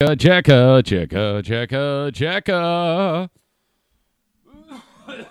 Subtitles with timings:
[0.00, 3.28] Checka, checka, checka, checka.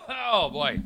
[0.07, 0.79] Oh boy.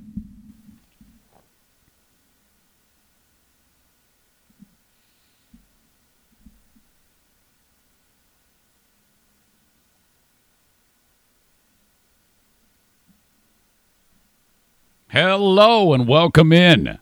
[15.10, 17.00] Hello and welcome in.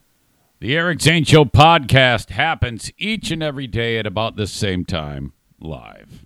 [0.60, 5.34] The Eric Zane Show podcast happens each and every day at about the same time,
[5.60, 6.26] live.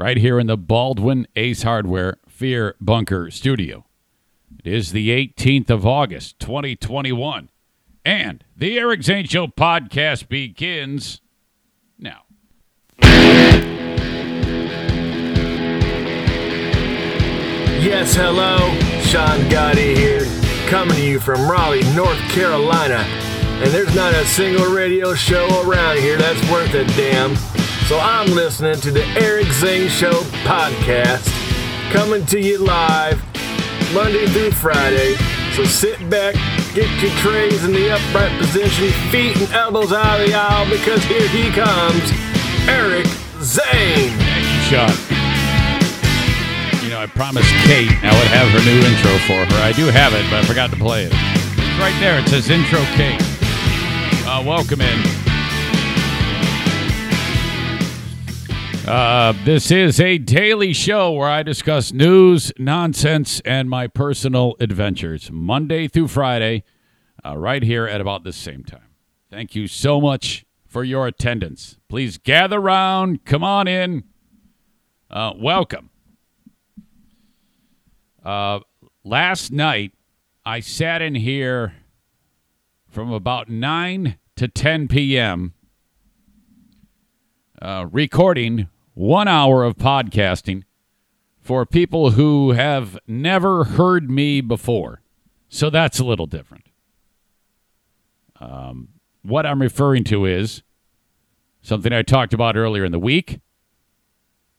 [0.00, 3.84] Right here in the Baldwin Ace Hardware Fear Bunker studio.
[4.64, 7.50] It is the 18th of August, 2021.
[8.02, 11.20] And the Eric Zane Show podcast begins
[11.98, 12.22] now.
[17.82, 18.56] Yes, hello,
[19.02, 20.24] Sean Gotti here,
[20.70, 23.04] coming to you from Raleigh, North Carolina.
[23.62, 27.36] And there's not a single radio show around here that's worth a damn.
[27.90, 31.26] So I'm listening to the Eric Zane Show podcast,
[31.92, 33.20] coming to you live
[33.92, 35.16] Monday through Friday.
[35.54, 36.36] So sit back,
[36.72, 41.02] get your trays in the upright position, feet and elbows out of the aisle, because
[41.02, 42.12] here he comes,
[42.68, 43.06] Eric
[43.42, 44.14] Zane.
[44.22, 44.94] Thank you, Sean.
[46.84, 49.62] You know, I promised Kate I would have her new intro for her.
[49.64, 51.12] I do have it, but I forgot to play it.
[51.12, 52.20] It's right there.
[52.20, 53.20] It says Intro Kate.
[54.24, 55.29] Uh, welcome in.
[58.90, 65.30] Uh, this is a daily show where I discuss news, nonsense, and my personal adventures,
[65.30, 66.64] Monday through Friday,
[67.24, 68.88] uh, right here at about the same time.
[69.30, 71.78] Thank you so much for your attendance.
[71.88, 73.24] Please gather round.
[73.24, 74.02] Come on in.
[75.08, 75.90] Uh, welcome.
[78.24, 78.58] Uh,
[79.04, 79.92] last night,
[80.44, 81.74] I sat in here
[82.88, 85.54] from about 9 to 10 p.m.
[87.62, 90.64] Uh, recording one hour of podcasting
[91.40, 95.00] for people who have never heard me before.
[95.48, 96.66] So that's a little different.
[98.38, 98.88] Um,
[99.22, 100.62] what I'm referring to is
[101.62, 103.40] something I talked about earlier in the week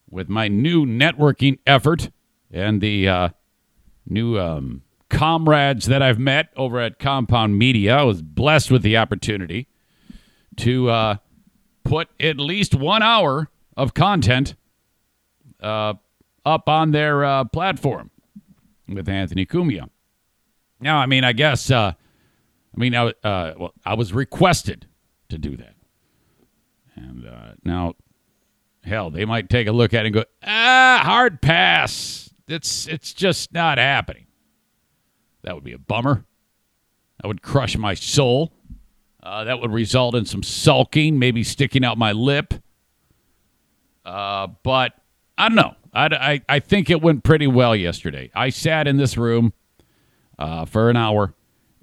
[0.10, 2.12] with my new networking effort
[2.52, 3.30] and the uh,
[4.06, 7.98] new um, comrades that I've met over at Compound Media.
[7.98, 9.68] I was blessed with the opportunity
[10.58, 11.16] to uh,
[11.84, 14.56] put at least one hour of content
[15.62, 15.94] uh,
[16.46, 18.10] up on their uh, platform
[18.88, 19.90] with Anthony Cumia.
[20.80, 21.94] Now, I mean, I guess, uh,
[22.76, 24.88] I mean, I, uh, well, I was requested
[25.30, 25.76] to do that.
[26.96, 27.94] And uh, now,
[28.84, 32.34] hell, they might take a look at it and go, ah, hard pass.
[32.48, 34.26] It's it's just not happening.
[35.44, 36.26] That would be a bummer.
[37.22, 38.52] That would crush my soul.
[39.24, 42.56] Uh, that would result in some sulking, maybe sticking out my lip.
[44.06, 44.94] Uh, but
[45.38, 45.76] I don't know.
[45.94, 48.32] I, I, I think it went pretty well yesterday.
[48.34, 49.54] I sat in this room
[50.40, 51.34] uh, for an hour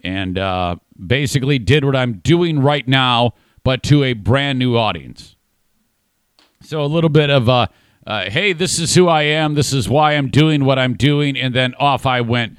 [0.03, 0.77] and uh,
[1.07, 5.37] basically did what I'm doing right now, but to a brand new audience.
[6.63, 7.67] So a little bit of uh,
[8.07, 9.55] uh, hey, this is who I am.
[9.55, 11.37] This is why I'm doing what I'm doing.
[11.37, 12.57] And then off I went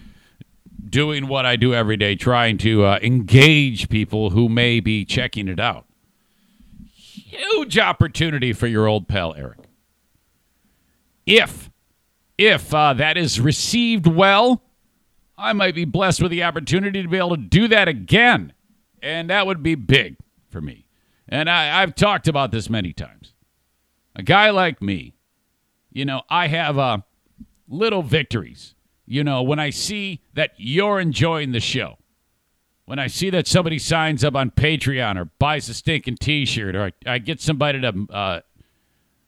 [0.88, 5.48] doing what I do every day, trying to uh, engage people who may be checking
[5.48, 5.86] it out.
[7.30, 9.60] Huge opportunity for your old pal, Eric.
[11.28, 11.70] If,
[12.40, 14.64] if uh, that is received well,
[15.38, 18.54] I might be blessed with the opportunity to be able to do that again.
[19.04, 20.18] And that would be big
[20.50, 20.88] for me.
[21.28, 23.36] And I, I've talked about this many times.
[24.16, 25.14] A guy like me,
[25.92, 26.98] you know, I have uh,
[27.68, 28.74] little victories.
[29.06, 31.99] You know, when I see that you're enjoying the show,
[32.90, 36.86] when I see that somebody signs up on Patreon or buys a stinking T-shirt, or
[36.86, 38.42] I, I get somebody to uh,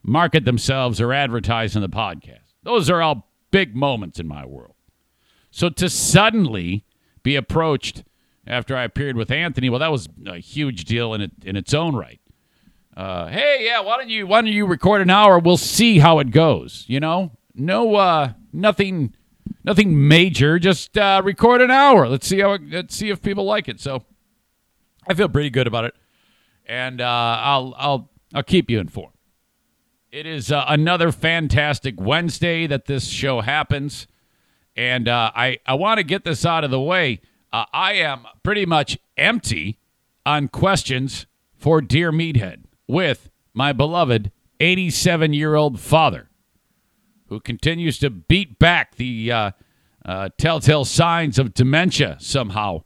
[0.02, 4.76] market themselves or advertise on the podcast, those are all big moments in my world.
[5.52, 6.86] So to suddenly
[7.22, 8.04] be approached
[8.48, 11.74] after I appeared with Anthony, well, that was a huge deal in it in its
[11.74, 12.20] own right
[12.96, 15.40] uh, hey, yeah, why don't you why don't you record an hour?
[15.40, 16.85] We'll see how it goes.
[16.88, 19.16] You know, no, uh, nothing,
[19.64, 20.59] nothing major.
[20.59, 22.08] Just uh, record an hour.
[22.08, 23.80] Let's see how let's see if people like it.
[23.80, 24.03] So,
[25.08, 25.96] I feel pretty good about it,
[26.66, 29.16] and uh, I'll I'll I'll keep you informed.
[30.12, 34.08] It is uh, another fantastic Wednesday that this show happens,
[34.76, 37.22] and uh, I I want to get this out of the way.
[37.54, 39.80] Uh, I am pretty much empty
[40.26, 46.30] on questions for Dear Meathead with my beloved 87 year old father,
[47.32, 49.52] who continues to beat back the uh,
[50.06, 52.84] uh, telltale signs of dementia somehow.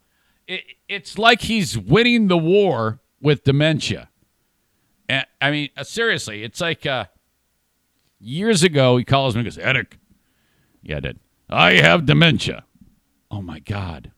[0.47, 4.07] It, it's like he's winning the war with dementia.
[5.09, 7.05] And, I mean, uh, seriously, it's like uh,
[8.19, 9.97] Years ago, he calls me and goes, Eric.
[10.81, 11.19] Yeah, I did.
[11.49, 12.65] I have dementia.
[13.29, 14.11] Oh my God.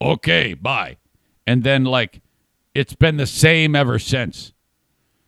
[0.00, 0.96] Okay, bye.
[1.46, 2.22] And then, like,
[2.74, 4.52] it's been the same ever since.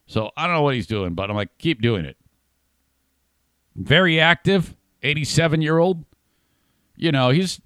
[0.07, 2.17] So I don't know what he's doing, but I'm like, keep doing it.
[3.79, 6.05] Very active, 87 year old.
[6.97, 7.61] You know, he's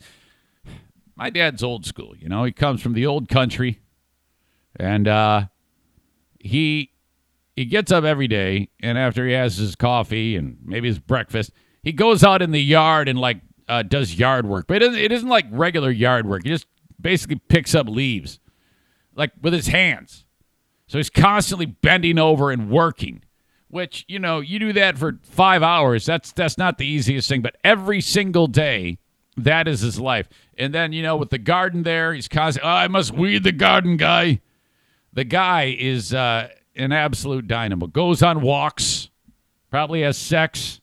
[1.17, 2.15] my dad's old school.
[2.19, 3.81] You know, he comes from the old country,
[4.77, 5.47] and uh,
[6.39, 6.91] he
[7.57, 11.51] he gets up every day, and after he has his coffee and maybe his breakfast,
[11.83, 14.67] he goes out in the yard and like uh, does yard work.
[14.67, 16.43] But it isn't, it isn't like regular yard work.
[16.45, 16.67] He just
[17.01, 18.39] basically picks up leaves,
[19.15, 20.27] like with his hands.
[20.89, 23.23] So he's constantly bending over and working.
[23.73, 26.05] Which you know, you do that for five hours.
[26.05, 27.41] That's that's not the easiest thing.
[27.41, 28.99] But every single day,
[29.37, 30.29] that is his life.
[30.59, 33.53] And then, you know, with the garden there, he's constantly, oh, I must weed the
[33.53, 34.41] garden guy.
[35.15, 37.87] The guy is uh, an absolute dynamo.
[37.87, 39.09] Goes on walks,
[39.71, 40.83] probably has sex.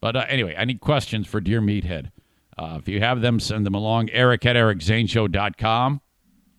[0.00, 2.10] But uh, anyway, I need questions for Dear Meathead.
[2.58, 4.10] Uh, if you have them, send them along.
[4.10, 6.00] Eric at ericzaneshow.com.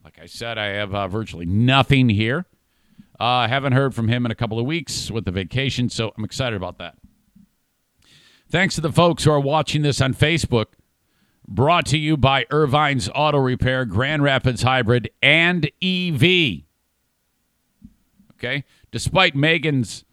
[0.05, 2.45] Like I said, I have uh, virtually nothing here.
[3.19, 6.11] I uh, haven't heard from him in a couple of weeks with the vacation, so
[6.17, 6.95] I'm excited about that.
[8.49, 10.67] Thanks to the folks who are watching this on Facebook.
[11.47, 16.63] Brought to you by Ervine's Auto Repair, Grand Rapids Hybrid, and EV.
[18.33, 18.63] Okay?
[18.91, 20.03] Despite Megan's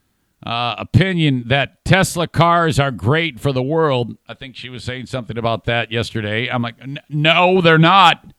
[0.45, 5.07] uh, opinion that Tesla cars are great for the world, I think she was saying
[5.07, 6.49] something about that yesterday.
[6.49, 6.77] I'm like,
[7.09, 8.33] no, they're not.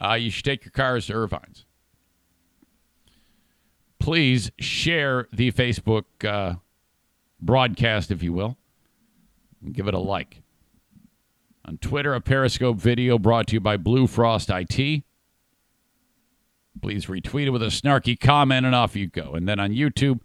[0.00, 1.63] Uh, you should take your cars to Ervine's.
[4.04, 6.56] Please share the Facebook uh,
[7.40, 8.58] broadcast, if you will
[9.64, 10.42] and give it a like.
[11.64, 15.04] On Twitter, a Periscope video brought to you by Blue Frost IT.
[16.82, 19.32] Please retweet it with a snarky comment and off you go.
[19.32, 20.20] And then on YouTube,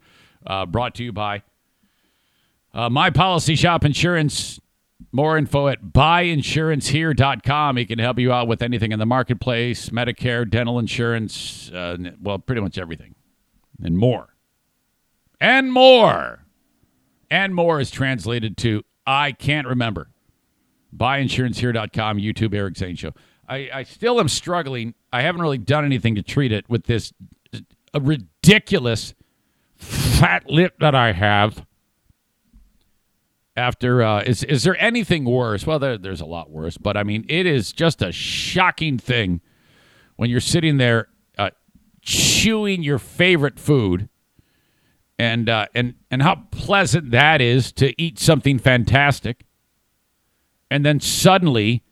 [0.46, 1.42] uh, brought to you by
[2.74, 4.60] uh, My Policy Shop Insurance.
[5.10, 7.78] More info at buyinsurancehere.com.
[7.78, 12.38] He can help you out with anything in the marketplace Medicare, dental insurance, uh, well,
[12.38, 13.14] pretty much everything.
[13.82, 14.34] And more.
[15.40, 16.44] And more.
[17.30, 20.10] And more is translated to I can't remember.
[20.96, 23.12] Buyinsurancehere.com, YouTube, Eric Zane Show.
[23.48, 24.94] I, I still am struggling.
[25.12, 27.12] I haven't really done anything to treat it with this
[27.98, 29.14] ridiculous
[29.76, 31.66] fat lip that I have.
[33.56, 35.66] After uh, is is there anything worse?
[35.66, 39.40] Well, there, there's a lot worse, but I mean, it is just a shocking thing
[40.16, 41.08] when you're sitting there
[42.02, 44.08] chewing your favorite food
[45.20, 49.44] and uh, and and how pleasant that is to eat something fantastic,
[50.70, 51.84] and then suddenly,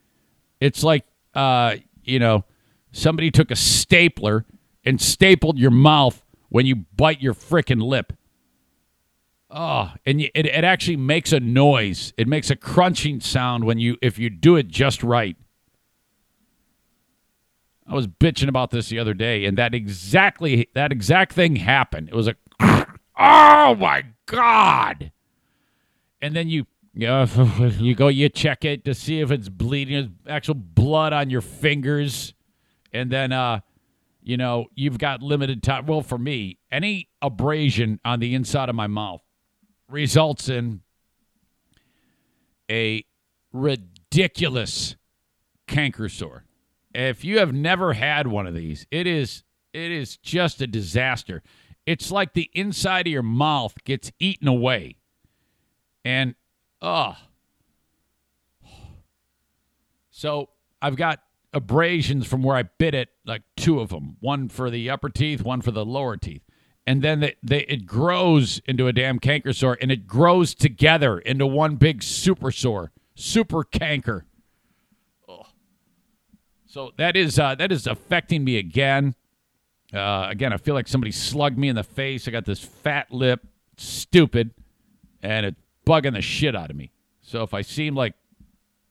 [0.61, 2.47] it's like uh, you know
[2.91, 4.47] somebody took a stapler
[4.83, 8.15] and stapled your mouth when you bite your frickin' lip.
[9.51, 12.15] Oh, and it, it actually makes a noise.
[12.17, 15.37] It makes a crunching sound when you if you do it just right.
[17.89, 22.09] I was bitching about this the other day, and that exactly that exact thing happened.
[22.09, 22.37] It was a
[23.19, 25.11] Oh my God!
[26.21, 27.25] And then you know,
[27.79, 32.35] you go you check it to see if it's bleeding, actual blood on your fingers,
[32.93, 33.61] and then uh,
[34.23, 35.87] you know you've got limited time.
[35.87, 39.23] Well, for me, any abrasion on the inside of my mouth
[39.89, 40.83] results in
[42.71, 43.05] a
[43.53, 44.97] ridiculous
[45.67, 46.45] canker sore.
[46.95, 51.43] If you have never had one of these, it is it is just a disaster.
[51.87, 54.97] It's like the inside of your mouth gets eaten away.
[56.05, 56.35] And,
[56.83, 57.17] ugh.
[60.11, 60.51] So
[60.83, 61.21] I've got
[61.53, 65.43] abrasions from where I bit it, like two of them one for the upper teeth,
[65.43, 66.43] one for the lower teeth.
[66.87, 71.19] And then they, they, it grows into a damn canker sore and it grows together
[71.19, 74.25] into one big super sore, super canker.
[76.69, 79.15] So that is uh, that is affecting me again.
[79.93, 82.29] Uh, again, I feel like somebody slugged me in the face.
[82.29, 83.41] I got this fat lip,
[83.79, 84.51] stupid,
[85.23, 86.93] and it's bugging the shit out of me.
[87.23, 88.13] So if I seem like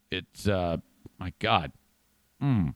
[0.09, 0.77] it's, uh,
[1.19, 1.71] my God.
[2.39, 2.69] Hmm.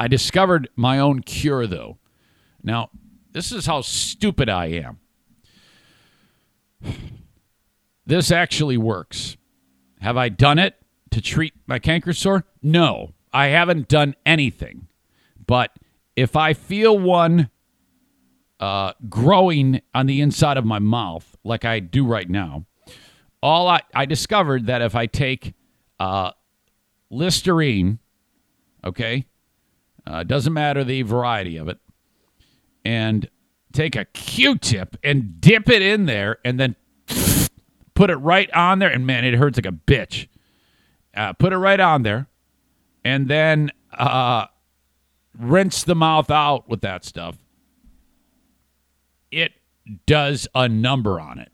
[0.00, 1.98] I discovered my own cure, though.
[2.62, 2.90] Now,
[3.32, 4.98] this is how stupid I am.
[8.06, 9.36] This actually works.
[10.00, 10.76] Have I done it
[11.10, 12.44] to treat my canker sore?
[12.62, 14.88] No, I haven't done anything.
[15.46, 15.70] But
[16.16, 17.50] if I feel one
[18.60, 22.66] uh, growing on the inside of my mouth, like I do right now,
[23.42, 25.54] all I, I discovered that if I take
[26.00, 26.32] uh,
[27.10, 27.98] Listerine,
[28.84, 29.26] okay,
[30.06, 31.78] uh, doesn't matter the variety of it,
[32.84, 33.28] and
[33.72, 36.74] take a Q-tip and dip it in there, and then
[37.94, 38.88] put it right on there.
[38.88, 40.28] And man, it hurts like a bitch.
[41.18, 42.28] Uh, put it right on there,
[43.04, 44.46] and then uh,
[45.38, 47.36] rinse the mouth out with that stuff.
[49.30, 49.52] It
[50.06, 51.50] does a number on it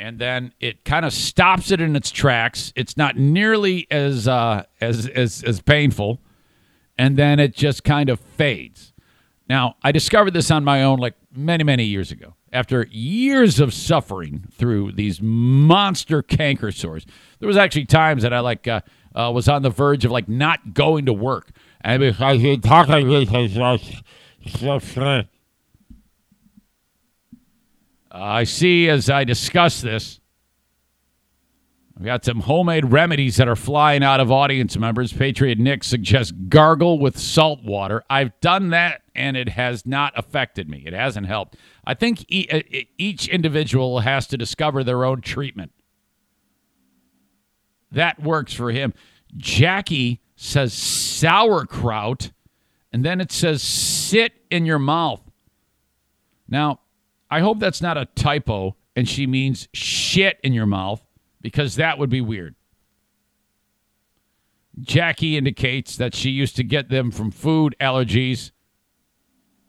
[0.00, 2.72] and then it kind of stops it in its tracks.
[2.76, 6.20] It's not nearly as uh, as as as painful,
[6.96, 8.92] and then it just kind of fades.
[9.48, 12.34] Now, I discovered this on my own like many many years ago.
[12.52, 17.04] After years of suffering through these monster canker sores,
[17.40, 18.80] there was actually times that I like uh,
[19.14, 21.50] uh, was on the verge of like not going to work,
[21.82, 23.28] and because he talked like this,
[24.58, 25.22] so
[28.10, 30.20] I see as I discuss this,
[31.98, 35.12] I've got some homemade remedies that are flying out of audience members.
[35.12, 38.04] Patriot Nick suggests gargle with salt water.
[38.08, 40.84] I've done that and it has not affected me.
[40.86, 41.56] It hasn't helped.
[41.84, 42.60] I think uh,
[42.96, 45.72] each individual has to discover their own treatment.
[47.92, 48.94] That works for him.
[49.36, 52.30] Jackie says sauerkraut,
[52.92, 55.20] and then it says sit in your mouth.
[56.48, 56.80] Now,
[57.30, 61.00] I hope that's not a typo and she means shit in your mouth
[61.40, 62.56] because that would be weird.
[64.80, 68.50] Jackie indicates that she used to get them from food allergies.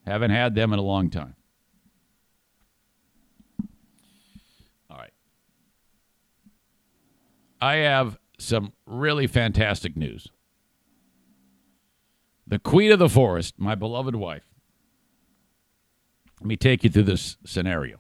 [0.10, 1.36] Haven't had them in a long time.
[4.90, 5.14] All right.
[7.62, 10.28] I have some really fantastic news.
[12.48, 14.48] The queen of the forest, my beloved wife,
[16.42, 18.00] let me take you through this scenario.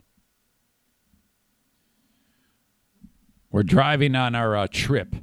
[3.51, 5.16] We're driving on our uh, trip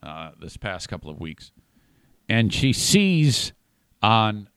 [0.00, 1.50] uh, this past couple of weeks,
[2.28, 3.52] and she sees
[4.00, 4.48] on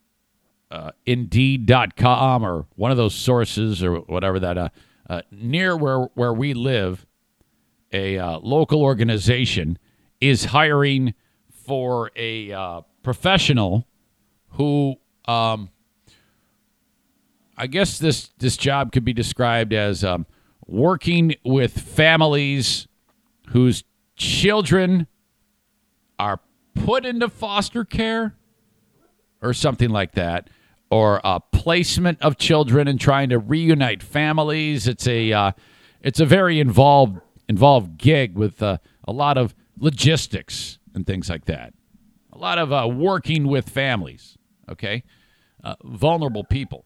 [0.74, 4.70] uh, Indeed.com or one of those sources or whatever that uh,
[5.08, 7.06] uh, near where where we live,
[7.92, 9.78] a uh, local organization
[10.20, 11.14] is hiring
[11.52, 13.86] for a professional
[14.54, 15.70] who um,
[17.56, 20.26] I guess this this job could be described as um,
[20.66, 22.88] working with families
[23.50, 23.84] whose
[24.16, 25.06] children
[26.18, 26.40] are
[26.74, 28.36] put into foster care
[29.40, 30.50] or something like that,
[30.94, 34.88] or a placement of children and trying to reunite families.
[34.88, 35.52] It's a uh,
[36.02, 37.20] it's a very involved
[37.50, 41.74] involved gig with uh, a lot of logistics and things like that.
[42.32, 44.38] A lot of uh, working with families.
[44.70, 45.04] Okay,
[45.64, 46.86] uh, vulnerable people.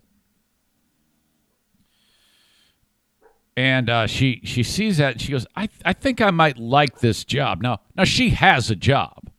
[3.58, 7.00] and uh, she she sees that and she goes, I I think I might like
[7.00, 7.62] this job.
[7.62, 9.30] Now now she has a job.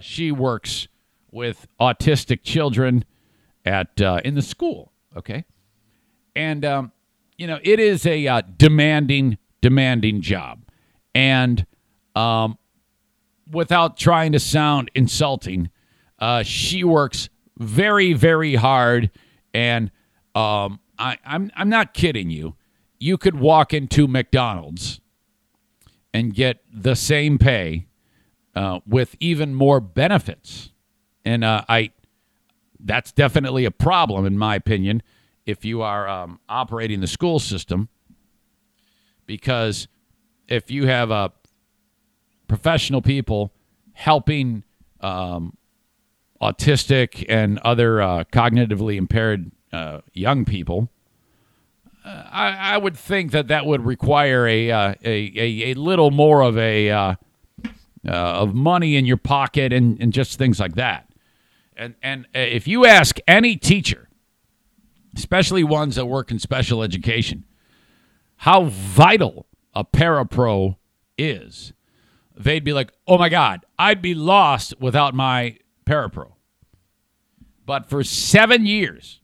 [0.00, 0.88] She works
[1.30, 3.04] with autistic children
[3.64, 4.92] at uh, in the school.
[5.16, 5.44] Okay,
[6.34, 6.92] and um,
[7.36, 10.62] you know it is a uh, demanding demanding job,
[11.14, 11.66] and
[12.14, 12.58] um,
[13.50, 15.70] without trying to sound insulting,
[16.18, 17.28] uh, she works
[17.58, 19.10] very very hard,
[19.52, 19.90] and
[20.34, 22.56] um, I, I'm I'm not kidding you
[23.04, 24.98] you could walk into McDonald's
[26.14, 27.86] and get the same pay
[28.54, 30.70] uh, with even more benefits.
[31.22, 31.90] And uh, I,
[32.84, 35.02] that's definitely a problem, in my opinion,
[35.46, 37.88] if you are um, operating the school system,
[39.26, 39.88] because
[40.48, 41.30] if you have uh,
[42.46, 43.52] professional people
[43.92, 44.62] helping
[45.00, 45.56] um,
[46.40, 50.88] autistic and other uh, cognitively impaired uh, young people
[52.04, 56.42] I, I, would think that that would require a uh, a, a, a little more
[56.42, 57.14] of a uh,
[58.06, 61.08] uh, of money in your pocket and, and just things like that.
[61.76, 64.08] And and uh, if you ask any teacher,
[65.16, 67.44] especially ones that work in special education,
[68.38, 70.76] how vital a parapro
[71.18, 71.72] is,
[72.36, 76.32] they'd be like, "Oh my God, I'd be lost without my parapro."
[77.66, 79.20] But for seven years,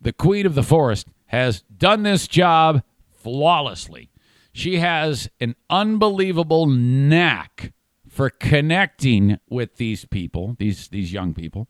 [0.00, 2.82] the queen of the forest has done this job
[3.12, 4.10] flawlessly.
[4.52, 7.72] She has an unbelievable knack
[8.14, 11.68] for connecting with these people, these these young people,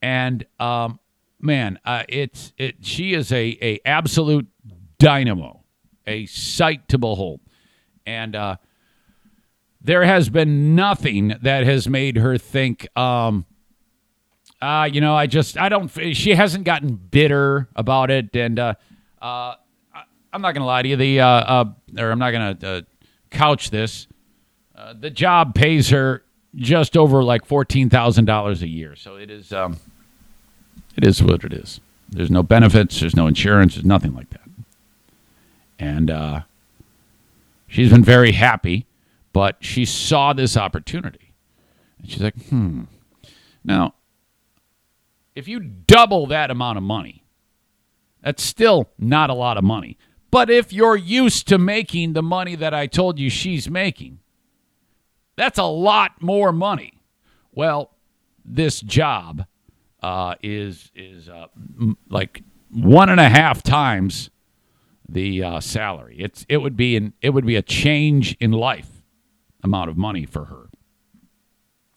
[0.00, 0.98] and um,
[1.38, 2.76] man, uh, it's it.
[2.80, 4.48] She is a a absolute
[4.98, 5.62] dynamo,
[6.06, 7.40] a sight to behold,
[8.06, 8.56] and uh,
[9.82, 12.88] there has been nothing that has made her think.
[12.96, 13.44] Um,
[14.62, 15.88] uh, you know, I just I don't.
[16.14, 18.74] She hasn't gotten bitter about it, and uh,
[19.20, 19.56] uh,
[19.94, 20.96] I, am not gonna lie to you.
[20.96, 21.64] The uh, uh,
[21.98, 22.80] or I'm not gonna uh,
[23.28, 24.08] couch this.
[24.76, 26.22] Uh, the job pays her
[26.54, 29.78] just over like fourteen thousand dollars a year, so it is um,
[30.96, 31.80] it is what it is.
[32.08, 33.00] There's no benefits.
[33.00, 33.74] There's no insurance.
[33.74, 34.48] There's nothing like that.
[35.78, 36.40] And uh,
[37.66, 38.86] she's been very happy,
[39.32, 41.34] but she saw this opportunity.
[41.98, 42.84] And she's like, hmm.
[43.64, 43.94] Now,
[45.34, 47.24] if you double that amount of money,
[48.22, 49.98] that's still not a lot of money.
[50.30, 54.20] But if you're used to making the money that I told you she's making,
[55.36, 57.00] that's a lot more money.
[57.52, 57.90] Well,
[58.44, 59.46] this job
[60.02, 61.46] uh, is is uh,
[61.80, 64.30] m- like one and a half times
[65.08, 66.16] the uh, salary.
[66.18, 69.02] It's it would be an it would be a change in life
[69.62, 70.68] amount of money for her.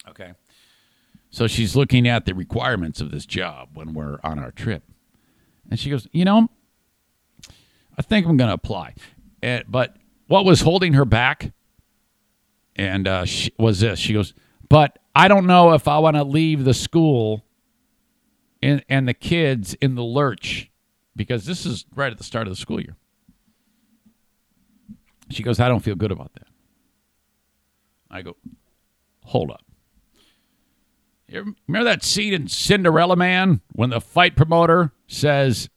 [0.08, 0.32] Okay,
[1.30, 4.82] so she's looking at the requirements of this job when we're on our trip,
[5.70, 6.48] and she goes, you know,
[7.96, 8.94] I think I'm going to apply.
[9.42, 11.52] And, but what was holding her back?
[12.80, 13.98] And uh, she, was this?
[13.98, 14.32] She goes,
[14.70, 17.44] but I don't know if I want to leave the school
[18.62, 20.70] and, and the kids in the lurch
[21.14, 22.96] because this is right at the start of the school year.
[25.28, 26.46] She goes, I don't feel good about that.
[28.10, 28.38] I go,
[29.24, 29.62] hold up.
[31.28, 35.68] You remember that scene in Cinderella Man when the fight promoter says,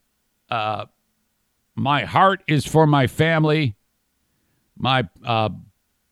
[0.49, 0.85] uh,
[1.75, 3.75] My heart is for my family,
[4.77, 5.49] my uh,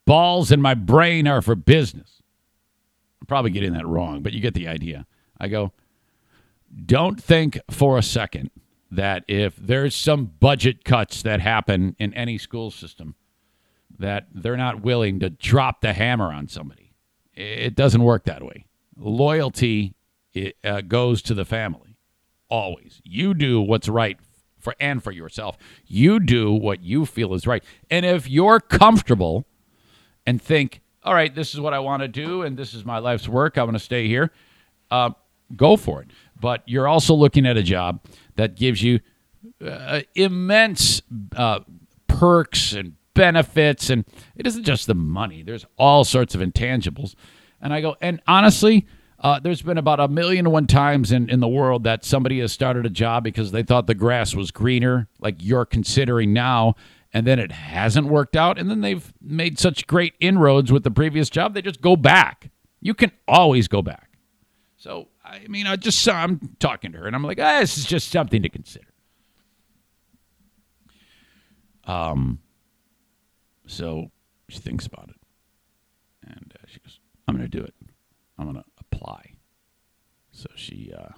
[0.05, 2.22] balls and my brain are for business.
[3.22, 5.05] I'm probably getting that wrong, but you get the idea.
[5.39, 5.72] I go,
[6.86, 8.51] don't think for a second
[8.89, 13.15] that if there's some budget cuts that happen in any school system,
[13.98, 16.93] that they're not willing to drop the hammer on somebody.
[17.34, 18.65] It doesn't work that way.
[18.98, 19.96] Loyalty
[20.34, 21.98] it, uh, goes to the family,
[22.50, 23.01] always.
[23.03, 24.17] You do what's right
[24.60, 25.58] for and for yourself.
[25.86, 29.46] You do what you feel is right, and if you're comfortable
[30.25, 32.99] and think, "All right, this is what I want to do, and this is my
[32.99, 33.57] life's work.
[33.57, 34.31] I want to stay here,"
[34.89, 35.11] uh,
[35.55, 36.09] go for it.
[36.39, 38.01] But you're also looking at a job
[38.35, 38.99] that gives you
[39.65, 41.01] uh, immense
[41.35, 41.59] uh,
[42.07, 45.43] perks and benefits and it isn't just the money.
[45.43, 47.15] There's all sorts of intangibles.
[47.61, 48.87] And i go and honestly
[49.19, 52.39] uh, there's been about a million and one times in, in the world that somebody
[52.39, 56.74] has started a job because they thought the grass was greener like you're considering now
[57.13, 60.91] and then it hasn't worked out and then they've made such great inroads with the
[60.91, 64.11] previous job they just go back you can always go back
[64.77, 67.77] so I mean, I just saw, I'm talking to her, and I'm like, ah, this
[67.77, 68.87] is just something to consider.
[71.85, 72.39] Um,
[73.65, 74.11] so
[74.50, 75.15] she thinks about it,
[76.27, 77.74] and uh, she goes, "I'm going to do it.
[78.37, 79.33] I'm going to apply."
[80.31, 81.13] So she, uh,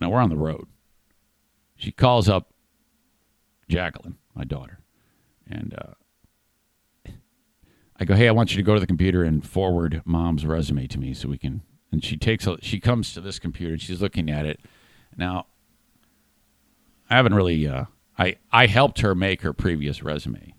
[0.00, 0.66] now we're on the road.
[1.76, 2.52] She calls up
[3.68, 4.80] Jacqueline, my daughter,
[5.48, 7.10] and uh,
[7.98, 10.86] I go, "Hey, I want you to go to the computer and forward mom's resume
[10.86, 13.82] to me so we can and she takes a, she comes to this computer and
[13.82, 14.60] she's looking at it.
[15.16, 15.46] Now,
[17.08, 17.84] I haven't really uh,
[18.18, 20.54] I I helped her make her previous resume.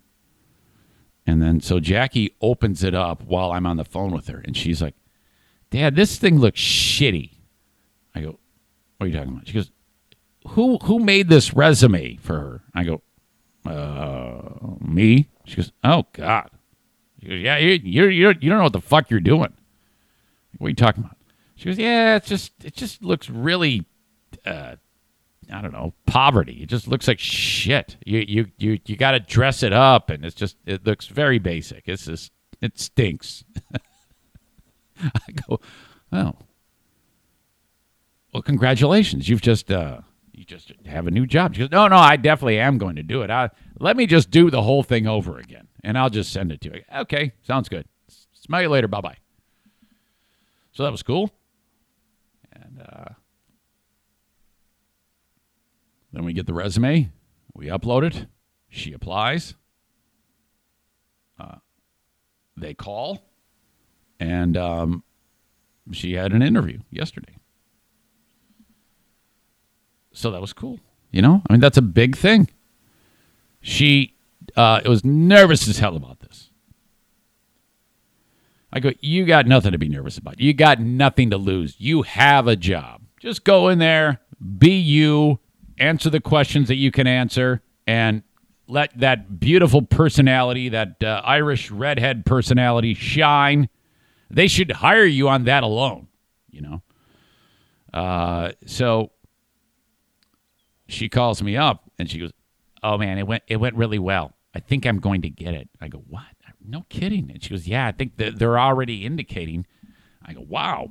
[1.26, 4.56] And then so Jackie opens it up while I'm on the phone with her and
[4.56, 4.94] she's like,
[5.70, 7.32] "Dad, this thing looks shitty."
[8.14, 8.38] I go,
[8.96, 9.70] "What are you talking about?" She goes,
[10.48, 13.02] "Who who made this resume for her?" I go,
[13.66, 16.50] "Uh, me." She goes, "Oh God."
[17.20, 19.52] She goes, "Yeah, you you you don't know what the fuck you're doing."
[20.58, 21.16] What are you talking about?
[21.58, 23.84] She goes, yeah, it's just it just looks really,
[24.46, 24.76] uh,
[25.52, 26.60] I don't know, poverty.
[26.62, 27.96] It just looks like shit.
[28.06, 31.38] You you you you got to dress it up, and it's just it looks very
[31.38, 31.84] basic.
[31.86, 33.44] It's just it stinks.
[35.02, 35.60] I go,
[36.12, 36.34] oh,
[38.32, 39.28] well, congratulations.
[39.28, 40.02] You've just uh,
[40.38, 41.54] you just have a new job.
[41.54, 43.30] She goes, no, no, I definitely am going to do it.
[43.30, 46.60] I, let me just do the whole thing over again, and I'll just send it
[46.62, 46.82] to you.
[46.98, 47.86] Okay, sounds good.
[48.32, 48.88] Smell you later.
[48.88, 49.16] Bye bye.
[50.72, 51.30] So that was cool.
[52.52, 53.14] And uh,
[56.12, 57.10] then we get the resume,
[57.52, 58.26] we upload it,
[58.68, 59.54] she applies,
[61.40, 61.56] uh,
[62.56, 63.24] they call,
[64.20, 65.02] and um,
[65.92, 67.37] she had an interview yesterday.
[70.18, 70.80] So that was cool.
[71.12, 72.48] You know, I mean, that's a big thing.
[73.60, 74.16] She
[74.56, 76.50] uh, was nervous as hell about this.
[78.72, 80.40] I go, you got nothing to be nervous about.
[80.40, 81.76] You got nothing to lose.
[81.78, 83.02] You have a job.
[83.20, 84.20] Just go in there,
[84.58, 85.38] be you,
[85.78, 88.24] answer the questions that you can answer, and
[88.66, 93.68] let that beautiful personality, that uh, Irish redhead personality, shine.
[94.30, 96.08] They should hire you on that alone,
[96.50, 96.82] you know.
[97.94, 99.12] Uh, so
[100.88, 102.32] she calls me up and she goes,
[102.82, 104.34] "Oh man, it went it went really well.
[104.54, 106.24] I think I'm going to get it." I go, "What?"
[106.68, 107.30] no kidding.
[107.30, 109.66] And she goes, yeah, I think that they're already indicating.
[110.24, 110.90] I go, wow.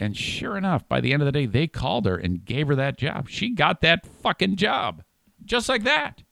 [0.00, 2.76] And sure enough, by the end of the day, they called her and gave her
[2.76, 3.28] that job.
[3.28, 5.02] She got that fucking job
[5.44, 6.22] just like that.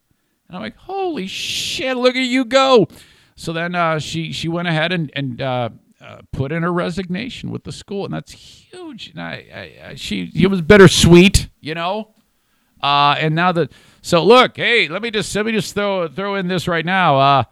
[0.48, 2.86] And I'm like, holy shit, look at you go.
[3.34, 7.50] So then uh, she she went ahead and, and uh, uh, put in her resignation
[7.50, 9.10] with the school, and that's huge.
[9.10, 12.14] And I, I, I she it was bittersweet, you know.
[12.82, 16.36] Uh, and now that so look, hey, let me just let me just throw throw
[16.36, 17.18] in this right now.
[17.18, 17.44] Uh,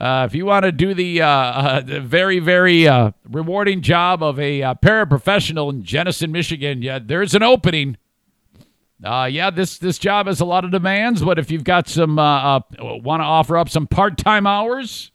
[0.00, 4.22] uh, if you want to do the, uh, uh, the very, very uh, rewarding job
[4.22, 7.96] of a uh, paraprofessional in Jenison, Michigan, yeah, there's an opening.
[9.00, 13.20] Yeah, this this job has a lot of demands, but if you've got some want
[13.20, 15.12] to offer up some part time hours,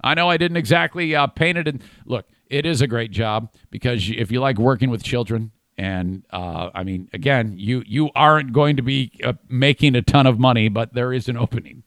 [0.00, 1.66] I know I didn't exactly paint it.
[1.66, 6.24] And look, it is a great job because if you like working with children, and
[6.30, 9.12] I mean, again, you you aren't going to be
[9.48, 11.84] making a ton of money, but there is an opening.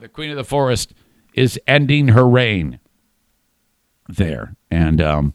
[0.00, 0.92] the Queen of the Forest
[1.34, 2.80] is ending her reign
[4.08, 4.56] there.
[4.70, 5.34] And um,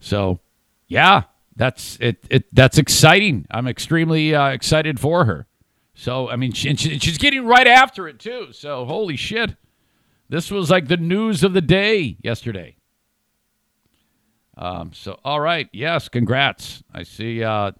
[0.00, 0.40] so,
[0.86, 1.24] yeah,
[1.56, 2.54] that's it, it.
[2.54, 3.46] That's exciting.
[3.50, 5.46] I'm extremely uh, excited for her.
[5.94, 8.52] So, I mean, she, she, she's getting right after it, too.
[8.52, 9.56] So, holy shit.
[10.28, 12.76] This was like the news of the day yesterday.
[14.58, 15.68] Um, so, all right.
[15.72, 16.82] Yes, congrats.
[16.92, 17.70] I see uh,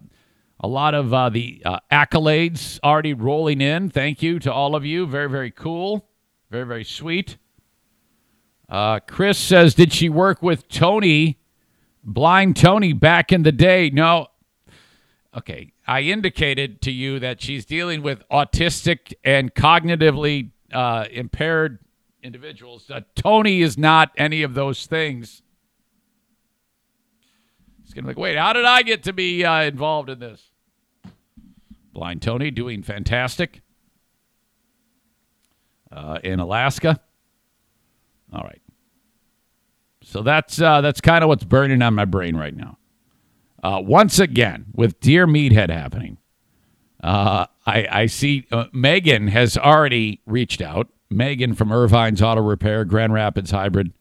[0.61, 3.89] a lot of uh, the uh, accolades already rolling in.
[3.89, 5.05] Thank you to all of you.
[5.05, 6.07] Very, very cool.
[6.49, 7.37] Very, very sweet.
[8.69, 11.37] Uh, Chris says, Did she work with Tony,
[12.03, 13.89] blind Tony, back in the day?
[13.89, 14.27] No.
[15.35, 15.73] Okay.
[15.85, 21.79] I indicated to you that she's dealing with autistic and cognitively uh, impaired
[22.23, 22.89] individuals.
[22.89, 25.41] Uh, Tony is not any of those things.
[28.05, 30.51] Like, wait, how did I get to be uh, involved in this?
[31.93, 33.61] Blind Tony doing fantastic
[35.91, 36.99] uh, in Alaska.
[38.33, 38.61] All right.
[40.03, 42.77] So that's uh, that's kind of what's burning on my brain right now.
[43.61, 46.17] Uh, once again, with Dear Meathead happening,
[47.03, 50.87] uh, I, I see uh, Megan has already reached out.
[51.09, 53.91] Megan from Ervine's Auto Repair, Grand Rapids Hybrid,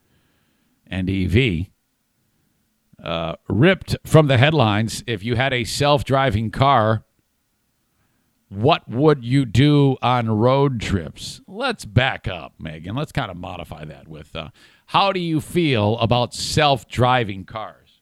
[0.87, 1.67] and EV.
[3.03, 5.05] Uh, ripped from the headlines.
[5.07, 7.05] If you had a self driving car,
[8.49, 11.41] what would you do on road trips?
[11.47, 12.97] Let's back up, Megan.
[12.97, 14.49] Let's kind of modify that with uh,
[14.87, 18.01] how do you feel about self driving cars?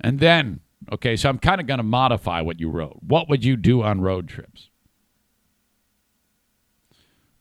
[0.00, 0.60] And then,
[0.92, 2.98] okay, so I'm kind of going to modify what you wrote.
[3.00, 4.68] What would you do on road trips?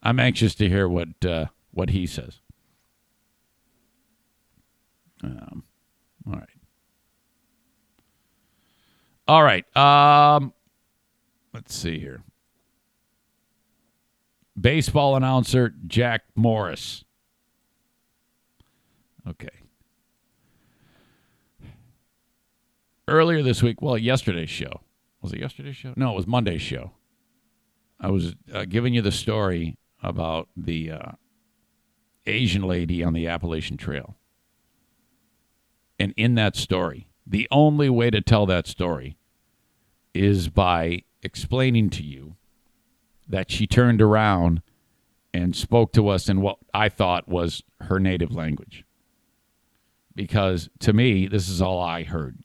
[0.02, 2.40] I'm anxious to hear what uh, what he says.
[5.24, 5.64] Um,
[6.28, 6.50] all right.
[9.28, 9.78] All right.
[9.78, 10.54] Um,
[11.54, 12.24] Let's see here.
[14.60, 17.04] Baseball announcer Jack Morris.
[19.28, 19.50] Okay.
[23.08, 24.82] Earlier this week, well, yesterday's show.
[25.22, 25.94] Was it yesterday's show?
[25.96, 26.92] No, it was Monday's show.
[28.00, 31.12] I was uh, giving you the story about the uh,
[32.26, 34.18] Asian lady on the Appalachian Trail.
[36.04, 39.16] And in that story, the only way to tell that story
[40.14, 42.36] is by explaining to you
[43.26, 44.62] that she turned around
[45.34, 48.84] and spoke to us in what I thought was her native language.
[50.14, 52.38] Because to me, this is all I heard.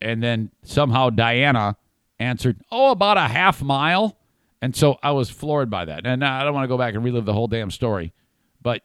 [0.00, 1.76] And then somehow Diana
[2.18, 4.16] answered, Oh, about a half mile.
[4.62, 6.06] And so I was floored by that.
[6.06, 8.14] And I don't want to go back and relive the whole damn story,
[8.62, 8.82] but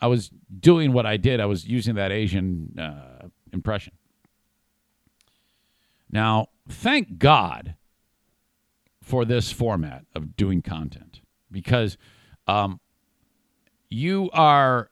[0.00, 1.40] I was doing what I did.
[1.40, 3.94] I was using that Asian uh, impression.
[6.10, 7.76] Now, thank God
[9.00, 11.96] for this format of doing content because
[12.46, 12.80] um,
[13.88, 14.90] you are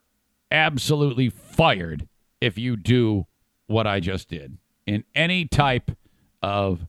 [0.50, 2.08] absolutely fired
[2.40, 3.26] if you do
[3.66, 5.90] what I just did in any type
[6.42, 6.86] of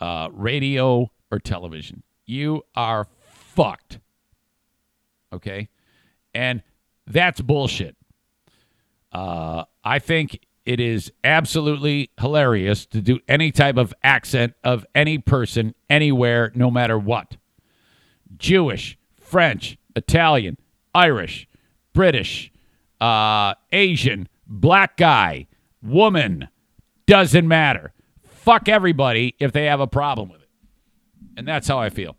[0.00, 2.02] uh, radio or television.
[2.26, 3.98] You are fucked.
[5.32, 5.68] Okay?
[6.34, 6.62] And
[7.06, 7.96] that's bullshit.
[9.12, 15.18] Uh, I think it is absolutely hilarious to do any type of accent of any
[15.18, 17.36] person anywhere, no matter what.
[18.36, 20.58] Jewish, French, Italian,
[20.94, 21.48] Irish,
[21.92, 22.52] British,
[23.00, 25.46] uh, Asian, black guy,
[25.82, 26.48] woman,
[27.06, 27.92] doesn't matter.
[28.24, 30.48] Fuck everybody if they have a problem with it.
[31.36, 32.16] And that's how I feel.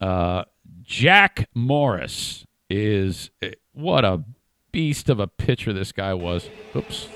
[0.00, 0.44] Uh,
[0.82, 4.22] Jack Morris is eh, what a
[4.72, 6.48] beast of a pitcher this guy was.
[6.74, 7.08] Oops.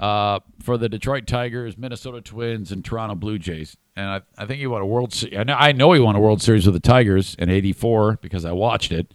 [0.00, 3.76] Uh, for the Detroit Tigers, Minnesota Twins, and Toronto Blue Jays.
[3.94, 5.38] and I, I think he won a World Series.
[5.38, 8.44] I know, I know he won a World Series with the Tigers in '84 because
[8.44, 9.12] I watched it,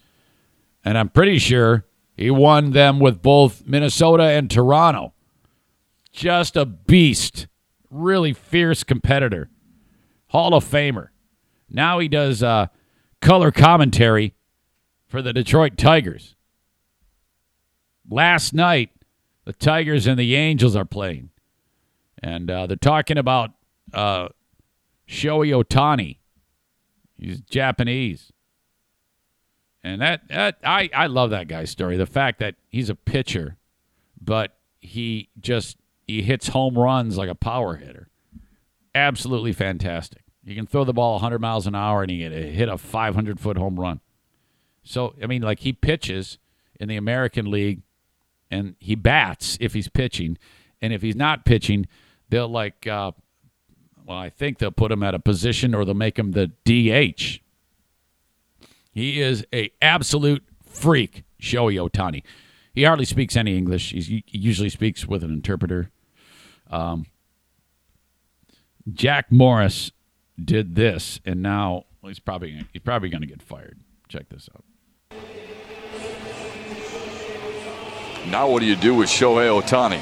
[0.85, 5.13] and I'm pretty sure he won them with both Minnesota and Toronto.
[6.11, 7.47] Just a beast,
[7.89, 9.49] really fierce competitor,
[10.27, 11.07] Hall of Famer.
[11.69, 12.67] Now he does uh,
[13.21, 14.33] color commentary
[15.07, 16.35] for the Detroit Tigers.
[18.09, 18.91] Last night,
[19.45, 21.29] the Tigers and the Angels are playing,
[22.21, 23.51] and uh, they're talking about
[23.93, 24.29] uh,
[25.07, 26.17] Shohei Ohtani.
[27.17, 28.31] He's Japanese.
[29.83, 31.97] And that, that I, I love that guy's story.
[31.97, 33.57] The fact that he's a pitcher,
[34.21, 38.09] but he just he hits home runs like a power hitter.
[38.93, 40.23] Absolutely fantastic.
[40.47, 43.57] You can throw the ball 100 miles an hour and he hit a 500 foot
[43.57, 43.99] home run.
[44.81, 46.37] So I mean, like he pitches
[46.79, 47.81] in the American League,
[48.49, 50.37] and he bats if he's pitching,
[50.81, 51.85] and if he's not pitching,
[52.29, 52.87] they'll like.
[52.87, 53.11] Uh,
[54.05, 57.41] well, I think they'll put him at a position or they'll make him the DH.
[58.93, 62.23] He is a absolute freak, Shohei Ohtani.
[62.73, 63.91] He hardly speaks any English.
[63.91, 65.91] He's, he usually speaks with an interpreter.
[66.71, 67.07] Um,
[68.93, 69.91] Jack Morris
[70.43, 73.79] did this, and now well, he's probably he's probably going to get fired.
[74.07, 74.63] Check this out.
[78.27, 80.01] Now what do you do with Shohei Ohtani?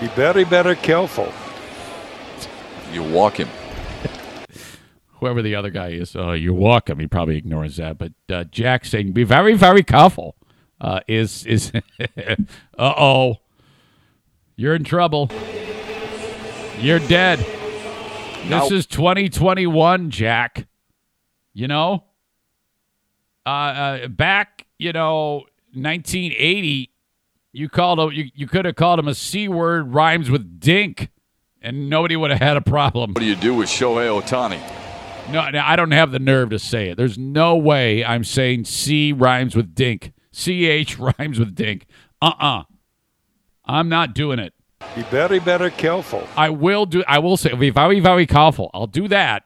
[0.00, 1.32] Be very, very careful.
[2.92, 3.48] You walk him.
[5.20, 6.98] Whoever the other guy is, uh, you walk him.
[6.98, 7.96] He probably ignores that.
[7.98, 10.36] But uh, Jack saying, "Be very, very careful."
[10.80, 11.70] Uh, is is
[12.18, 12.36] uh
[12.78, 13.36] oh,
[14.56, 15.30] you're in trouble.
[16.80, 17.61] You're dead.
[18.48, 20.66] Now- This is 2021, Jack.
[21.54, 22.04] You know,
[23.44, 26.90] uh, uh, back, you know, 1980,
[27.52, 31.10] you called him, you, you could have called him a c word rhymes with dink,
[31.60, 33.12] and nobody would have had a problem.
[33.12, 34.60] What do you do with Shohei Ohtani?
[35.30, 36.96] No, no, I don't have the nerve to say it.
[36.96, 40.12] There's no way I'm saying C rhymes with dink.
[40.32, 41.86] CH rhymes with dink.
[42.20, 42.60] Uh uh-uh.
[42.60, 42.62] uh.
[43.66, 44.54] i am not doing it.
[44.94, 46.26] Be very, very careful.
[46.36, 47.02] I will do.
[47.08, 48.70] I will say, be very, very careful.
[48.74, 49.44] I'll do that.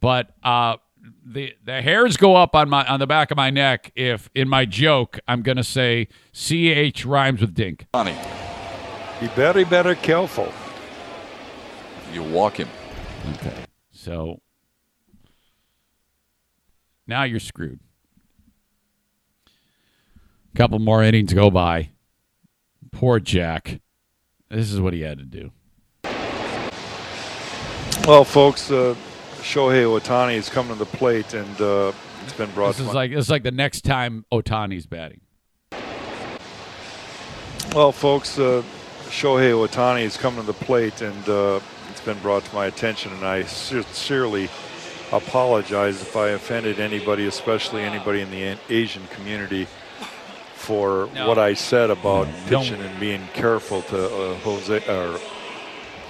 [0.00, 0.76] But uh,
[1.24, 4.48] the the hairs go up on my on the back of my neck if in
[4.48, 7.86] my joke I'm gonna say ch rhymes with dink.
[7.94, 8.16] Ohtani.
[9.20, 10.52] Be very, very careful.
[12.12, 12.68] You walk him.
[13.34, 13.64] Okay.
[13.90, 14.40] So
[17.06, 17.80] now you're screwed.
[20.54, 21.90] A Couple more innings go by.
[22.92, 23.80] Poor Jack.
[24.50, 25.50] This is what he had to do.
[28.06, 28.94] Well, folks, uh,
[29.42, 31.92] Shohei Ohtani is coming to the plate, and uh,
[32.24, 32.68] it's been brought.
[32.68, 35.20] This is my- like is like the next time Ohtani's batting.
[37.74, 38.62] Well, folks, uh,
[39.10, 43.12] Shohei Ohtani is coming to the plate, and uh, it's been brought to my attention,
[43.12, 44.48] and I sincerely
[45.12, 49.66] apologize if I offended anybody, especially anybody in the Asian community,
[50.58, 51.28] for No.
[51.28, 55.18] what I said about Don't- pitching and being careful to uh, Jose or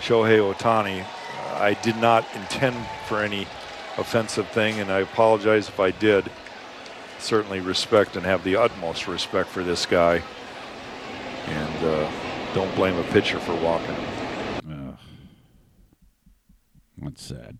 [0.01, 1.05] Shohei Ohtani.
[1.55, 3.47] I did not intend for any
[3.99, 6.31] offensive thing, and I apologize if I did.
[7.19, 10.23] Certainly respect and have the utmost respect for this guy
[11.47, 12.11] and uh,
[12.55, 13.97] don't blame a pitcher for walking.
[14.71, 14.97] Ugh.
[16.99, 17.59] That's sad.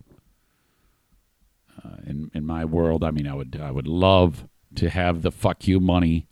[1.83, 5.31] Uh, in in my world, I mean, I would I would love to have the
[5.31, 6.27] fuck you money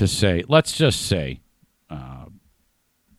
[0.00, 0.42] to say.
[0.48, 1.40] Let's just say,
[1.88, 2.26] uh,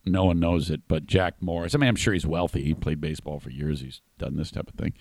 [0.05, 1.73] no one knows it, but Jack Morris.
[1.73, 2.63] I mean, I'm sure he's wealthy.
[2.63, 3.81] He played baseball for years.
[3.81, 4.93] He's done this type of thing.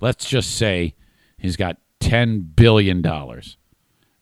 [0.00, 0.94] Let's just say
[1.38, 3.56] he's got ten billion dollars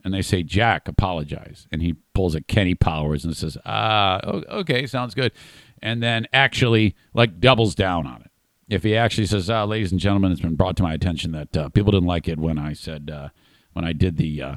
[0.05, 1.67] and they say, Jack, apologize.
[1.73, 5.33] And he pulls a Kenny Powers and says, ah, o- okay, sounds good.
[5.81, 8.31] And then actually, like, doubles down on it.
[8.69, 11.57] If he actually says, ah, ladies and gentlemen, it's been brought to my attention that
[11.57, 13.29] uh, people didn't like it when I said, uh,
[13.73, 14.57] when I did the uh,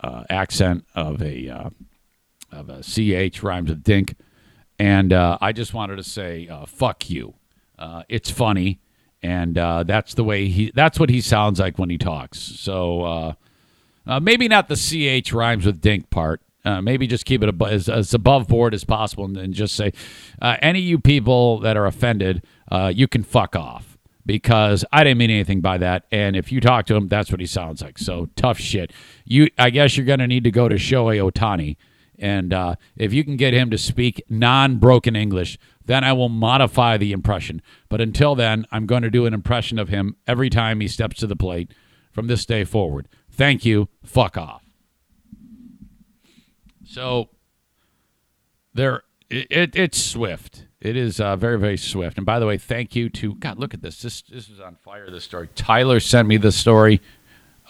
[0.00, 1.70] uh, accent of a, uh,
[2.52, 4.14] of a CH rhymes with dink.
[4.78, 7.34] And uh, I just wanted to say, uh, fuck you.
[7.78, 8.80] Uh, it's funny.
[9.22, 12.38] And uh, that's the way he, that's what he sounds like when he talks.
[12.38, 13.32] So, uh,
[14.06, 14.76] uh, maybe not the
[15.22, 16.40] ch rhymes with dink part.
[16.64, 19.74] Uh, maybe just keep it abo- as, as above board as possible, and, and just
[19.74, 19.92] say,
[20.40, 25.02] uh, any of you people that are offended, uh, you can fuck off because I
[25.02, 26.04] didn't mean anything by that.
[26.12, 27.98] And if you talk to him, that's what he sounds like.
[27.98, 28.92] So tough shit.
[29.24, 31.76] You, I guess you're gonna need to go to Shohei Ohtani,
[32.22, 36.96] and uh, if you can get him to speak non-broken English, then I will modify
[36.96, 37.60] the impression.
[37.88, 41.16] But until then, I'm going to do an impression of him every time he steps
[41.16, 41.72] to the plate
[42.12, 43.08] from this day forward.
[43.30, 43.88] Thank you.
[44.04, 44.62] Fuck off.
[46.84, 47.30] So
[48.72, 50.66] there, it, it, it's swift.
[50.80, 52.18] It is uh, very, very swift.
[52.18, 53.58] And by the way, thank you to God.
[53.58, 54.00] Look at this.
[54.02, 55.10] This this is on fire.
[55.10, 55.48] This story.
[55.54, 57.00] Tyler sent me the story.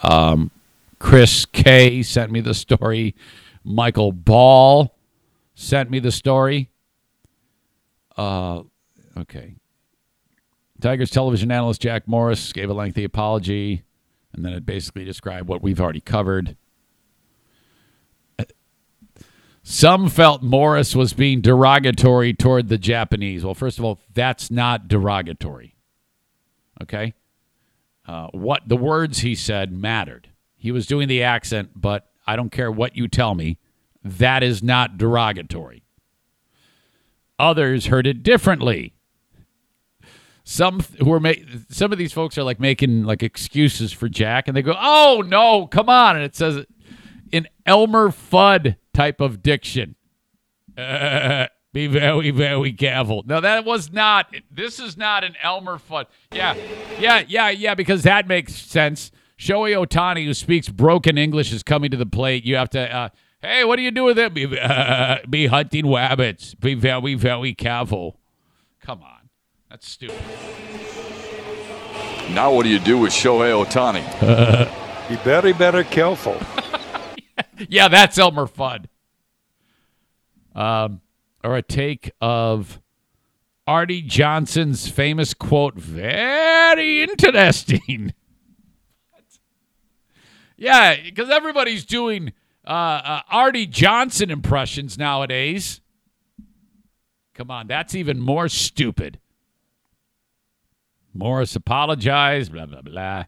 [0.01, 0.51] Um,
[0.99, 3.15] Chris K sent me the story.
[3.63, 4.95] Michael Ball
[5.55, 6.69] sent me the story.
[8.17, 8.63] Uh,
[9.17, 9.55] okay.
[10.81, 13.83] Tigers television analyst Jack Morris gave a lengthy apology,
[14.33, 16.57] and then it basically described what we've already covered.
[19.65, 23.45] Some felt Morris was being derogatory toward the Japanese.
[23.45, 25.77] Well, first of all, that's not derogatory.
[26.81, 27.13] Okay?
[28.05, 30.27] Uh, what the words he said mattered.
[30.57, 33.57] He was doing the accent, but I don't care what you tell me.
[34.03, 35.83] That is not derogatory.
[37.39, 38.93] Others heard it differently.
[40.43, 41.33] Some who are ma-
[41.69, 45.23] some of these folks are like making like excuses for Jack, and they go, "Oh
[45.25, 46.65] no, come on!" And it says
[47.31, 49.95] in Elmer Fudd type of diction.
[50.77, 53.23] Uh, be very, very careful.
[53.25, 54.33] No, that was not.
[54.51, 56.05] This is not an Elmer Fudd.
[56.31, 56.55] Yeah,
[56.99, 57.73] yeah, yeah, yeah.
[57.73, 59.11] Because that makes sense.
[59.43, 62.45] Shohei Ohtani, who speaks broken English, is coming to the plate.
[62.45, 62.95] You have to.
[62.95, 63.09] Uh,
[63.41, 64.33] hey, what do you do with it?
[64.33, 66.55] Be, uh, be hunting rabbits.
[66.55, 68.21] Be very, very careful.
[68.81, 69.29] Come on,
[69.69, 70.15] that's stupid.
[72.29, 74.79] Now what do you do with Shohei Ohtani?
[75.09, 76.37] Be very, very careful.
[77.67, 78.85] yeah, that's Elmer Fudd.
[80.55, 81.01] Um,
[81.43, 82.81] or a take of
[83.67, 88.13] Arte Johnson's famous quote, very interesting.
[90.63, 92.31] Yeah, because everybody's doing
[92.65, 95.81] uh, uh, Arte Johnson impressions nowadays.
[97.33, 99.19] Come on, that's even more stupid.
[101.13, 103.25] Morris apologized, blah, blah, blah.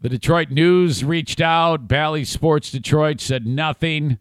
[0.00, 1.86] The Detroit News reached out.
[1.86, 4.18] Bally Sports Detroit said nothing.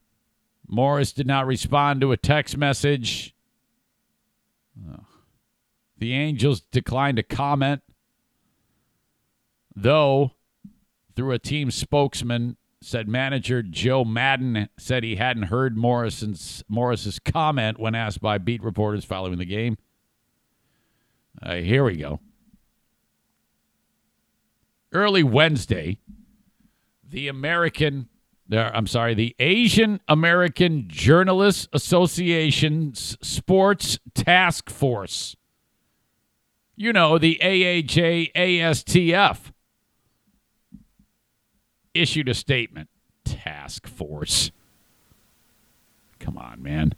[0.67, 3.33] Morris did not respond to a text message.
[4.87, 4.99] Oh.
[5.97, 7.81] The Angels declined to comment,
[9.75, 10.33] though,
[11.19, 17.77] through a team spokesman, said manager Joe Maddon said he hadn't heard Morrison's Morris's comment
[17.77, 19.77] when asked by beat reporters following the game.
[21.43, 22.21] Uh, here we go.
[24.93, 25.97] Early Wednesday,
[27.05, 28.07] the American
[28.49, 35.35] I'm sorry, the Asian American Journalists Association's Sports Task Force.
[36.77, 39.51] You know, the AAJ ASTF
[41.93, 42.89] issued a statement.
[43.25, 44.51] Task Force.
[46.19, 46.93] Come on, man.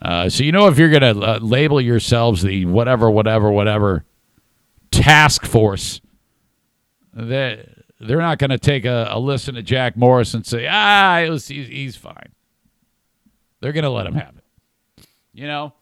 [0.00, 4.04] Uh, so, you know, if you're going to uh, label yourselves the whatever, whatever, whatever
[4.90, 6.00] task force,
[7.12, 7.68] that
[8.00, 11.48] they're not going to take a, a, listen to Jack Morris and say, ah, was,
[11.48, 12.32] he's, he's, fine.
[13.60, 15.06] They're going to let him have it.
[15.34, 15.74] You know,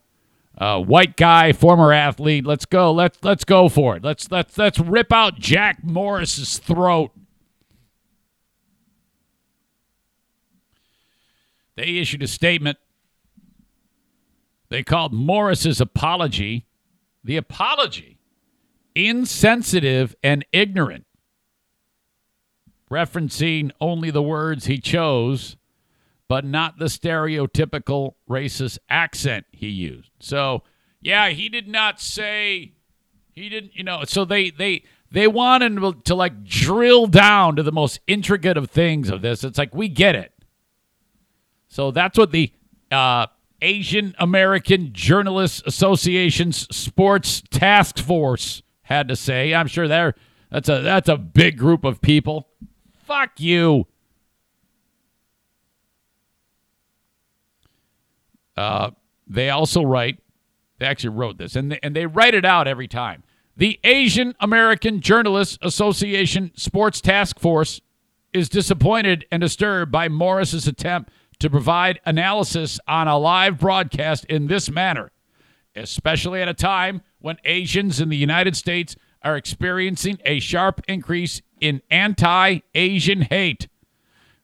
[0.58, 2.44] uh, white guy, former athlete.
[2.44, 2.92] Let's go.
[2.92, 4.04] Let's let's go for it.
[4.04, 7.12] Let's let's let's rip out Jack Morris's throat.
[11.76, 12.78] They issued a statement.
[14.68, 16.66] They called Morris's apology
[17.24, 18.18] the apology
[18.94, 21.04] insensitive and ignorant
[22.90, 25.56] referencing only the words he chose,
[26.28, 30.10] but not the stereotypical racist accent he used.
[30.20, 30.62] So,
[31.00, 32.74] yeah, he did not say
[33.34, 37.72] he didn't, you know, so they they they wanted to like drill down to the
[37.72, 39.42] most intricate of things of this.
[39.42, 40.32] It's like we get it.
[41.68, 42.52] So that's what the
[42.90, 43.26] uh,
[43.62, 49.54] Asian American Journalists Association's Sports Task Force had to say.
[49.54, 50.14] I'm sure they're
[50.50, 52.48] that's a that's a big group of people.
[53.04, 53.86] Fuck you.
[58.58, 58.90] Uh,
[59.28, 60.18] they also write,
[60.78, 63.22] they actually wrote this, and they, and they write it out every time.
[63.56, 67.80] The Asian American Journalists Association Sports Task Force
[68.32, 74.48] is disappointed and disturbed by Morris's attempt to provide analysis on a live broadcast in
[74.48, 75.12] this manner,
[75.76, 81.42] especially at a time when Asians in the United States are experiencing a sharp increase
[81.60, 83.68] in anti Asian hate,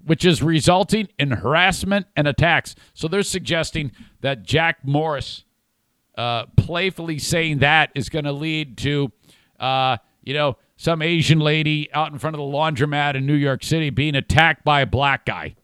[0.05, 2.75] which is resulting in harassment and attacks.
[2.93, 5.45] So they're suggesting that Jack Morris
[6.17, 9.11] uh, playfully saying that is going to lead to,
[9.59, 13.63] uh, you know, some Asian lady out in front of the laundromat in New York
[13.63, 15.55] City being attacked by a black guy.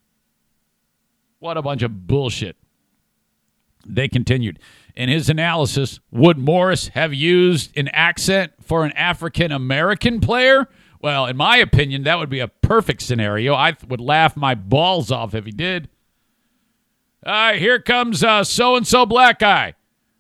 [1.39, 2.57] What a bunch of bullshit.
[3.87, 4.59] They continued.
[4.95, 10.69] In his analysis, would Morris have used an accent for an African American player?
[11.03, 13.55] Well, in my opinion, that would be a perfect scenario.
[13.55, 15.89] I would laugh my balls off if he did.
[17.25, 19.75] Uh, here comes so and so black guy.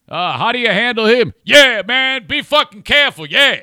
[0.09, 1.35] Uh, how do you handle him?
[1.45, 3.27] Yeah, man, be fucking careful.
[3.27, 3.61] Yeah.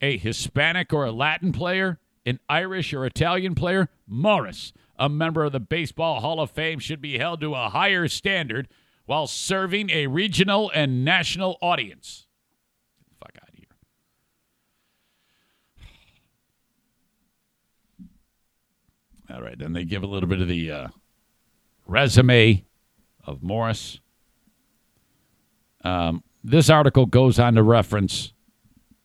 [0.00, 5.52] A Hispanic or a Latin player, an Irish or Italian player, Morris, a member of
[5.52, 8.68] the Baseball Hall of Fame, should be held to a higher standard
[9.06, 12.26] while serving a regional and national audience.
[13.18, 13.66] Fuck out of here.
[19.32, 20.88] All right, then they give a little bit of the uh,
[21.86, 22.64] resume
[23.24, 24.00] of Morris.
[25.82, 28.32] Um, this article goes on to reference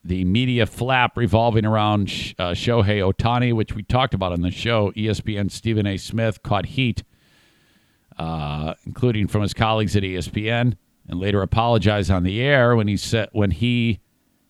[0.04, 2.08] the media flap revolving around
[2.38, 4.92] uh, Shohei Ohtani, which we talked about on the show.
[4.92, 5.98] ESPN Stephen A.
[5.98, 7.04] Smith caught heat,
[8.18, 10.76] uh, including from his colleagues at ESPN,
[11.08, 14.00] and later apologized on the air when he said when he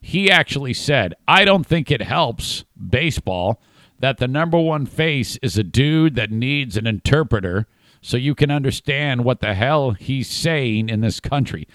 [0.00, 3.60] he actually said, "I don't think it helps baseball
[4.00, 7.66] that the number one face is a dude that needs an interpreter."
[8.02, 11.68] So you can understand what the hell he's saying in this country.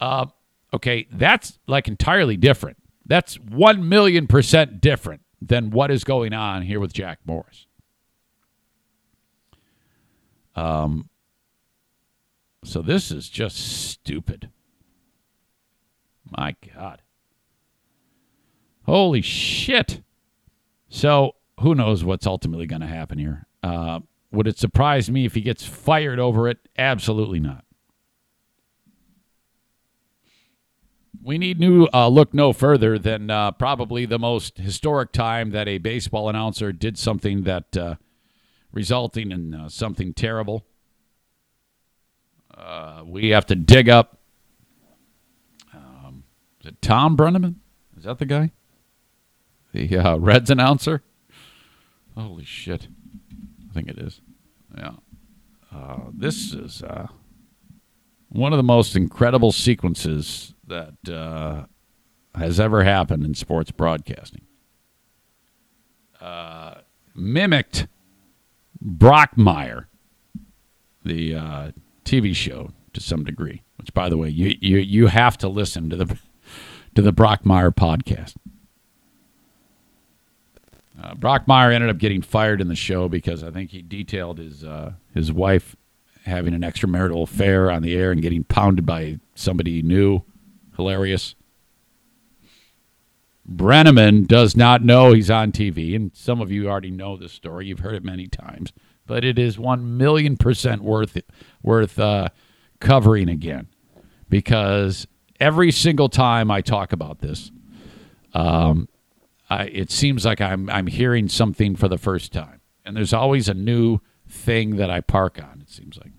[0.00, 0.26] Uh,
[0.72, 2.78] okay, that's like entirely different.
[3.06, 7.66] That's 1 million percent different than what is going on here with Jack Morris.
[10.56, 11.08] Um,
[12.64, 14.50] so this is just stupid.
[16.36, 17.02] My God.
[18.86, 20.02] Holy shit.
[20.94, 23.48] So who knows what's ultimately going to happen here?
[23.64, 23.98] Uh,
[24.30, 26.58] would it surprise me if he gets fired over it?
[26.78, 27.64] Absolutely not.
[31.20, 35.66] We need new uh, look no further than uh, probably the most historic time that
[35.66, 37.96] a baseball announcer did something that uh,
[38.70, 40.64] resulting in uh, something terrible.
[42.56, 44.20] Uh, we have to dig up.
[45.74, 46.22] Um,
[46.60, 47.56] is it Thom Brennaman?
[47.96, 48.52] Is that the guy?
[49.74, 51.02] The uh, Reds announcer?
[52.16, 52.86] Holy shit.
[53.68, 54.20] I think it is.
[54.78, 54.92] Yeah.
[55.74, 57.08] Uh, this is uh,
[58.28, 61.64] one of the most incredible sequences that uh,
[62.36, 64.42] has ever happened in sports broadcasting.
[66.20, 66.74] Uh,
[67.16, 67.88] mimicked
[68.80, 69.86] Brockmire,
[71.04, 71.70] the uh,
[72.04, 73.62] TV show, to some degree.
[73.78, 76.16] Which, by the way, you, you you have to listen to the
[76.94, 78.34] to the Brockmire podcast.
[81.04, 84.64] Uh, Brockmire ended up getting fired in the show because I think he detailed his
[84.64, 85.76] uh, his wife
[86.24, 90.22] having an extramarital affair on the air and getting pounded by somebody he knew.
[90.76, 91.34] Hilarious.
[93.46, 97.66] Brennaman does not know he's on TV, and some of you already know this story.
[97.66, 98.72] You've heard it many times,
[99.06, 101.18] but it is one million percent worth
[101.62, 102.30] worth uh,
[102.80, 103.68] covering again
[104.30, 105.06] because
[105.38, 107.52] every single time I talk about this,
[108.32, 108.88] um,
[109.50, 113.54] It seems like I'm I'm hearing something for the first time, and there's always a
[113.54, 115.60] new thing that I park on.
[115.60, 116.12] It seems like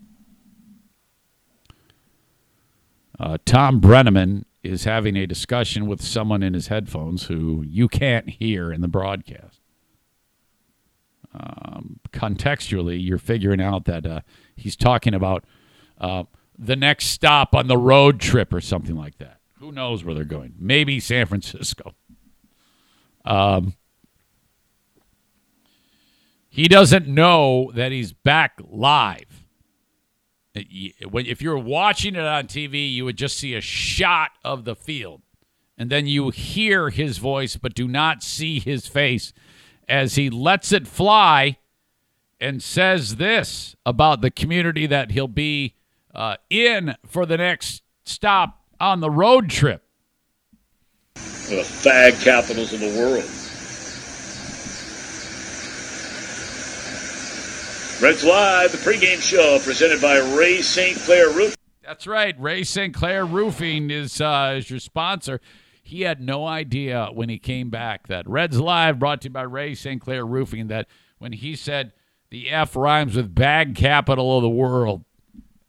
[3.20, 8.30] uh, Thom Brennaman is having a discussion with someone in his headphones who you can't
[8.30, 9.62] hear in the broadcast.
[11.34, 14.22] Um, contextually, you're figuring out that uh,
[14.56, 15.44] he's talking about
[16.00, 16.24] uh,
[16.58, 19.40] the next stop on the road trip or something like that.
[19.60, 20.56] Who knows where they're going?
[20.58, 21.94] Maybe San Francisco.
[23.26, 23.74] Um,
[26.50, 29.44] he doesn't know that he's back live.
[30.54, 35.22] If you're watching it on TV, you would just see a shot of the field,
[35.78, 39.34] and then you hear his voice, but do not see his face
[39.90, 41.58] as he lets it fly
[42.40, 45.76] and says this about the community that he'll be
[46.14, 49.85] uh, in for the next stop on the road trip
[51.50, 53.24] the fag capitals of the world.
[58.02, 60.98] Reds Live, the pregame show presented by Ray St.
[60.98, 61.56] Clair Roofing.
[61.84, 62.36] That's right.
[62.40, 62.94] Ray St.
[62.94, 65.40] Clair Roofing is, uh, is your sponsor.
[65.84, 69.44] He had no idea when he came back that Reds Live, brought to you by
[69.44, 70.02] Ray St.
[70.02, 70.88] Clair Roofing, that
[71.20, 71.94] when he said
[72.32, 75.06] the F rhymes with bag capital of the world,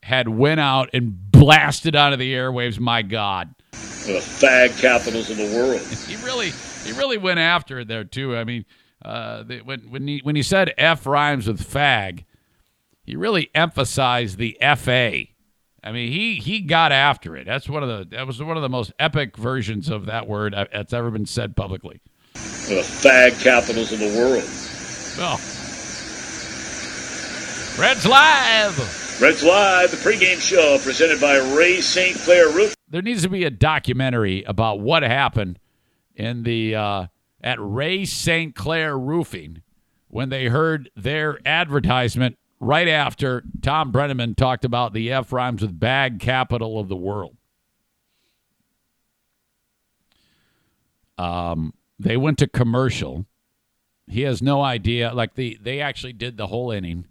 [0.03, 2.81] had went out and blasted onto the airwaves.
[2.81, 3.56] My God
[4.07, 5.81] the fag capitals of the world.
[6.07, 6.51] he really,
[6.85, 8.37] he really went after it there too.
[8.37, 8.65] I mean,
[9.05, 12.25] uh, when when he when he said F rhymes with fag,
[13.05, 15.25] he really emphasized the FA.
[15.85, 17.47] I mean, he he got after it.
[17.47, 20.55] That's one of the that was one of the most epic versions of that word
[20.73, 22.01] that's ever been said publicly.
[22.35, 24.45] The fag capitals of the world.
[25.17, 25.41] Well,
[27.79, 29.21] Reds Live.
[29.21, 32.17] Reds Live, the pregame show presented by Ray St.
[32.19, 32.76] Clair Roof.
[32.89, 35.59] There needs to be a documentary about what happened
[36.15, 37.07] in the uh,
[37.43, 38.55] at Ray St.
[38.55, 39.63] Clair Roofing
[40.09, 45.79] when they heard their advertisement right after Thom Brennaman talked about the F rhymes with
[45.79, 47.37] bag capital of the world.
[51.19, 53.27] Um, they went to commercial.
[54.07, 55.13] He has no idea.
[55.13, 57.07] Like the they actually did the whole inning,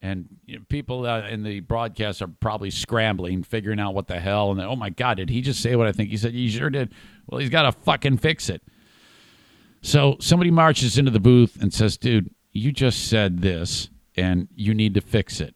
[0.00, 4.20] and you know, people uh, in the broadcast are probably scrambling, figuring out what the
[4.20, 4.50] hell.
[4.50, 6.32] And oh my god, did he just say what I think he said?
[6.32, 6.92] He sure did.
[7.26, 8.62] Well, he's got to fucking fix it.
[9.82, 14.74] So somebody marches into the booth and says, "Dude, you just said this, and you
[14.74, 15.54] need to fix it."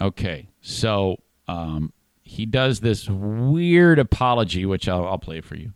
[0.00, 1.92] Okay, so um,
[2.22, 5.72] he does this weird apology, which I'll, I'll play for you.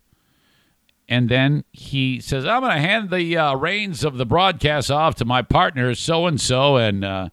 [1.07, 5.15] And then he says, I'm going to hand the uh, reins of the broadcast off
[5.15, 7.29] to my partner, so and so, and uh,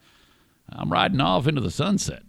[0.76, 2.22] I'm riding off into the sunset.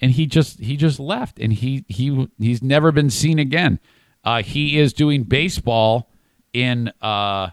[0.00, 3.80] And he just he just left, and he he he's never been seen again.
[4.22, 6.10] Uh, he is doing baseball
[6.52, 7.48] in uh,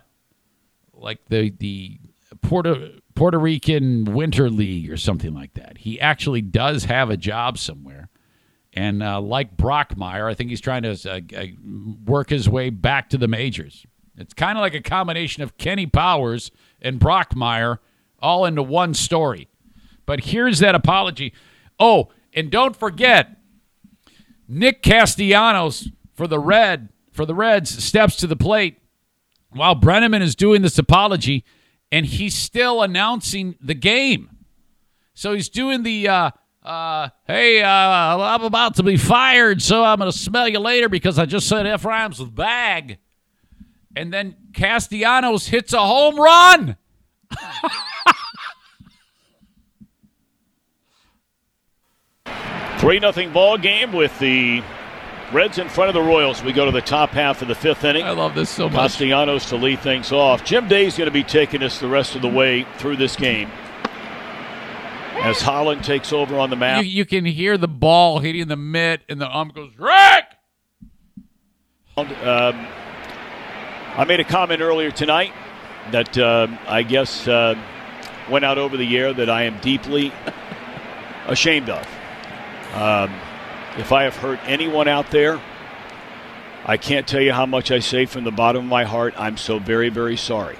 [0.93, 1.99] like the the
[2.41, 5.77] Puerto Puerto Rican Winter League or something like that.
[5.79, 8.09] He actually does have a job somewhere.
[8.73, 11.45] And uh, like Brockmire, I think he's trying to uh, uh,
[12.05, 13.85] work his way back to the majors.
[14.17, 17.77] It's kind of like a combination of Kenny Powers and Brockmire
[18.19, 19.47] all into one story.
[20.05, 21.33] But here's that apology.
[21.79, 23.37] Oh, and don't forget,
[24.47, 28.79] Nick Castellanos for the Red for the Reds steps to the plate
[29.51, 31.45] while Brennaman is doing this apology,
[31.91, 34.29] and he's still announcing the game.
[35.13, 36.31] So he's doing the uh,
[36.63, 40.89] uh, hey, uh, I'm about to be fired, so I'm going to smell you later
[40.89, 42.99] because I just said F rhymes with bag.
[43.95, 46.77] And then Castellanos hits a home run.
[52.83, 54.61] Three nothing ball game with the
[55.31, 56.43] Reds in front of the Royals.
[56.43, 58.03] We go to the top half of the fifth inning.
[58.03, 58.91] I love this so much.
[58.91, 60.43] Castellanos to lead things off.
[60.43, 63.49] Jim Day's going to be taking us the rest of the way through this game
[65.21, 66.83] as Holland takes over on the map.
[66.83, 70.25] You, you can hear the ball hitting the mitt, and the ump goes, Rick!
[71.95, 72.67] Um,
[73.95, 75.31] I made a comment earlier tonight
[75.91, 77.55] that uh, I guess uh,
[78.29, 80.11] went out over the air that I am deeply
[81.27, 81.87] ashamed of.
[82.73, 83.13] Um,
[83.77, 85.39] if I have hurt anyone out there,
[86.65, 89.13] I can't tell you how much I say from the bottom of my heart.
[89.17, 90.57] I'm so very, very sorry.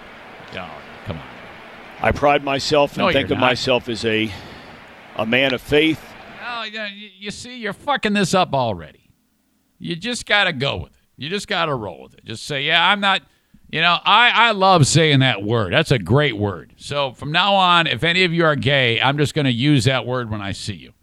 [0.55, 0.69] Oh,
[1.05, 1.27] come on.
[2.01, 3.41] I pride myself and No, think of not.
[3.47, 4.31] myself as a
[5.15, 6.03] a man of faith.
[6.45, 6.81] Oh, you,
[7.19, 9.09] you see, you're fucking this up already.
[9.79, 10.97] You just got to go with it.
[11.17, 12.25] You just got to roll with it.
[12.25, 13.21] Just say, yeah, I'm not.
[13.71, 15.73] You know, I, I love saying that word.
[15.73, 16.73] That's a great word.
[16.77, 19.85] So from now on, if any of you are gay, I'm just going to use
[19.85, 20.93] that word when I see you.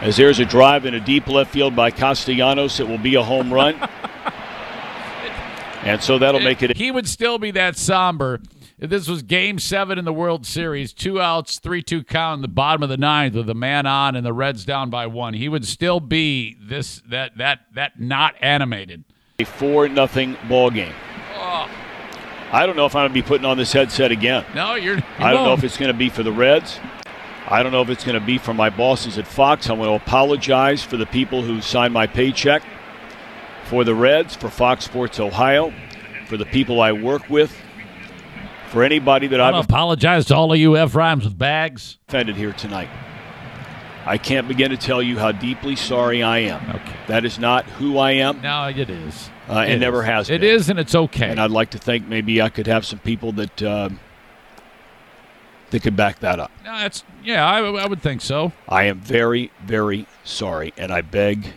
[0.00, 3.22] As there's a drive in a deep left field by Castellanos, it will be a
[3.22, 3.74] home run.
[5.82, 6.76] and so that'll make it.
[6.76, 8.40] He would still be that somber
[8.78, 12.48] if this was Game Seven in the World Series, two outs, three-two count in the
[12.48, 15.34] bottom of the ninth with a man on and the Reds down by one.
[15.34, 19.02] He would still be this that that that not animated.
[19.40, 20.94] a four nothing ball game.
[21.34, 21.68] Oh.
[22.52, 24.44] I don't know if I'm going to be putting on this headset again.
[24.54, 24.96] No, you're.
[24.96, 25.58] You I don't know won't.
[25.58, 26.78] if it's going to be for the Reds.
[27.50, 29.68] I don't know if it's going to be for my bosses at Fox.
[29.70, 32.62] I'm going to apologize for the people who signed my paycheck
[33.64, 35.72] for the Reds, for Fox Sports Ohio,
[36.26, 37.56] for the people I work with,
[38.68, 41.38] for anybody that I I've want to apologize to all of you F rhymes with
[41.38, 41.96] bags.
[42.08, 42.88] offended here tonight.
[44.04, 46.68] I can't begin to tell you how deeply sorry I am.
[46.76, 46.96] Okay.
[47.08, 48.40] That is not who I am.
[48.40, 49.30] No, it is.
[49.48, 50.50] Uh, it never has It been.
[50.50, 51.28] is, and it's okay.
[51.30, 53.90] And I'd like to think maybe I could have some people that uh,
[55.70, 56.50] that could back that up.
[56.64, 57.46] no, that's yeah.
[57.46, 58.52] I, I would think so.
[58.68, 61.52] I am very, very sorry, and I beg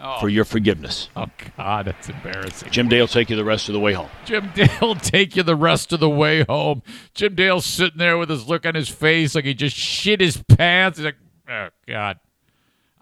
[0.00, 1.08] Oh, for your forgiveness.
[1.16, 1.26] oh
[1.56, 2.70] God, that's embarrassing.
[2.70, 4.08] Jim Dale, take you the rest of the way home.
[4.24, 6.82] Jim Dale take you the rest of the way home.
[7.14, 10.40] Jim Dale's sitting there with his look on his face like he just shit his
[10.40, 10.98] pants.
[10.98, 11.16] He's like,
[11.50, 12.20] oh, God.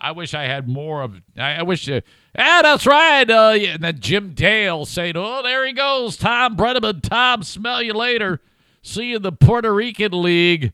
[0.00, 2.00] I wish I had more of I, I wish, uh,
[2.38, 3.30] ah, that's right.
[3.30, 3.74] Uh, yeah.
[3.74, 6.16] And then Jim Dale saying, oh, there he goes.
[6.16, 7.02] Thom Brennaman.
[7.02, 8.40] Tom, smell you later.
[8.86, 10.72] See you in the Puerto Rican League.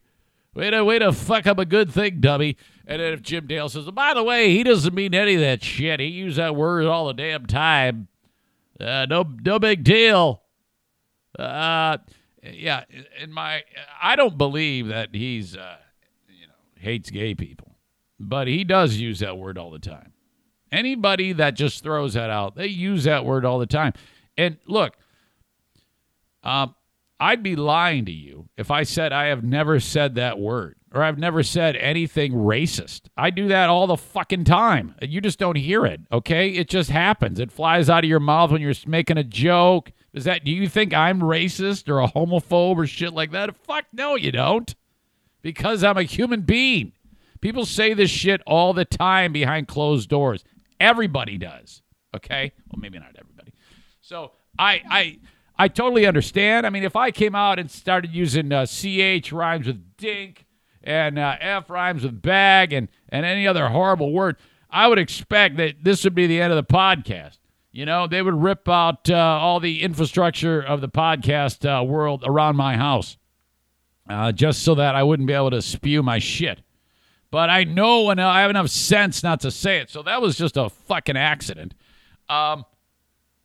[0.54, 2.58] Way to, way to fuck up a good thing, dummy.
[2.86, 5.64] And then if Jim Dale says, by the way, he doesn't mean any of that
[5.64, 5.98] shit.
[5.98, 8.08] He used that word all the damn time.
[8.78, 10.42] Uh, no, no big deal.
[11.38, 11.96] Uh,
[12.42, 12.84] yeah,
[13.18, 13.62] in my,
[14.02, 15.76] I don't believe that he's, uh,
[16.28, 17.76] you know, hates gay people,
[18.20, 20.12] but he does use that word all the time.
[20.70, 23.94] Anybody that just throws that out, they use that word all the time.
[24.36, 24.96] And look,
[26.42, 26.74] um,
[27.22, 31.02] I'd be lying to you if I said I have never said that word or
[31.02, 33.02] I've never said anything racist.
[33.16, 34.94] I do that all the fucking time.
[35.00, 36.48] You just don't hear it, okay?
[36.50, 37.38] It just happens.
[37.38, 39.92] It flies out of your mouth when you're making a joke.
[40.12, 43.56] Is that do you think I'm racist or a homophobe or shit like that?
[43.56, 44.74] Fuck no, you don't.
[45.42, 46.92] because I'm a human being.
[47.40, 50.44] People say this shit all the time behind closed doors.
[50.80, 51.82] Everybody does.
[52.14, 52.52] Okay?
[52.70, 53.52] Well, maybe not everybody.
[54.00, 55.18] So I I
[55.56, 56.66] I totally understand.
[56.66, 60.46] I mean, if I came out and started using uh, ch rhymes with dink
[60.82, 64.36] and uh, f rhymes with bag and and any other horrible word,
[64.70, 67.38] I would expect that this would be the end of the podcast.
[67.70, 72.22] You know, they would rip out uh, all the infrastructure of the podcast uh, world
[72.26, 73.16] around my house
[74.08, 76.60] uh, just so that I wouldn't be able to spew my shit.
[77.30, 79.88] But I know and I have enough sense not to say it.
[79.88, 81.74] So that was just a fucking accident.
[82.28, 82.66] Um,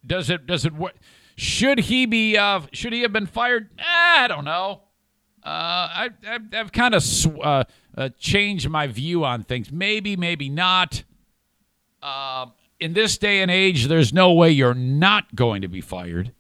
[0.05, 0.45] does it?
[0.45, 0.74] Does it?
[0.74, 0.95] work?
[1.38, 2.35] Should he be?
[2.35, 3.69] Uh, should he have been fired?
[3.77, 4.81] Eh, I don't know.
[5.45, 6.09] Uh, I,
[6.51, 7.63] I've kind of sw- uh,
[7.95, 9.71] uh, changed my view on things.
[9.71, 11.03] Maybe, maybe not.
[12.01, 16.33] Um, in this day and age, there's no way you're not going to be fired.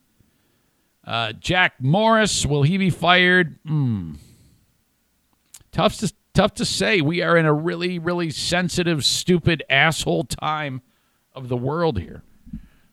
[1.05, 3.59] Uh, Jack Morris, will he be fired?
[3.65, 4.15] Hmm.
[5.71, 7.01] Tough to tough to say.
[7.01, 10.81] We are in a really, really sensitive, stupid, asshole time
[11.35, 12.23] of the world here.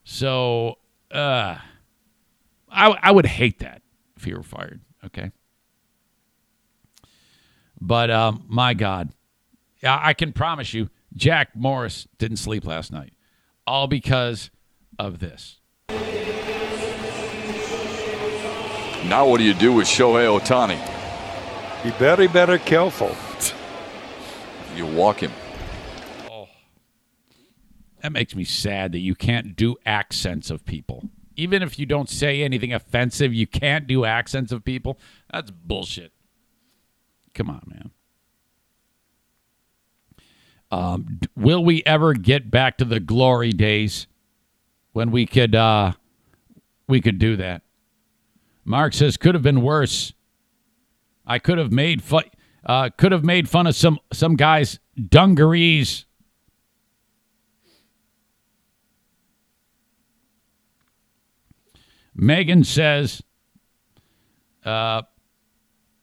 [0.04, 0.76] So,
[1.10, 1.56] uh,
[2.74, 3.82] I I would hate that
[4.16, 4.80] if he were fired.
[5.04, 5.30] Okay.
[7.80, 9.10] But um, my God,
[9.82, 13.12] I I can promise you, Jack Morris didn't sleep last night,
[13.66, 14.50] all because
[14.98, 15.60] of this.
[19.08, 20.80] Now what do you do with Shohei Ohtani?
[21.84, 23.14] Be very, very careful.
[24.74, 25.30] You walk him.
[26.28, 26.48] Oh.
[28.02, 31.10] That makes me sad that you can't do accents of people.
[31.36, 34.98] Even if you don't say anything offensive, you can't do accents of people.
[35.32, 36.12] That's bullshit.
[37.34, 37.90] Come on, man.
[40.70, 44.06] Um, will we ever get back to the glory days
[44.92, 45.92] when we could uh,
[46.88, 47.62] we could do that?
[48.64, 50.12] Mark says could have been worse.
[51.26, 52.24] I could have made fun.
[52.66, 54.78] Uh, could have made fun of some some guys'
[55.08, 56.06] dungarees.
[62.14, 63.22] Megan says,
[64.64, 65.02] uh,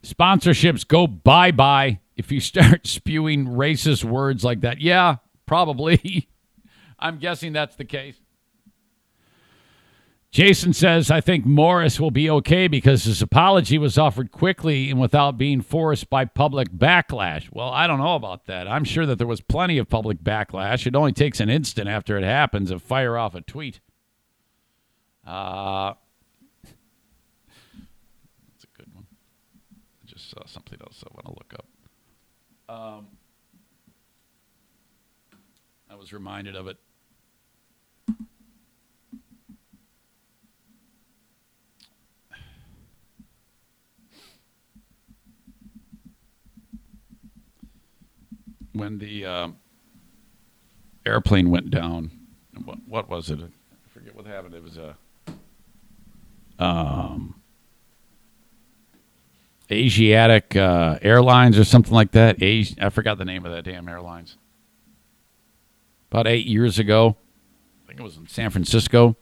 [0.03, 4.81] sponsorships go bye bye if you start spewing racist words like that.
[4.81, 6.29] Yeah, probably.
[6.99, 8.19] I'm guessing that's the case.
[10.31, 14.97] Jason says, I think Morris will be okay because his apology was offered quickly and
[14.97, 17.49] without being forced by public backlash.
[17.51, 18.65] Well, I don't know about that.
[18.65, 20.87] I'm sure that there was plenty of public backlash.
[20.87, 23.81] It only takes an instant after it happens to fire off a tweet.
[25.27, 25.95] Uh,
[26.63, 29.05] that's a good one.
[30.01, 31.65] I just saw something else I want to look up.
[32.69, 33.07] Um,
[35.89, 36.77] I was reminded of it.
[48.71, 49.47] When the uh,
[51.05, 52.09] airplane went down,
[52.63, 53.39] what, what was it?
[53.41, 54.55] I forget what happened.
[54.55, 54.95] It was a
[56.57, 57.40] um,
[59.71, 62.35] Asiatic uh, Airlines or something like that.
[62.37, 64.37] Asi- I forgot the name of that damn airlines.
[66.11, 67.15] About eight years ago,
[67.83, 69.15] I think it was in San Francisco.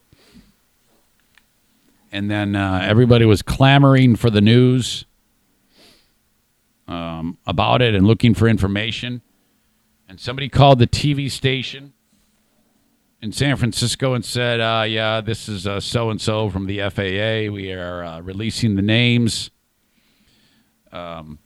[2.12, 5.06] And then uh, everybody was clamoring for the news
[6.88, 9.22] um, about it and looking for information.
[10.08, 11.94] And somebody called the TV station
[13.22, 17.54] in San Francisco and said, uh, "Yeah, this is so and so from the FAA.
[17.54, 19.52] We are uh, releasing the names
[20.92, 21.40] um,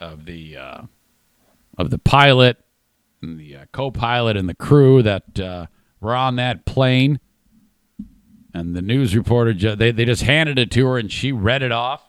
[0.00, 0.82] of the uh,
[1.78, 2.58] of the pilot
[3.20, 5.66] and the uh, co-pilot and the crew that uh,
[6.00, 7.20] were on that plane."
[8.54, 11.72] And the news reporter, they they just handed it to her, and she read it
[11.72, 12.02] off.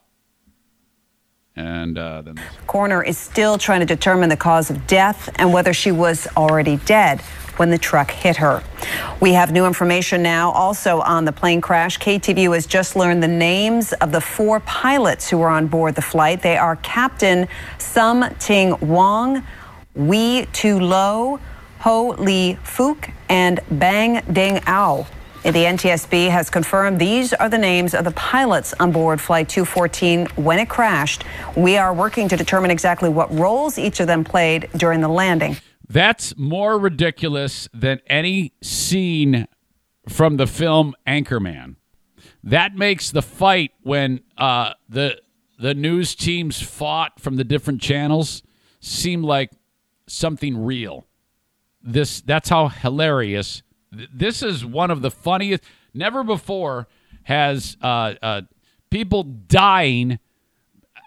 [1.56, 5.72] And uh, then Coroner is still trying to determine the cause of death and whether
[5.72, 7.22] she was already dead
[7.58, 8.64] when the truck hit her.
[9.20, 12.00] We have new information now also on the plane crash.
[12.00, 16.02] KTVU has just learned the names of the four pilots who were on board the
[16.02, 16.42] flight.
[16.42, 17.48] They are Captain
[17.78, 19.44] Sum Ting Wong,
[19.96, 21.40] Wee Tu Lo,
[21.80, 25.06] Ho Lee Fook, and Bang Ding Ao.
[25.44, 30.28] The NTSB has confirmed these are the names of the pilots on board Flight 214
[30.38, 31.26] when it crashed.
[31.58, 35.58] We are working to determine exactly what roles each of them played during the landing.
[35.88, 39.48] That's more ridiculous than any scene
[40.08, 41.76] from the film Anchorman.
[42.44, 45.22] That makes the fight when uh, the
[45.60, 48.44] the news teams fought from the different channels
[48.80, 49.52] seem like
[50.08, 51.06] something real.
[51.82, 53.62] This that's how hilarious.
[53.92, 55.64] This is one of the funniest.
[55.94, 56.88] Never before
[57.24, 58.42] has uh, uh,
[58.90, 60.20] people dying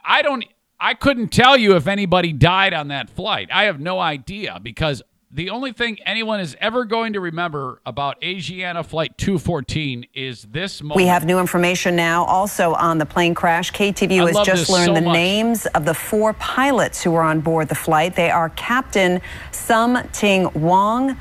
[0.06, 0.44] I don't.
[0.78, 3.48] I couldn't tell you if anybody died on that flight.
[3.52, 8.20] I have no idea because the only thing anyone is ever going to remember about
[8.20, 10.96] Asiana Flight 214 is this moment.
[10.96, 13.72] We have new information now also on the plane crash.
[13.72, 15.14] KTVU has just learned so the much.
[15.14, 18.14] names of the four pilots who were on board the flight.
[18.14, 19.20] They are Captain
[19.52, 21.18] Sum Ting Wong,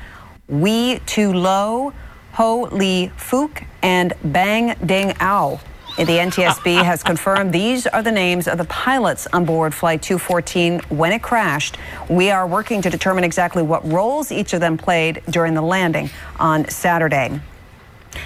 [0.48, 1.92] Wee Tu Lo,
[2.34, 5.60] Ho Lee Fook, and Bang Ding Ao.
[5.96, 10.80] The NTSB has confirmed these are the names of the pilots on board Flight 214
[10.90, 11.78] when it crashed.
[12.10, 16.10] We are working to determine exactly what roles each of them played during the landing
[16.38, 17.40] on Saturday.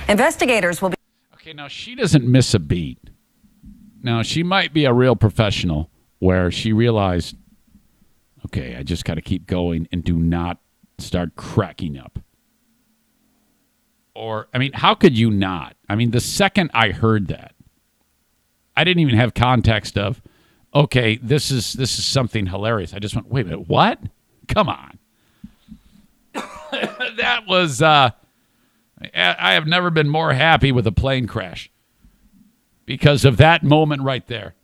[0.08, 0.96] Investigators will be.
[1.34, 2.98] Okay, now she doesn't miss a beat.
[4.02, 7.36] Now she might be a real professional where she realized,
[8.46, 10.58] okay, I just got to keep going and do not
[10.98, 12.18] start cracking up.
[14.16, 15.76] Or, I mean, how could you not?
[15.88, 17.54] I mean, the second I heard that,
[18.80, 20.22] I didn't even have context of,
[20.74, 22.94] okay, this is this is something hilarious.
[22.94, 23.98] I just went, wait a minute, what?
[24.48, 24.98] Come on.
[26.32, 28.10] that was uh
[29.14, 31.70] I have never been more happy with a plane crash
[32.86, 34.54] because of that moment right there.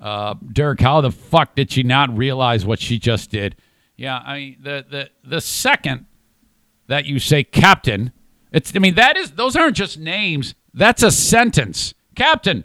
[0.00, 3.54] Uh, Dirk, how the fuck did she not realize what she just did?
[3.96, 6.06] Yeah, I mean the the the second
[6.88, 8.10] that you say captain,
[8.52, 10.54] it's I mean that is those aren't just names.
[10.74, 11.94] That's a sentence.
[12.14, 12.64] Captain.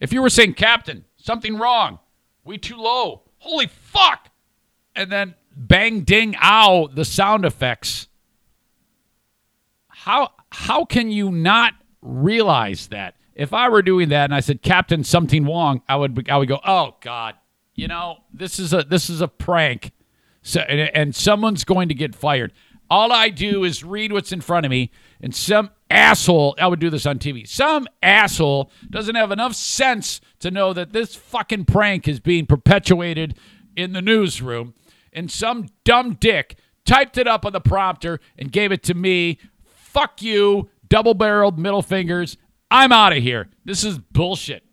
[0.00, 1.98] If you were saying captain, something wrong.
[2.44, 3.22] We too low.
[3.38, 4.28] Holy fuck.
[4.96, 8.08] And then bang ding ow the sound effects.
[9.88, 13.14] How how can you not realize that?
[13.34, 16.48] If I were doing that and I said Captain something wrong, I would I would
[16.48, 17.36] go, "Oh god.
[17.74, 19.92] You know, this is a this is a prank."
[20.42, 22.52] So and, and someone's going to get fired.
[22.90, 24.90] All I do is read what's in front of me
[25.22, 27.46] and some asshole, I would do this on TV.
[27.46, 33.36] Some asshole doesn't have enough sense to know that this fucking prank is being perpetuated
[33.76, 34.74] in the newsroom
[35.12, 39.38] and some dumb dick typed it up on the prompter and gave it to me.
[39.64, 42.36] Fuck you, double barreled middle fingers.
[42.70, 43.48] I'm out of here.
[43.64, 44.64] This is bullshit.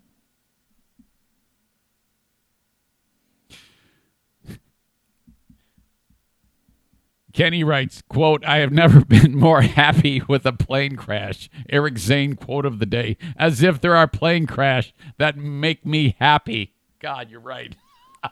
[7.38, 11.52] Kenny writes, quote, I have never been more happy with a plane crash.
[11.70, 13.16] Eric Zane quote of the day.
[13.38, 16.74] As if there are plane crash that make me happy.
[17.00, 17.76] God, you're right.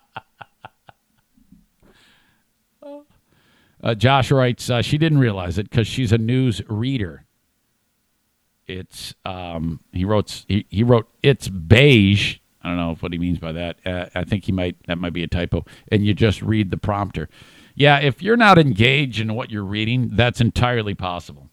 [3.84, 7.26] Uh, Josh writes, uh, she didn't realize it because she's a news reader.
[8.66, 12.38] It's um, he wrote he, he wrote it's beige.
[12.64, 13.78] I don't know what he means by that.
[13.86, 15.66] Uh, I think he might that might be a typo.
[15.91, 17.30] And you just read the prompter.
[17.76, 21.49] Yeah, if you're not engaged in what you're reading, that's entirely possible.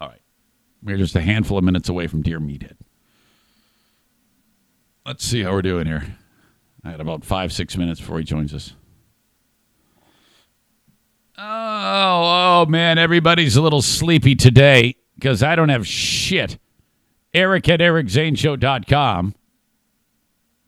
[0.00, 0.22] All right,
[0.82, 2.76] we're just a handful of minutes away from Dear Meathead.
[5.04, 6.16] Let's see how we're doing here.
[6.84, 8.74] I had about five, six minutes before he joins us.
[11.38, 16.58] Oh, oh man, everybody's a little sleepy today because I don't have shit.
[17.34, 19.34] Eric at ericzaneshow.com.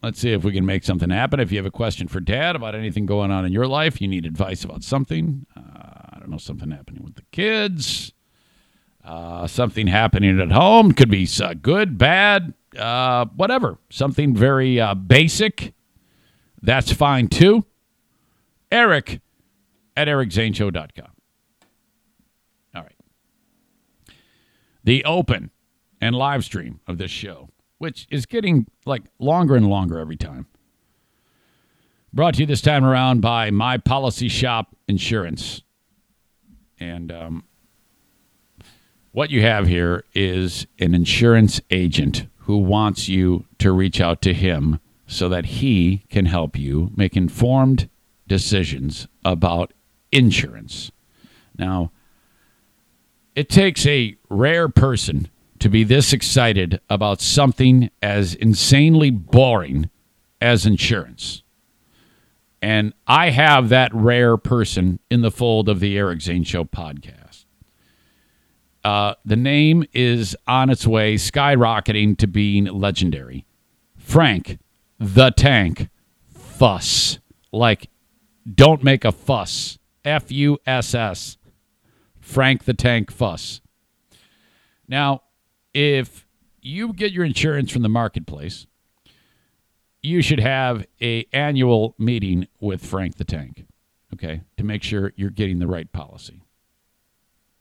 [0.03, 1.41] Let's see if we can make something happen.
[1.41, 4.07] If you have a question for Dad about anything going on in your life, you
[4.07, 5.45] need advice about something.
[5.57, 5.61] Uh,
[6.11, 8.13] I don't know, something happening with the kids,
[9.05, 10.93] uh, something happening at home.
[10.93, 13.79] Could be uh, good, bad, uh, whatever.
[13.91, 15.75] Something very uh, basic.
[16.63, 17.65] That's fine too.
[18.71, 19.21] Eric
[19.97, 21.09] at ericzaneshow.com.
[22.75, 22.97] All right.
[24.85, 25.51] The open
[26.01, 30.47] and live stream of this show, which is getting like longer and longer every time.
[32.13, 35.63] Brought to you this time around by My Policy Shop Insurance.
[36.81, 37.45] And um,
[39.13, 44.33] what you have here is an insurance agent who wants you to reach out to
[44.33, 47.89] him so that he can help you make informed
[48.27, 49.73] decisions about
[50.13, 50.91] insurance.
[51.59, 51.91] Now,
[53.35, 55.29] it takes a rare person
[55.61, 59.91] to be this excited about something as insanely boring
[60.41, 61.43] as insurance.
[62.61, 67.45] And I have that rare person in the fold of the Eric Zane Show podcast.
[68.85, 73.45] Uh, the name is on its way, skyrocketing to being legendary.
[73.97, 74.59] Frank
[74.99, 75.89] the Tank
[76.33, 77.19] Fuss.
[77.53, 77.91] Like,
[78.53, 79.79] don't make a fuss.
[80.05, 81.37] F U S S.
[82.21, 83.61] Frank the Tank Fuss.
[84.89, 85.23] Now,
[85.81, 86.27] if
[86.61, 88.67] you get your insurance from the marketplace,
[90.03, 93.65] you should have a annual meeting with Frank the Tank,
[94.13, 96.43] okay, to make sure you're getting the right policy.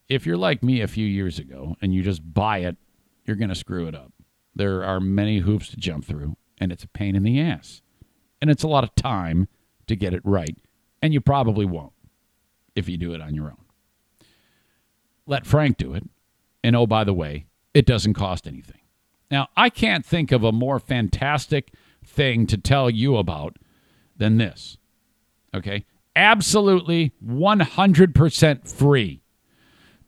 [0.09, 2.77] if you're like me a few years ago and you just buy it,
[3.25, 4.13] you're going to screw it up.
[4.55, 7.81] There are many hoops to jump through, and it's a pain in the ass.
[8.41, 9.47] And it's a lot of time
[9.87, 10.57] to get it right,
[11.01, 11.93] and you probably won't
[12.75, 13.65] if you do it on your own.
[15.25, 16.03] Let Frank do it.
[16.63, 17.46] And oh, by the way,
[17.77, 18.81] it doesn't cost anything.
[19.29, 21.71] Now, I can't think of a more fantastic
[22.03, 23.57] thing to tell you about
[24.15, 24.79] than this.
[25.53, 25.85] Okay?
[26.15, 29.21] Absolutely 100% free.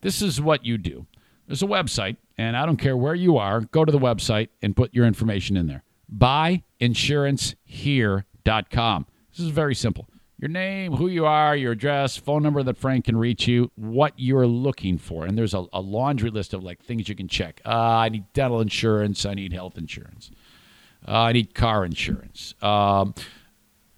[0.01, 1.05] This is what you do.
[1.45, 4.75] There's a website, and I don't care where you are, go to the website and
[4.75, 5.83] put your information in there.
[6.11, 9.05] Buyinsurancehere.com.
[9.29, 10.09] This is very simple.
[10.39, 14.13] Your name, who you are, your address, phone number that Frank can reach you, what
[14.15, 15.25] you're looking for.
[15.25, 17.59] And there's a, a laundry list of like things you can check.
[17.65, 19.25] Uh, I need dental insurance.
[19.25, 20.31] I need health insurance.
[21.05, 22.55] Uh, I need car insurance.
[22.61, 23.13] Um,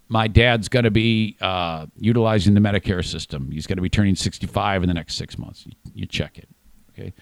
[0.08, 3.50] my dad's going to be uh, utilizing the Medicare system.
[3.52, 5.64] He's going to be turning 65 in the next six months.
[5.64, 6.48] You, you check it.
[6.90, 7.14] Okay.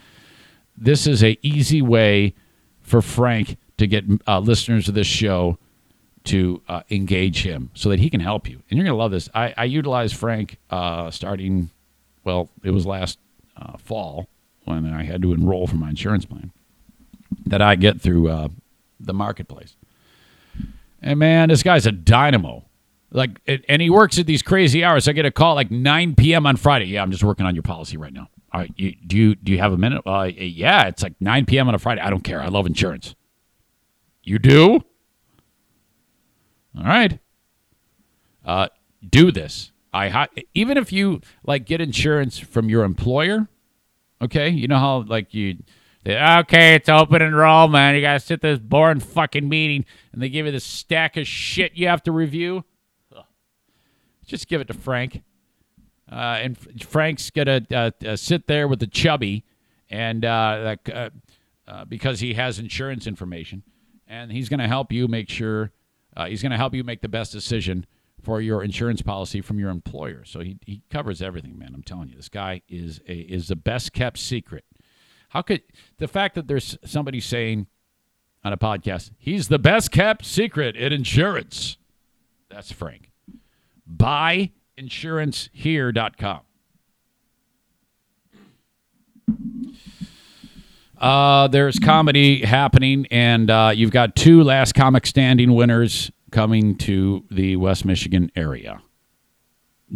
[0.78, 2.34] This is a easy way
[2.80, 5.58] for Frank to get uh, listeners of this show
[6.24, 8.62] to uh, engage him so that he can help you.
[8.68, 9.28] And you're going to love this.
[9.34, 11.70] I, I utilized Frank uh, starting,
[12.24, 13.18] well, it was last
[13.56, 14.28] uh, fall
[14.64, 16.52] when I had to enroll for my insurance plan
[17.46, 18.48] that I get through uh,
[18.98, 19.76] the marketplace.
[21.02, 22.64] And man, this guy's a dynamo.
[23.12, 25.08] Like, and he works at these crazy hours.
[25.08, 26.46] I get a call like 9 p.m.
[26.46, 26.86] on Friday.
[26.86, 28.28] Yeah, I'm just working on your policy right now.
[28.52, 30.02] All right, you, do you do you have a minute?
[30.04, 31.68] Uh, yeah, it's like 9 p.m.
[31.68, 32.00] on a Friday.
[32.00, 32.40] I don't care.
[32.40, 33.14] I love insurance.
[34.22, 34.84] You do?
[36.76, 37.18] All right.
[38.44, 38.68] Uh,
[39.08, 39.72] do this.
[39.92, 43.48] I even if you like get insurance from your employer,
[44.22, 44.48] okay?
[44.48, 45.58] You know how like you
[46.06, 47.96] okay, it's open enrollment.
[47.96, 51.72] You gotta sit this boring fucking meeting, and they give you this stack of shit
[51.74, 52.64] you have to review.
[53.14, 53.24] Ugh.
[54.24, 55.22] Just give it to Frank,
[56.10, 59.44] uh, and Frank's gonna uh, uh, sit there with the chubby,
[59.90, 63.64] and uh, uh, because he has insurance information,
[64.06, 65.72] and he's gonna help you make sure
[66.16, 67.86] uh, he's going to help you make the best decision
[68.22, 70.24] for your insurance policy from your employer.
[70.24, 71.72] So he, he covers everything, man.
[71.74, 74.64] I'm telling you, this guy is a, is the best kept secret.
[75.30, 75.62] How could
[75.98, 77.68] the fact that there's somebody saying
[78.44, 81.78] on a podcast, he's the best kept secret in insurance?
[82.48, 83.10] That's Frank.
[83.88, 86.40] Buyinsurancehere.com.
[91.00, 97.24] Uh, there's comedy happening, and uh, you've got two last comic standing winners coming to
[97.30, 98.82] the West Michigan area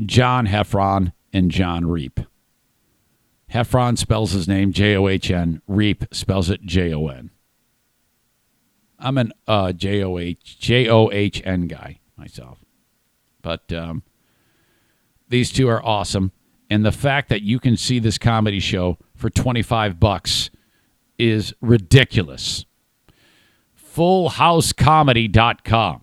[0.06, 2.20] John Heffron and Jon Reep.
[3.52, 7.30] Heffron spells his name J O H N, Reep spells it J O N.
[8.98, 12.64] I'm an uh, J O H J O H N guy myself.
[13.42, 14.02] But um,
[15.28, 16.32] these two are awesome.
[16.70, 20.48] And the fact that you can see this comedy show for 25 bucks
[21.18, 22.64] is ridiculous.
[23.94, 26.00] FullHouseComedy.com,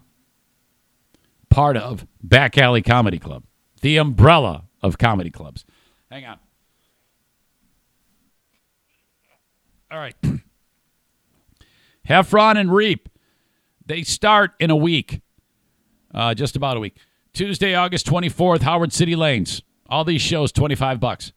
[1.49, 3.43] part of Back Alley Comedy Club,
[3.81, 5.65] the umbrella of comedy clubs.
[6.09, 6.39] Hang on.
[9.91, 10.15] All right.
[12.07, 13.09] Heffron and Reep,
[13.85, 15.21] they start in a week,
[16.13, 16.97] uh, just about a week.
[17.33, 19.61] Tuesday, August 24th, Howard City Lanes.
[19.89, 21.33] All these shows, 25 bucks.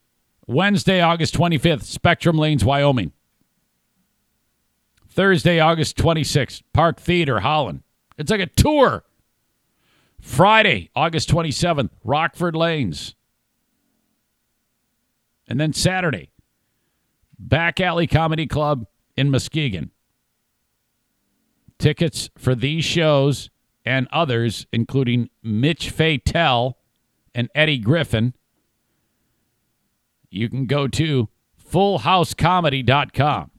[0.46, 3.12] Wednesday, August 25th, Spectrum Lanes, Wyoming.
[5.14, 7.82] Thursday, August 26th, Park Theater, Holland.
[8.18, 9.04] It's like a tour.
[10.20, 13.14] Friday, August 27th, Rockford Lanes.
[15.46, 16.30] And then Saturday,
[17.38, 18.86] Back Alley Comedy Club
[19.16, 19.90] in Muskegon.
[21.78, 23.50] Tickets for these shows
[23.84, 26.74] and others, including Mitch Fatel
[27.34, 28.34] and Eddie Griffin,
[30.30, 31.28] you can go to
[31.70, 33.50] fullhousecomedy.com.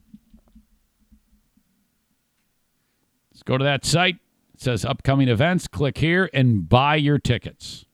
[3.46, 4.18] Go to that site.
[4.54, 5.68] It says upcoming events.
[5.68, 7.86] Click here and buy your tickets.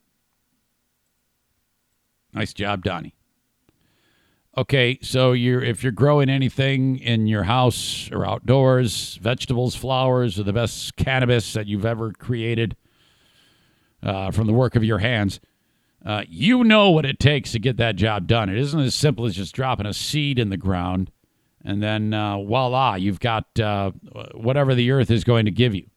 [2.33, 3.15] Nice job, Donnie.
[4.57, 10.43] Okay, so you're if you're growing anything in your house or outdoors, vegetables, flowers, or
[10.43, 12.75] the best cannabis that you've ever created
[14.03, 15.39] uh, from the work of your hands,
[16.05, 18.49] uh, you know what it takes to get that job done.
[18.49, 21.11] It isn't as simple as just dropping a seed in the ground
[21.63, 23.91] and then uh, voila, you've got uh,
[24.33, 25.87] whatever the earth is going to give you.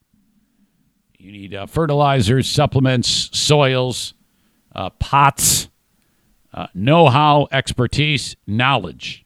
[1.18, 4.14] You need uh, fertilizers, supplements, soils,
[4.74, 5.70] uh, pots,
[6.52, 9.24] uh, know how, expertise, knowledge.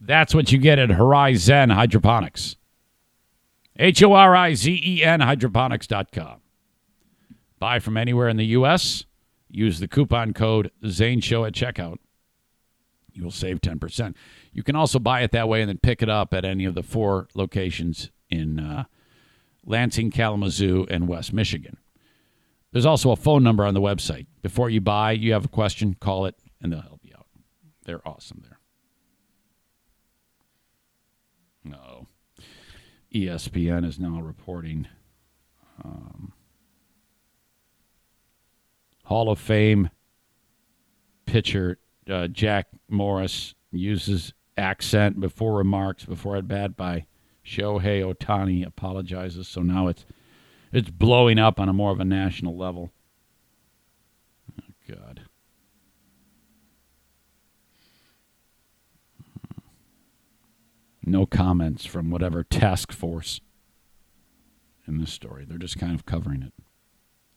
[0.00, 2.56] That's what you get at Horizen Hydroponics.
[3.78, 6.40] H O R I Z E N hydroponics.com.
[7.58, 9.04] Buy from anywhere in the U.S.
[9.50, 11.98] Use the coupon code Zane Show at checkout.
[13.12, 14.14] You will save 10%.
[14.52, 16.74] You can also buy it that way and then pick it up at any of
[16.74, 18.84] the four locations in uh,
[19.64, 21.76] Lansing, Kalamazoo, and West Michigan.
[22.72, 24.26] There's also a phone number on the website.
[24.42, 27.26] Before you buy, you have a question, call it, and they'll help you out.
[27.84, 28.58] They're awesome there.
[31.64, 32.06] No.
[33.14, 34.86] ESPN is now reporting
[35.84, 36.32] um,
[39.04, 39.90] Hall of Fame
[41.26, 41.78] pitcher
[42.08, 47.06] uh, Jack Morris uses accent before remarks before at bat by
[47.44, 49.48] Shohei Ohtani apologizes.
[49.48, 50.04] So now it's
[50.72, 52.92] it's blowing up on a more of a national level.
[54.60, 55.22] Oh God.
[61.04, 63.40] No comments from whatever task force
[64.86, 65.44] in this story.
[65.44, 66.52] They're just kind of covering it.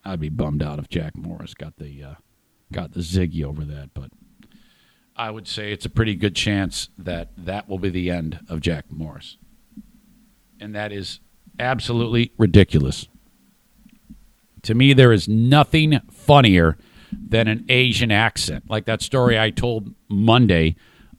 [0.05, 2.13] I'd be bummed out if Jack Morris got the uh,
[2.71, 4.11] got the ziggy over that, but
[5.15, 8.61] I would say it's a pretty good chance that that will be the end of
[8.61, 9.37] Jack Morris,
[10.59, 11.19] and that is
[11.59, 13.07] absolutely ridiculous.
[14.63, 16.77] To me, there is nothing funnier
[17.11, 20.75] than an Asian accent, like that story I told Monday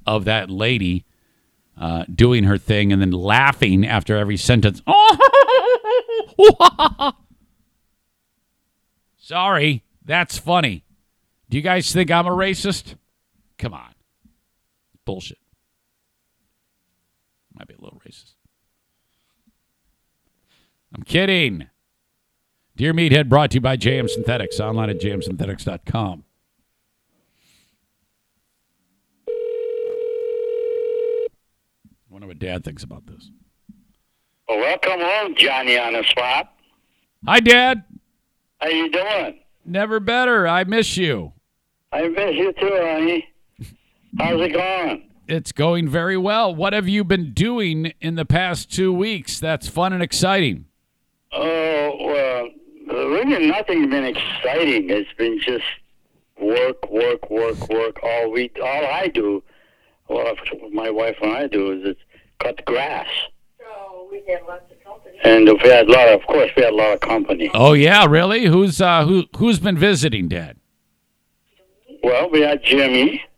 [0.07, 1.05] of that lady
[1.79, 4.83] uh, doing her thing and then laughing after every sentence.
[9.17, 10.85] Sorry, that's funny.
[11.49, 12.97] Do you guys think I'm a racist?
[13.65, 13.95] Come on.
[15.07, 15.39] Bullshit.
[17.55, 18.35] Might be a little racist.
[20.95, 21.69] I'm kidding.
[22.77, 26.25] Dear Meathead brought to you by JM Synthetics, online at jmsynthetics.com.
[29.29, 29.33] I
[32.11, 33.31] wonder what Dad thinks about this.
[34.47, 36.53] Well, welcome home, Johnny on the spot.
[37.27, 37.83] Hi, Dad.
[38.61, 39.41] How you doing?
[39.65, 40.47] Never better.
[40.47, 41.33] I miss you.
[41.91, 43.31] I miss you too, honey.
[44.19, 45.11] How's it going?
[45.27, 46.55] It's going very well.
[46.55, 50.67] What have you been doing in the past two weeks that's fun and exciting?
[51.33, 52.49] Oh, well,
[52.87, 54.91] really nothing's been exciting.
[54.91, 55.65] It's been just
[56.41, 58.59] work, work, work, work all week.
[58.62, 59.43] All I do,
[60.09, 60.35] well,
[60.73, 62.01] my wife and I do, is it's
[62.39, 63.09] cut grass.
[63.59, 65.19] So we had lots of company.
[65.25, 67.51] And we had a lot of, of course, we had a lot of company.
[67.55, 68.45] Oh yeah, really?
[68.45, 70.59] Who's uh who who's been visiting, Dad?
[72.03, 73.34] Well, we had Jimmy Sue and Jim.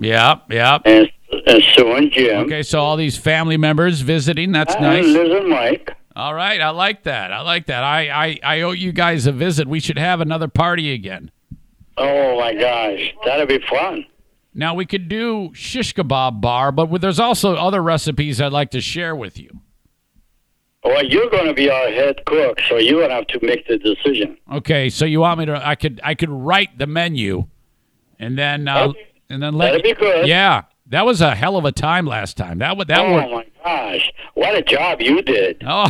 [0.00, 0.78] Yeah, yeah.
[0.84, 1.10] and,
[1.46, 2.44] and Sue and Jim.
[2.44, 4.52] Okay, so all these family members visiting.
[4.52, 5.04] That's and nice.
[5.04, 5.96] Liz and Mike.
[6.14, 7.32] All right, I like that.
[7.32, 7.82] I like that.
[7.84, 9.66] I, I I owe you guys a visit.
[9.66, 11.30] We should have another party again.
[11.96, 14.04] Oh my gosh, that'd be fun.
[14.54, 18.80] Now we could do shish kebab bar, but there's also other recipes I'd like to
[18.80, 19.60] share with you.
[20.84, 23.66] Well, you're going to be our head cook, so you're going to have to make
[23.68, 24.36] the decision.
[24.52, 25.66] Okay, so you want me to?
[25.66, 27.46] I could I could write the menu,
[28.18, 29.11] and then uh, Okay.
[29.32, 29.66] And then let.
[29.72, 30.26] That'd be good.
[30.28, 32.58] Yeah, that was a hell of a time last time.
[32.58, 33.46] That would that was oh would.
[33.46, 35.62] my gosh, what a job you did!
[35.66, 35.88] Oh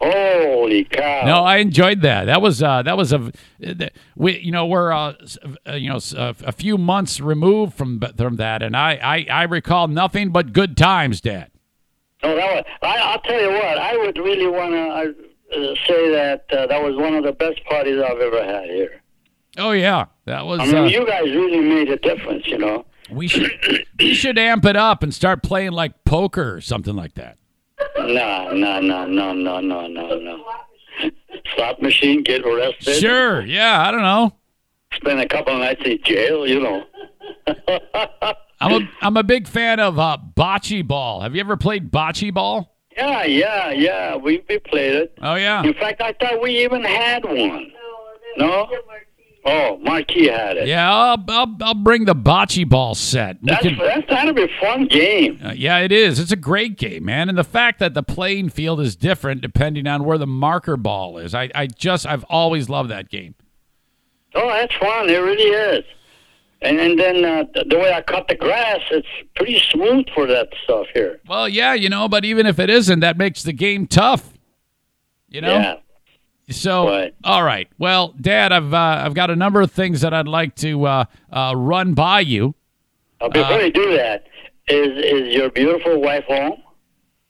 [0.00, 1.22] Holy cow!
[1.24, 2.24] no, I enjoyed that.
[2.26, 3.30] That was uh, that was a
[4.16, 7.74] we you know we're uh, s- uh, you know s- uh, a few months removed
[7.74, 11.50] from from that, and I I, I recall nothing but good times, Dad.
[12.22, 12.64] No, that was.
[12.82, 13.78] I, I'll tell you what.
[13.78, 17.64] I would really want to uh, say that uh, that was one of the best
[17.64, 19.00] parties I've ever had here.
[19.56, 20.60] Oh yeah, that was.
[20.60, 22.46] I mean, uh, you guys really made a difference.
[22.46, 22.84] You know.
[23.10, 23.50] we should
[23.98, 27.38] we should amp it up and start playing like poker or something like that.
[27.98, 30.44] No, no, no, no, no, no, no, no.
[31.54, 32.96] Slot machine, get arrested.
[32.96, 34.32] Sure, yeah, I don't know.
[34.94, 36.46] Spend a couple of nights in jail.
[36.46, 36.84] You know.
[38.60, 41.20] I'm a I'm a big fan of uh, bocce ball.
[41.20, 42.74] Have you ever played bocce ball?
[42.96, 44.16] yeah, yeah, yeah.
[44.16, 45.18] We we played it.
[45.20, 45.62] Oh yeah.
[45.62, 47.72] In fact, I thought we even had one.
[48.36, 48.68] No, No?
[49.46, 50.68] Oh, Marquis had it.
[50.68, 53.42] Yeah, I'll, I'll, I'll bring the bocce ball set.
[53.42, 55.38] We That's can- that's that'll be a fun game.
[55.44, 56.18] uh, yeah, it is.
[56.18, 57.28] It's a great game, man.
[57.28, 61.18] And the fact that the playing field is different depending on where the marker ball
[61.18, 61.34] is.
[61.34, 63.34] I, I just, I've always loved that game.
[64.34, 65.10] Oh, that's fun.
[65.10, 65.84] It really is.
[66.62, 70.26] And and then uh, the- the way I cut the grass, it's pretty smooth for
[70.26, 71.20] that stuff here.
[71.28, 74.32] Well, yeah, you know, but even if it isn't, that makes the game tough.
[75.28, 75.54] You know?
[75.54, 75.74] Yeah.
[76.50, 77.14] So, Right.
[77.24, 77.68] all right.
[77.78, 81.04] Well, Dad, I've uh, I've got a number of things that I'd like to uh,
[81.32, 82.54] uh, run by you.
[83.20, 84.26] Uh, before Uh, you do that,
[84.68, 86.60] is is your beautiful wife home?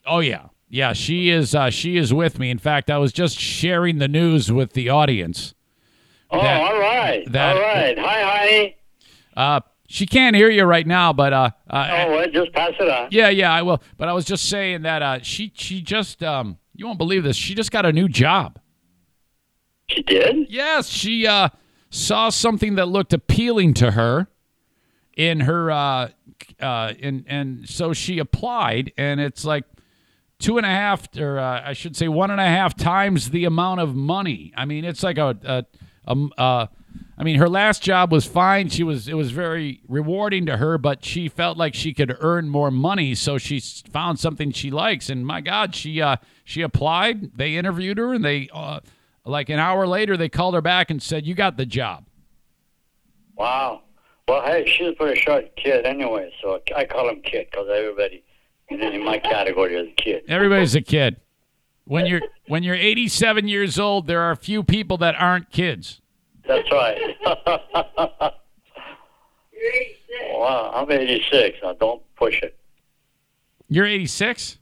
[0.06, 0.92] Oh yeah, yeah.
[0.94, 2.50] She is uh, she is with me.
[2.50, 5.54] In fact, I was just sharing the news with the audience.
[6.30, 7.96] Oh, That- all right, that- all right.
[7.98, 8.76] Hi, honey.
[9.36, 12.88] Uh, she can't hear you right now, but uh, uh, Oh, well, just pass it
[12.88, 13.08] on.
[13.12, 13.80] yeah, yeah, I will.
[13.96, 17.36] But I was just saying that uh, she she just um, you won't believe this.
[17.36, 18.58] She just got a new job.
[19.89, 20.49] She did.
[20.49, 21.51] Yes, she uh,
[21.91, 24.28] saw something that looked appealing to her,
[25.16, 26.09] in her uh,
[26.61, 29.64] uh, and and so she applied, and it's like
[30.39, 33.45] two and a half, or uh, I should say one and a half times the
[33.45, 34.53] amount of money.
[34.57, 35.66] I mean, it's like a
[36.07, 36.66] uh,
[37.16, 38.68] I mean, her last job was fine.
[38.68, 42.49] She was it was very rewarding to her, but she felt like she could earn
[42.49, 45.09] more money, so she found something she likes.
[45.09, 47.37] And my God, she uh, she applied.
[47.37, 48.80] They interviewed her, and they uh,
[49.24, 52.04] like an hour later they called her back and said, "You got the job."
[53.36, 53.82] Wow.
[54.28, 58.22] Well, hey, she's a pretty short kid anyway, so I call him kid because everybody
[58.70, 60.24] in my category is a kid.
[60.28, 61.16] Everybody's a kid.
[61.84, 66.00] When you're when you're 87 years old, there are a few people that aren't kids.
[66.46, 67.16] That's right.
[70.32, 71.58] Wow, I'm 86.
[71.62, 72.56] Now don't push it.
[73.68, 74.58] You're 86?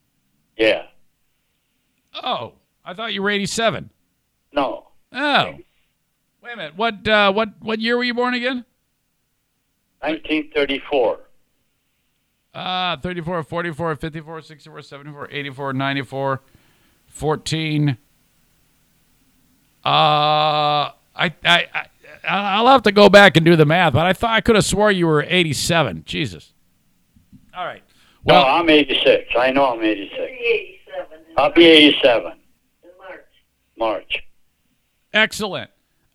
[0.56, 0.86] Yeah.
[2.22, 2.54] Oh,
[2.84, 3.90] I thought you were 87.
[4.53, 4.88] No.
[5.12, 5.55] Oh.
[6.42, 6.76] Wait a minute.
[6.76, 8.64] What uh, what what year were you born again?
[10.00, 11.20] 1934.
[12.55, 16.40] Uh 34, 44, 54, 64, 74, 84, 94,
[17.07, 17.88] 14.
[17.90, 17.96] Uh
[19.84, 21.86] I I, I
[22.24, 24.64] I'll have to go back and do the math, but I thought I could have
[24.64, 26.03] swore you were 87.
[26.05, 26.53] Jesus.
[27.57, 27.82] All right.
[28.24, 29.30] No, Well, I'm 86.
[29.36, 30.14] I know I'm 86.
[30.20, 32.32] 87 I'll be 87
[32.82, 33.24] in March.
[33.78, 34.22] March.
[35.12, 35.70] Excellent.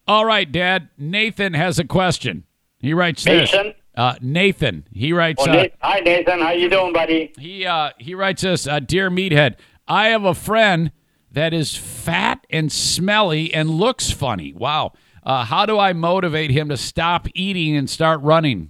[0.08, 0.90] All right, Dad.
[0.98, 2.46] Nathan has a question.
[2.80, 3.52] He writes this.
[3.52, 3.74] Mason?
[3.96, 4.86] Uh, Nathan.
[4.94, 5.46] He writes.
[5.46, 6.40] Well, uh, hi, Nathan.
[6.40, 7.34] How you doing, buddy?
[7.38, 9.56] He uh, he writes us, uh, dear meathead.
[9.88, 10.92] I have a friend
[11.32, 14.54] that is fat and smelly and looks funny.
[14.54, 14.94] Wow.
[15.24, 18.70] Uh, how do I motivate him to stop eating and start running?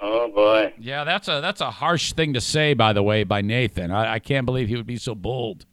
[0.00, 0.74] Oh, boy.
[0.78, 3.90] Yeah, that's a that's a harsh thing to say, by the way, by Nathan.
[3.90, 5.66] I, I can't believe he would be so bold.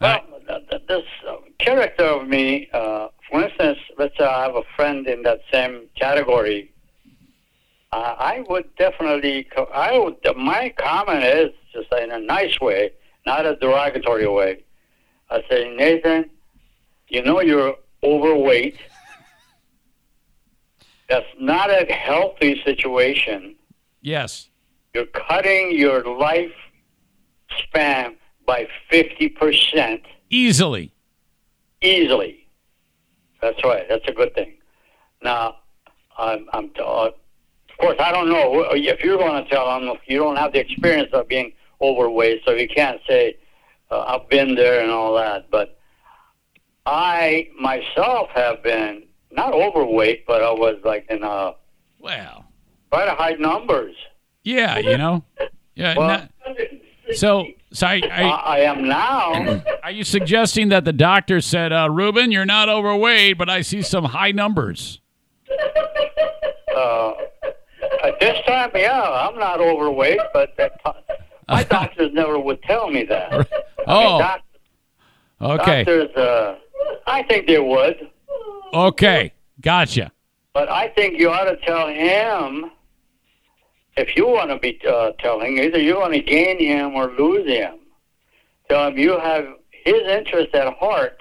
[0.00, 4.56] Well, th- th- this uh, character of me, uh, for instance, let's say I have
[4.56, 6.72] a friend in that same category.
[7.92, 12.92] Uh, I would definitely, co- I would, my comment is just in a nice way,
[13.26, 14.64] not a derogatory way.
[15.30, 16.30] I say, Nathan,
[17.08, 18.78] you know you're overweight.
[21.08, 23.56] That's not a healthy situation.
[24.00, 24.48] Yes.
[24.94, 26.52] You're cutting your life
[27.58, 28.16] span
[28.50, 30.92] by 50% Easily.
[31.82, 32.48] easily.
[33.40, 33.86] That's right.
[33.88, 34.54] That's a good thing.
[35.22, 35.56] Now,
[36.18, 39.96] I'm, I'm uh, of course, I don't know if you're going to tell them.
[40.06, 43.36] You don't have the experience of being overweight, so you can't say
[43.92, 45.48] uh, I've been there and all that.
[45.50, 45.78] But
[46.86, 51.52] I myself have been not overweight, but I was like in a.
[52.00, 52.46] Well.
[52.90, 53.94] quite a high numbers.
[54.42, 55.22] Yeah, you know.
[55.76, 55.94] Yeah.
[55.96, 56.30] Well- not-
[57.14, 59.62] so, so I, I, I, I am now.
[59.82, 63.82] are you suggesting that the doctor said, uh, Ruben, you're not overweight, but I see
[63.82, 65.00] some high numbers?
[66.76, 67.12] Uh,
[68.04, 70.72] at this time, yeah, I'm not overweight, but that,
[71.48, 73.32] my doctors never would tell me that.
[73.32, 73.46] I mean,
[73.86, 74.40] Oh, doc-
[75.40, 75.84] okay.
[75.84, 76.56] Doctors, uh,
[77.06, 78.08] I think they would,
[78.72, 79.32] Okay.
[79.60, 80.12] Gotcha.
[80.54, 82.70] but I think you ought to tell him
[83.96, 85.58] if you want to be uh, telling.
[85.58, 87.78] Either you want to gain him or lose him.
[88.68, 91.20] Tell him you have his interest at heart.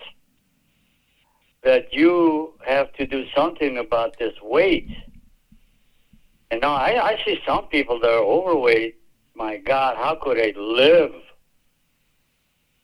[1.64, 4.90] That you have to do something about this weight.
[6.52, 8.96] And now I, I see some people that are overweight.
[9.36, 11.12] My God, how could they live?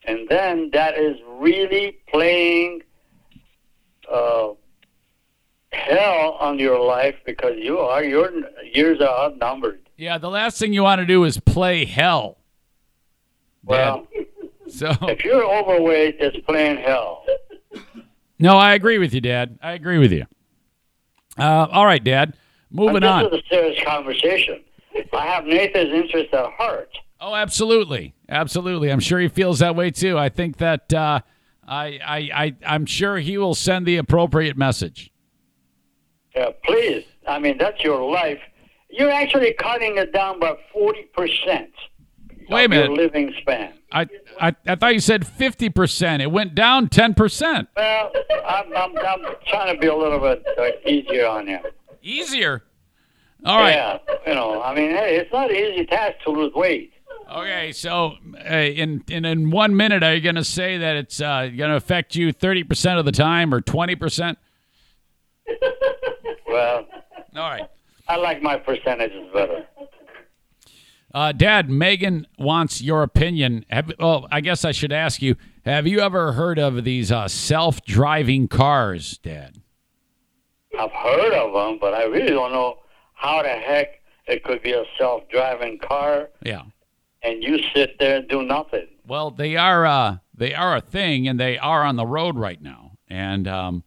[0.03, 2.83] And then that is really playing
[4.11, 4.49] uh,
[5.75, 8.31] hell on your life because you are your
[8.73, 9.79] years are outnumbered.
[9.97, 12.37] Yeah, the last thing you want to do is play hell.
[13.63, 14.07] Well,
[14.67, 17.23] So, if you're overweight, it's playing hell.
[18.39, 19.59] no, I agree with you, Dad.
[19.61, 20.25] I agree with you.
[21.37, 22.35] Uh, all right, Dad.
[22.71, 23.25] Moving on.
[23.25, 24.61] This is a serious conversation.
[25.13, 26.89] I have Nathan's interest at heart.
[27.21, 28.91] Oh, absolutely, absolutely.
[28.91, 30.17] I'm sure he feels that way too.
[30.17, 31.19] I think that uh,
[31.67, 35.11] I, I, I, I'm sure he will send the appropriate message.
[36.35, 37.05] Yeah, please.
[37.27, 38.39] I mean, that's your life.
[38.89, 41.67] You're actually cutting it down by 40%
[42.49, 42.91] Wait a minute.
[42.91, 43.73] living span.
[43.91, 44.07] I,
[44.39, 46.21] I, I thought you said 50 percent.
[46.21, 47.69] It went down 10 percent.
[47.75, 48.11] Well,
[48.45, 51.59] I'm, I'm, I'm trying to be a little bit uh, easier on you.
[52.03, 52.63] Easier.
[53.45, 53.75] All right.
[53.75, 53.97] Yeah,
[54.27, 56.93] you know, I mean, hey, it's not an easy task to lose weight.
[57.31, 57.71] Okay.
[57.71, 58.13] So,
[58.49, 61.69] uh, in, in in one minute, are you going to say that it's uh, going
[61.69, 64.37] to affect you 30 percent of the time or 20 percent?
[66.55, 66.85] Well,
[67.35, 67.69] All right.
[68.07, 69.65] I like my percentages better.
[71.13, 73.65] Uh, Dad, Megan wants your opinion.
[73.69, 77.27] Have, well, I guess I should ask you: Have you ever heard of these uh,
[77.27, 79.57] self-driving cars, Dad?
[80.79, 82.79] I've heard of them, but I really don't know
[83.13, 86.63] how the heck it could be a self-driving car Yeah.
[87.23, 88.87] and you sit there and do nothing.
[89.07, 92.61] Well, they are uh, they are a thing, and they are on the road right
[92.61, 93.83] now, and um,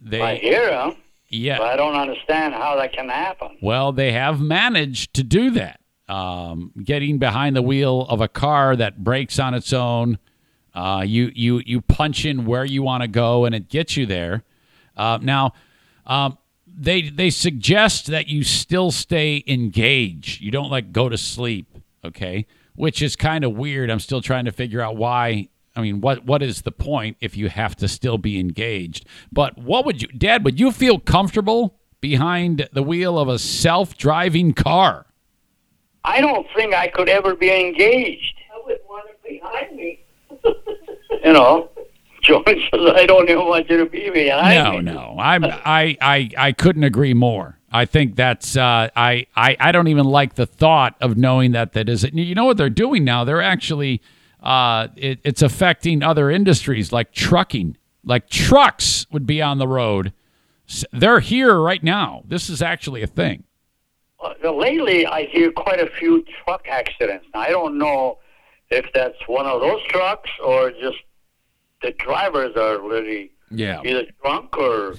[0.00, 0.96] they I hear them,
[1.32, 1.58] yeah.
[1.58, 3.58] but I don't understand how that can happen.
[3.60, 5.80] Well, they have managed to do that.
[6.08, 10.18] Um, getting behind the wheel of a car that brakes on its own.
[10.74, 14.04] Uh, you you you punch in where you want to go, and it gets you
[14.06, 14.42] there.
[14.96, 15.52] Uh, now,
[16.06, 20.40] um, they they suggest that you still stay engaged.
[20.42, 21.78] You don't like go to sleep.
[22.04, 23.90] Okay, which is kind of weird.
[23.90, 25.48] I'm still trying to figure out why.
[25.74, 29.06] I mean, what what is the point if you have to still be engaged?
[29.30, 30.44] But what would you, Dad?
[30.44, 35.06] Would you feel comfortable behind the wheel of a self-driving car?
[36.04, 38.34] I don't think I could ever be engaged.
[38.52, 40.04] I wouldn't want it behind me.
[41.24, 41.70] You know,
[42.22, 44.82] George says I don't even want you to be behind no, me.
[44.82, 45.16] no.
[45.20, 47.58] I'm I, I I couldn't agree more.
[47.70, 51.72] I think that's uh, I, I I don't even like the thought of knowing that
[51.74, 52.14] that is it.
[52.14, 53.24] you know what they're doing now?
[53.24, 54.02] They're actually
[54.42, 57.76] uh, it, it's affecting other industries like trucking.
[58.04, 60.12] Like trucks would be on the road.
[60.92, 62.22] They're here right now.
[62.26, 63.44] This is actually a thing.
[64.20, 67.26] Uh, lately, I hear quite a few truck accidents.
[67.34, 68.18] I don't know
[68.70, 70.96] if that's one of those trucks or just
[71.82, 73.80] the drivers are really Yeah.
[73.84, 74.94] either drunk or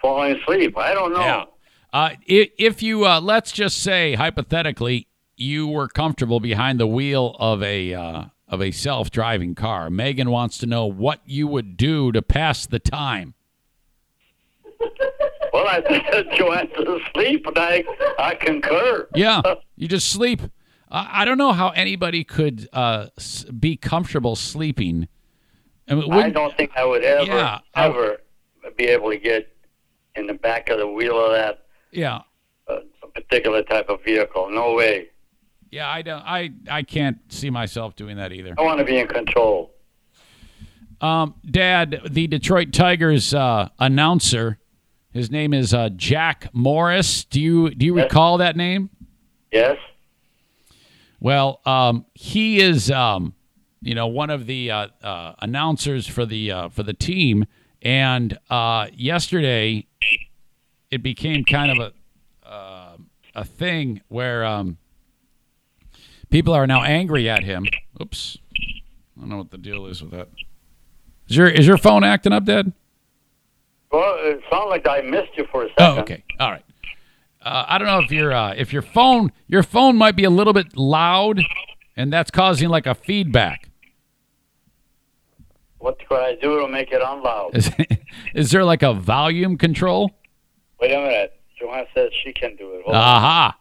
[0.00, 0.76] falling asleep.
[0.76, 1.20] I don't know.
[1.20, 1.44] Yeah.
[1.92, 5.06] Uh, i- if you uh, let's just say hypothetically
[5.36, 10.30] you were comfortable behind the wheel of a uh, of a self driving car, Megan
[10.30, 13.34] wants to know what you would do to pass the time.
[15.50, 16.04] Well, I think
[16.36, 17.82] Joanne's asleep, and I,
[18.18, 19.08] I concur.
[19.14, 19.40] Yeah,
[19.76, 20.42] you just sleep.
[20.90, 23.06] I I don't know how anybody could uh,
[23.58, 25.08] be comfortable sleeping.
[25.88, 28.18] I, mean, I don't think I would ever, Yeah, I- ever
[28.76, 29.48] be able to get
[30.16, 32.20] in the back of the wheel of that yeah,
[32.68, 32.80] uh,
[33.14, 34.50] particular type of vehicle.
[34.50, 35.08] No way.
[35.70, 35.88] Yeah.
[35.88, 36.22] I don't.
[36.24, 38.54] I I can't see myself doing that either.
[38.58, 39.72] I want to be in control.
[41.00, 44.58] Um, Dad, the Detroit Tigers uh, announcer,
[45.12, 47.24] his name is uh, Jack Morris.
[47.24, 48.04] Do you do you Yes.
[48.04, 48.90] recall that name?
[49.52, 49.78] Yes.
[51.20, 53.34] Well, um, he is, um,
[53.80, 57.44] you know, one of the uh, uh, announcers for the uh, for the team.
[57.80, 59.86] And uh, yesterday,
[60.90, 61.78] it became kind of
[62.44, 62.96] a uh,
[63.36, 64.78] a thing where um,
[66.30, 67.66] people are now angry at him.
[68.00, 70.28] Oops, I don't know what the deal is with that.
[71.28, 72.72] Is your is your phone acting up, Dad?
[73.90, 75.84] Well, it sounds like I missed you for a second.
[75.98, 76.24] Oh, okay.
[76.38, 76.64] All right.
[77.40, 80.30] Uh, I don't know if your uh, if your phone your phone might be a
[80.30, 81.40] little bit loud,
[81.96, 83.68] and that's causing like a feedback.
[85.78, 87.56] What could I do to make it unloud?
[87.56, 87.70] Is,
[88.34, 90.10] is there like a volume control?
[90.80, 91.40] Wait a minute.
[91.58, 92.82] Joanne says she can do it.
[92.84, 93.02] Hold on.
[93.02, 93.58] Aha.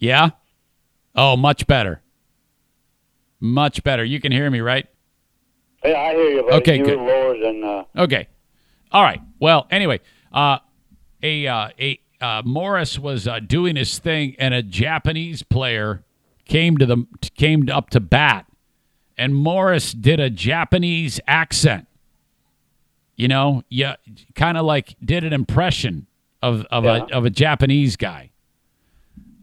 [0.00, 0.30] Yeah.
[1.14, 2.02] Oh, much better.
[3.38, 4.04] Much better.
[4.04, 4.86] You can hear me, right?
[5.84, 6.98] Yeah, I hear you, but Okay, you're good.
[6.98, 7.64] lower than.
[7.64, 8.26] Uh, Okay.
[8.92, 9.20] All right.
[9.38, 10.00] Well, anyway,
[10.32, 10.58] uh,
[11.22, 16.02] a uh, a uh, Morris was uh, doing his thing, and a Japanese player
[16.44, 18.46] came to the came up to bat,
[19.16, 21.86] and Morris did a Japanese accent.
[23.16, 23.96] You know, yeah,
[24.34, 26.06] kind of like did an impression
[26.42, 27.06] of of Yeah.
[27.10, 28.30] a of a Japanese guy.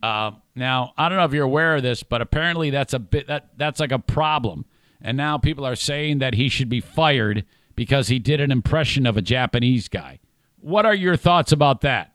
[0.04, 3.28] Uh, now, I don't know if you're aware of this, but apparently that's a bit
[3.28, 4.66] that that's like a problem.
[5.02, 9.06] And now people are saying that he should be fired because he did an impression
[9.06, 10.20] of a Japanese guy.
[10.60, 12.14] What are your thoughts about that?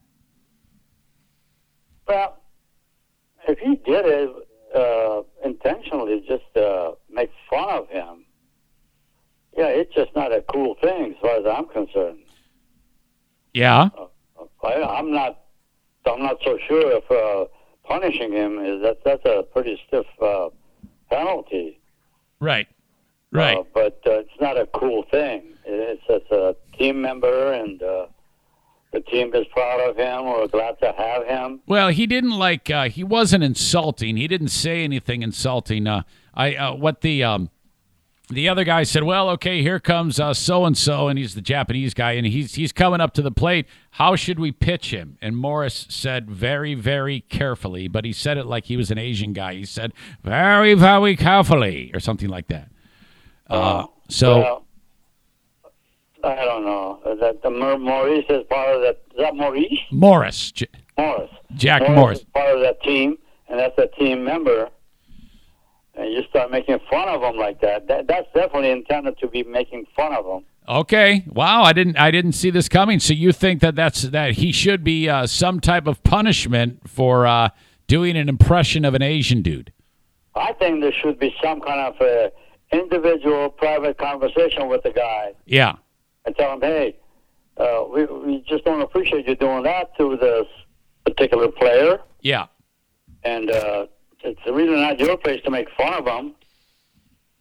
[2.12, 2.38] well,
[3.48, 4.30] if he did it
[4.74, 8.24] uh, intentionally, just uh, make fun of him,
[9.56, 12.20] yeah, it's just not a cool thing as far as I'm concerned.
[13.52, 13.88] Yeah.
[14.64, 15.38] I, I'm not.
[16.06, 17.48] I'm not so sure if uh,
[17.92, 20.48] punishing him is that that's a pretty stiff uh,
[21.10, 21.78] penalty.
[22.40, 22.68] Right.
[23.30, 23.58] Right.
[23.58, 25.54] Uh, but uh, it's not a cool thing.
[25.64, 28.06] It's just a team member, and uh,
[28.92, 30.26] the team is proud of him.
[30.26, 31.60] We're glad to have him.
[31.66, 32.68] Well, he didn't like.
[32.68, 34.16] Uh, he wasn't insulting.
[34.16, 35.86] He didn't say anything insulting.
[35.86, 36.02] Uh,
[36.34, 37.50] I uh, what the um,
[38.34, 39.04] the other guy said.
[39.04, 42.72] Well, okay, here comes so and so, and he's the Japanese guy, and he's he's
[42.72, 43.66] coming up to the plate.
[43.92, 45.18] How should we pitch him?
[45.22, 49.32] And Morris said very very carefully, but he said it like he was an Asian
[49.32, 49.54] guy.
[49.54, 49.92] He said
[50.22, 52.68] very very carefully or something like that.
[53.48, 54.64] Uh, so Well,
[56.24, 57.00] I don't know.
[57.04, 59.02] Uh, That the Maurice is part of that.
[59.12, 59.78] Is that Maurice?
[59.90, 61.30] Morris, J- Morris.
[61.56, 62.18] Jack Morris, Morris.
[62.20, 63.16] is part of that team,
[63.48, 64.68] and that's a team member.
[65.94, 67.86] And you start making fun of them like that.
[67.88, 70.44] that that's definitely intended to be making fun of them.
[70.68, 71.24] Okay.
[71.28, 71.62] Wow.
[71.64, 71.98] I didn't.
[71.98, 72.98] I didn't see this coming.
[73.00, 77.26] So you think that that's that he should be uh, some type of punishment for
[77.26, 77.50] uh,
[77.88, 79.72] doing an impression of an Asian dude?
[80.34, 82.30] I think there should be some kind of uh,
[82.74, 85.74] individual, private conversation with the guy Yeah.
[86.24, 86.96] and tell him, hey,
[87.58, 90.46] uh, we, we just don't appreciate you doing that to this
[91.04, 91.98] particular player.
[92.22, 92.46] Yeah.
[93.24, 93.86] And uh,
[94.24, 96.34] it's really not your place to make fun of him.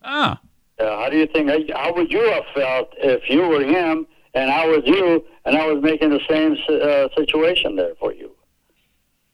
[0.03, 0.39] Ah.
[0.79, 1.49] Uh, how do you think?
[1.71, 5.67] How would you have felt if you were him and I was you, and I
[5.67, 8.31] was making the same uh, situation there for you?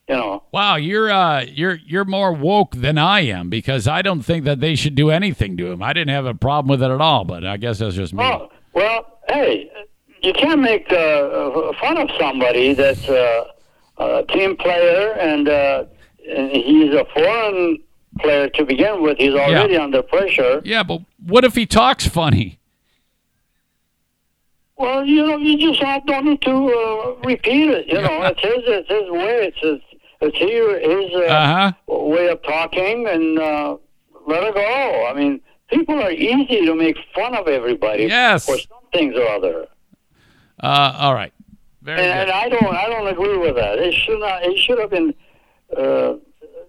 [0.09, 0.43] You know.
[0.51, 0.75] Wow.
[0.77, 4.75] You're uh you're you're more woke than I am because I don't think that they
[4.75, 5.83] should do anything to him.
[5.83, 8.23] I didn't have a problem with it at all, but I guess that's just me.
[8.23, 9.69] Oh well, hey,
[10.21, 13.45] you can't make uh, fun of somebody that's uh,
[13.97, 15.96] a team player and, uh, and
[16.51, 17.79] he's a foreign
[18.19, 19.17] player to begin with.
[19.17, 20.61] He's already under pressure.
[20.63, 22.59] Yeah, but what if he talks funny?
[24.77, 27.87] Well, you know, you just have, don't need to uh, repeat it.
[27.87, 29.47] You know, it's his, it's his way.
[29.51, 29.79] It's his,
[30.21, 31.71] it's his, his uh, Uh-huh.
[32.07, 33.77] way of talking, and uh,
[34.27, 35.07] let it go.
[35.09, 38.45] I mean, people are easy to make fun of everybody Yes.
[38.45, 39.65] for some things or other.
[40.61, 41.33] Uh, all right.
[41.81, 43.79] Very and, and I don't, I don't agree with that.
[43.79, 44.43] It should not.
[44.43, 45.13] It should have been.
[45.75, 46.15] Uh,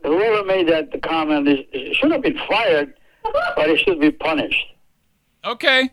[0.03, 4.67] whoever made that comment is, should have been fired, but it should be punished.
[5.45, 5.91] Okay.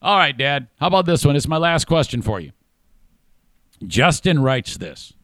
[0.00, 0.68] All right, Dad.
[0.78, 1.36] How about this one?
[1.36, 2.52] It's my last question for you.
[3.86, 5.14] Justin writes this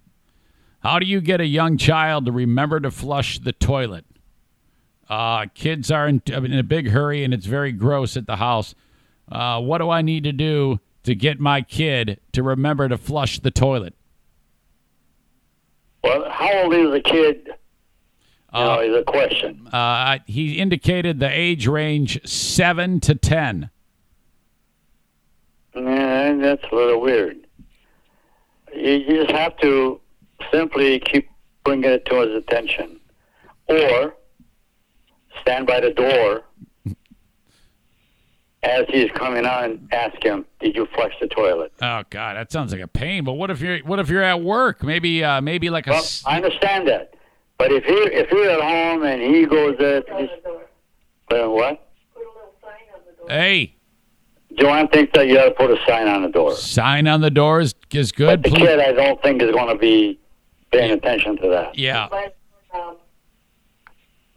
[0.80, 4.04] How do you get a young child to remember to flush the toilet?
[5.08, 8.74] Uh, kids are in, in a big hurry and it's very gross at the house.
[9.30, 13.38] Uh, what do I need to do to get my kid to remember to flush
[13.38, 13.94] the toilet?
[16.02, 17.48] Well, how old is the kid?
[18.54, 19.66] You know, is a question.
[19.72, 23.70] Uh, he indicated the age range 7 to 10.
[25.74, 27.38] Yeah, that's a little weird.
[28.74, 30.00] You you just have to
[30.50, 31.30] simply keep
[31.64, 33.00] bringing it to his attention,
[33.68, 34.14] or
[35.40, 36.42] stand by the door
[38.62, 42.72] as he's coming on, ask him, "Did you flush the toilet?" Oh God, that sounds
[42.72, 43.24] like a pain.
[43.24, 44.82] But what if you're what if you're at work?
[44.82, 47.14] Maybe uh, maybe like a Well, s- I understand that,
[47.58, 50.32] but if he if you're at home and he goes there, just,
[51.32, 51.88] uh, what?
[53.28, 53.74] hey
[54.58, 56.54] Joanne thinks that you ought to put a sign on the door.
[56.54, 58.26] sign on the doors is good.
[58.26, 60.18] But the Please- kid, I don't think, is going to be
[60.70, 61.78] paying attention to that.
[61.78, 62.08] Yeah.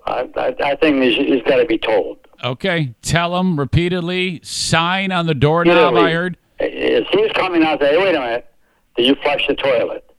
[0.06, 2.20] I, I, I think he's, he's got to be told.
[2.44, 2.94] Okay.
[3.02, 4.40] Tell him repeatedly.
[4.44, 5.94] Sign on the doorknob.
[5.94, 6.12] Literally.
[6.12, 6.38] I heard.
[6.60, 8.48] As he's coming out, say, hey, wait a minute,
[8.96, 10.10] did you flush the toilet?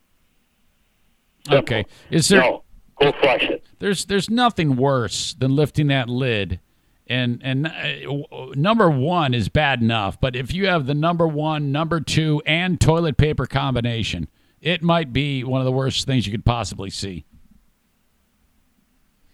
[1.51, 1.85] Okay.
[2.11, 2.41] Is there?
[2.41, 2.63] No,
[3.01, 3.65] go flush it.
[3.79, 6.61] There's there's nothing worse than lifting that lid.
[7.07, 11.71] And and uh, number one is bad enough, but if you have the number one,
[11.71, 14.27] number two, and toilet paper combination,
[14.61, 17.25] it might be one of the worst things you could possibly see.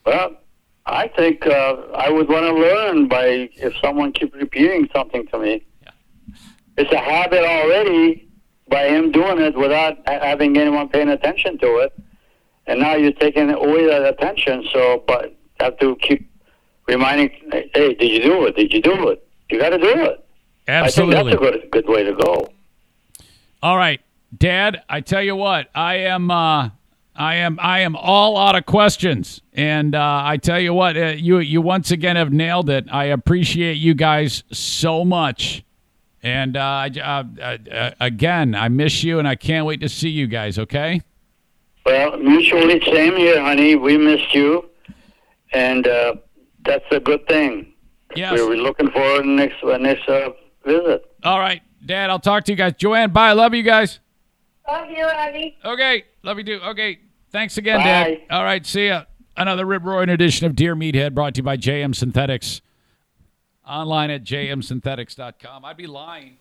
[0.04, 0.36] Well,
[0.86, 5.38] I think uh, I would want to learn by if someone keeps repeating something to
[5.38, 5.64] me.
[5.82, 5.90] Yeah.
[6.76, 8.28] It's a habit already
[8.68, 11.92] by him doing it without having anyone paying attention to it,
[12.66, 14.66] and now you're taking away that attention.
[14.72, 16.28] So, but have to keep
[16.88, 18.56] reminding, hey, did you do it?
[18.56, 19.26] Did you do it?
[19.50, 20.26] You got to do it.
[20.66, 21.16] Absolutely.
[21.16, 22.48] I think that's a good good way to go.
[23.62, 24.00] All right,
[24.36, 24.82] Dad.
[24.88, 26.70] I tell you what, I am, uh,
[27.14, 31.09] I am, I am all out of questions, and uh, I tell you what, uh,
[31.16, 32.86] you you once again have nailed it.
[32.90, 35.62] I appreciate you guys so much,
[36.22, 39.90] and uh, I- uh, uh, uh, again, I miss you, and I can't wait to
[39.90, 40.59] see you guys.
[40.59, 41.02] Okay.
[41.84, 43.74] Well, mutually, same here, honey.
[43.76, 44.70] We missed you,
[45.52, 46.14] and uh,
[46.64, 47.74] that's a good thing.
[48.16, 48.32] Yes.
[48.40, 50.30] We're looking forward to next next uh,
[50.64, 51.05] visit.
[51.24, 52.09] All right, Dad.
[52.09, 52.72] I'll talk to you guys.
[52.78, 53.28] Joanne, bye.
[53.28, 54.01] I love you guys.
[54.68, 55.59] Love you, honey.
[55.64, 56.60] Okay, love you too.
[56.64, 56.98] Okay,
[57.30, 57.84] thanks again, Bye.
[57.84, 58.20] Dad.
[58.30, 59.05] All right, see ya.
[59.36, 62.60] Another rib Roaring edition of Dear Meathead brought to you by JM Synthetics.
[63.66, 65.64] Online at jmsynthetics.com.
[65.64, 66.36] I'd be lying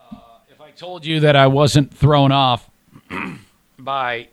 [0.00, 0.16] uh,
[0.50, 2.68] if I told you that I wasn't thrown off
[3.78, 4.28] by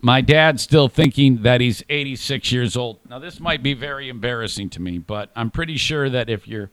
[0.00, 2.98] my dad still thinking that he's 86 years old.
[3.08, 6.70] Now, this might be very embarrassing to me, but I'm pretty sure that if you're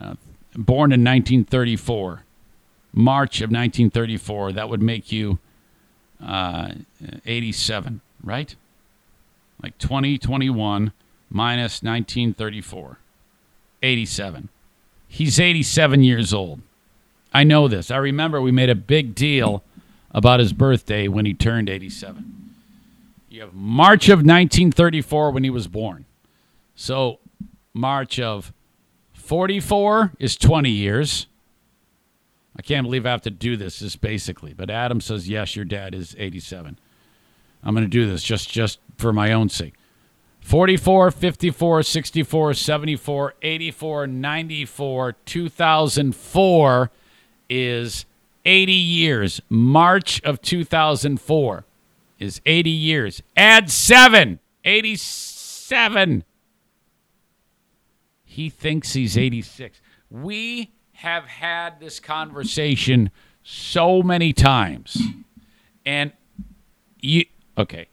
[0.00, 0.14] uh,
[0.56, 2.23] born in 1934,
[2.94, 5.38] March of 1934, that would make you
[6.24, 6.72] uh,
[7.26, 8.54] 87, right?
[9.62, 10.92] Like 2021
[11.28, 12.98] minus 1934,
[13.82, 14.48] 87.
[15.08, 16.60] He's 87 years old.
[17.32, 17.90] I know this.
[17.90, 19.64] I remember we made a big deal
[20.12, 22.52] about his birthday when he turned 87.
[23.28, 26.04] You have March of 1934 when he was born.
[26.76, 27.18] So,
[27.72, 28.52] March of
[29.14, 31.26] 44 is 20 years.
[32.56, 34.52] I can't believe I have to do this, this basically.
[34.52, 36.78] But Adam says, yes, your dad is 87.
[37.62, 39.74] I'm going to do this just, just for my own sake.
[40.40, 46.90] 44, 54, 64, 74, 84, 94, 2004
[47.48, 48.04] is
[48.44, 49.40] 80 years.
[49.48, 51.64] March of 2004
[52.18, 53.22] is 80 years.
[53.36, 54.38] Add seven.
[54.64, 56.24] 87.
[58.24, 59.80] He thinks he's 86.
[60.10, 60.73] We
[61.04, 63.10] have had this conversation
[63.42, 64.96] so many times.
[65.84, 66.12] And
[66.98, 67.26] you,
[67.58, 67.88] okay.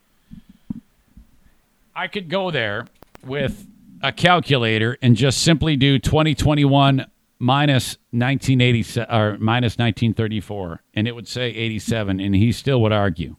[1.94, 2.88] I could go there
[3.26, 3.68] with
[4.02, 7.06] a calculator and just simply do 2021
[7.38, 13.36] minus 1987 or minus 1934 and it would say 87 and he still would argue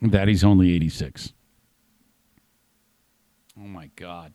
[0.00, 1.32] that he's only 86.
[3.58, 4.32] Oh my god.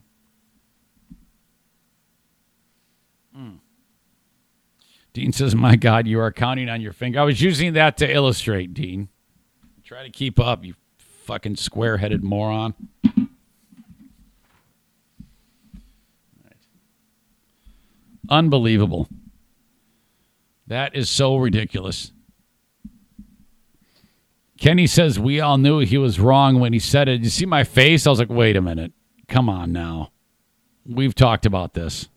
[5.13, 8.11] Dean says, "My God, you are counting on your finger." I was using that to
[8.11, 9.09] illustrate, Dean.
[9.83, 12.73] Try to keep up, you fucking square-headed moron.
[18.29, 19.07] Unbelievable.
[20.65, 22.11] That is so ridiculous.
[24.57, 27.21] Kenny says we all knew he was wrong when he said it.
[27.21, 28.07] You see my face?
[28.07, 28.93] I was like, wait a minute.
[29.27, 30.11] Come on now.
[30.85, 32.07] We've talked about this.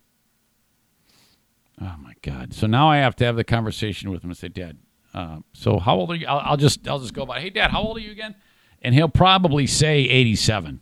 [1.80, 2.52] Oh God!
[2.54, 4.78] So now I have to have the conversation with him and say, Dad.
[5.14, 6.26] Uh, so how old are you?
[6.26, 7.40] I'll, I'll, just I'll just go by.
[7.40, 8.34] Hey, Dad, how old are you again?
[8.82, 10.80] And he'll probably say 87.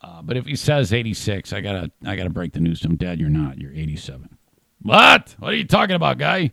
[0.00, 2.96] Uh, but if he says 86, I gotta I gotta break the news to him.
[2.96, 3.58] Dad, you're not.
[3.58, 4.38] You're 87.
[4.82, 5.36] What?
[5.38, 6.52] What are you talking about, guy?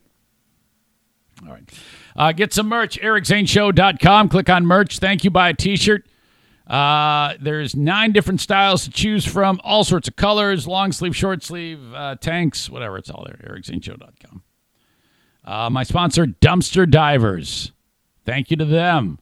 [1.45, 1.69] All right.
[2.15, 2.99] Uh, get some merch.
[2.99, 4.29] EricZaneShow.com.
[4.29, 4.99] Click on merch.
[4.99, 5.29] Thank you.
[5.29, 6.07] Buy a T-shirt.
[6.67, 11.41] Uh, there's nine different styles to choose from, all sorts of colors, long sleeve, short
[11.43, 12.97] sleeve, uh, tanks, whatever.
[12.97, 13.39] It's all there.
[13.49, 14.43] EricZaneShow.com.
[15.45, 17.71] Uh, my sponsor, Dumpster Divers.
[18.25, 19.19] Thank you to them.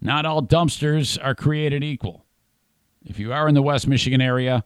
[0.00, 2.24] Not all dumpsters are created equal.
[3.04, 4.64] If you are in the West Michigan area,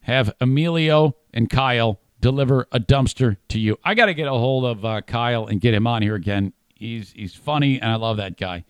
[0.00, 3.78] have Emilio and Kyle deliver a dumpster to you.
[3.84, 6.52] I got to get a hold of uh, Kyle and get him on here again.
[6.74, 8.64] He's he's funny and I love that guy.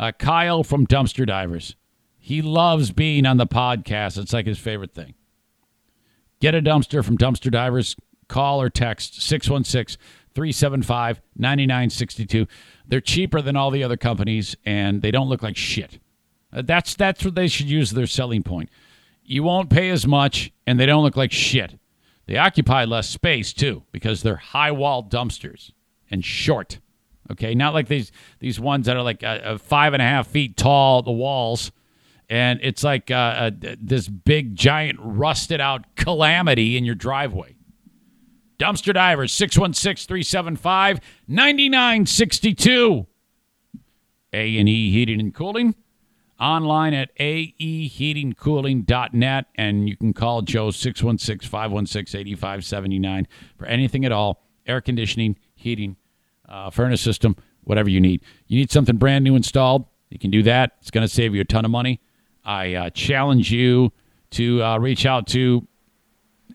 [0.00, 1.76] Uh, Kyle from Dumpster Divers.
[2.24, 4.16] He loves being on the podcast.
[4.16, 5.14] It's like his favorite thing.
[6.40, 7.96] Get a dumpster from Dumpster Divers.
[8.28, 10.00] Call or text 616
[10.32, 12.46] 375 9962.
[12.86, 15.98] They're cheaper than all the other companies and they don't look like shit.
[16.52, 18.70] Uh, That's that's what they should use their selling point.
[19.24, 21.76] You won't pay as much and they don't look like shit.
[22.26, 25.72] They occupy less space too because they're high wall dumpsters
[26.08, 26.78] and short.
[27.32, 30.28] Okay, not like these these ones that are like uh, uh, five and a half
[30.28, 31.02] feet tall.
[31.02, 31.72] The walls,
[32.32, 37.56] and it's like uh, uh, this big giant rusted out calamity in your driveway.
[38.58, 43.06] Dumpster divers 616 375 9962.
[44.32, 45.74] A&E Heating and Cooling.
[46.40, 53.26] Online at aeheatingcooling.net and you can call Joe 616-516-8579
[53.58, 54.42] for anything at all.
[54.66, 55.96] Air conditioning heating
[56.48, 58.22] uh, furnace system whatever you need.
[58.46, 59.84] You need something brand new installed?
[60.08, 60.78] You can do that.
[60.80, 62.00] It's going to save you a ton of money
[62.44, 63.92] i uh, challenge you
[64.30, 65.66] to uh, reach out to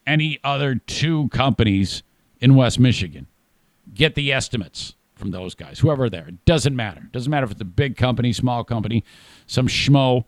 [0.05, 2.03] any other two companies
[2.39, 3.27] in west michigan
[3.93, 6.27] get the estimates from those guys, whoever there.
[6.27, 7.01] It doesn't matter.
[7.01, 9.03] It Doesn't matter if it's a big company, small company,
[9.47, 10.25] some schmo.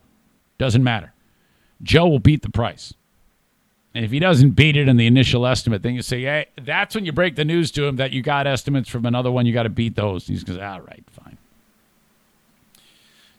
[0.57, 1.13] Doesn't matter.
[1.81, 2.93] Joe will beat the price.
[3.93, 6.93] And if he doesn't beat it in the initial estimate, then you say, hey, that's
[6.93, 9.45] when you break the news to him that you got estimates from another one.
[9.45, 10.29] You got to beat those.
[10.29, 11.37] And he goes, all right, fine.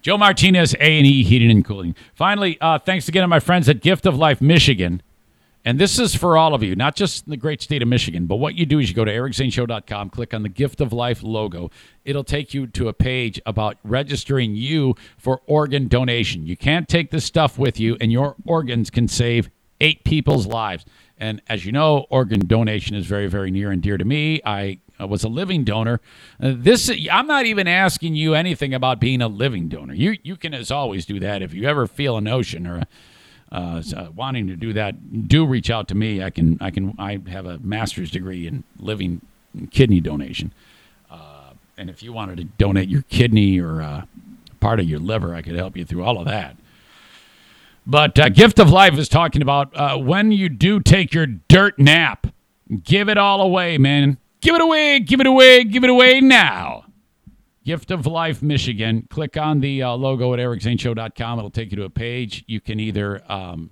[0.02, 1.94] Joe Martinez, A&E Heating and Cooling.
[2.14, 5.02] Finally, uh, thanks again to my friends at Gift of Life Michigan.
[5.62, 8.24] And this is for all of you, not just in the great state of Michigan,
[8.24, 11.22] but what you do is you go to ericzaneshow.com, click on the Gift of Life
[11.22, 11.70] logo.
[12.06, 16.46] It'll take you to a page about registering you for organ donation.
[16.46, 19.50] You can't take this stuff with you, and your organs can save
[19.82, 20.86] eight people's lives.
[21.18, 24.40] And as you know, organ donation is very, very near and dear to me.
[24.46, 26.00] I was a living donor.
[26.42, 29.94] Uh, this I'm not even asking you anything about being a living donor.
[29.94, 32.86] You you can as always do that if you ever feel a notion or a,
[33.52, 36.22] uh, uh, wanting to do that, do reach out to me.
[36.22, 39.22] I can, I can, I have a master's degree in living
[39.70, 40.52] kidney donation.
[41.10, 44.02] Uh, and if you wanted to donate your kidney or uh,
[44.60, 46.56] part of your liver, I could help you through all of that.
[47.86, 51.78] But uh, Gift of Life is talking about uh, when you do take your dirt
[51.78, 52.28] nap,
[52.84, 54.18] give it all away, man.
[54.40, 56.84] Give it away, give it away, give it away now.
[57.64, 59.06] Gift of Life Michigan.
[59.10, 61.38] Click on the uh, logo at ericzaneshow.com.
[61.38, 62.42] It'll take you to a page.
[62.46, 63.70] You can either, um,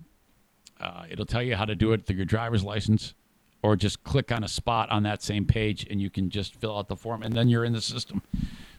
[0.80, 3.14] uh, it'll tell you how to do it through your driver's license.
[3.62, 6.78] or just click on a spot on that same page and you can just fill
[6.78, 8.22] out the form and then you're in the system.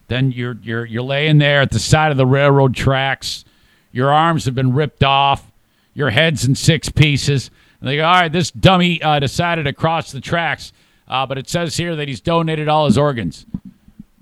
[0.08, 3.44] Then you're you're you're laying there at the side of the railroad tracks.
[3.92, 5.50] Your arms have been ripped off.
[5.94, 7.50] Your head's in six pieces.
[7.80, 10.72] And they go, all right, this dummy uh, decided to cross the tracks,
[11.10, 13.44] uh, but it says here that he's donated all his organs.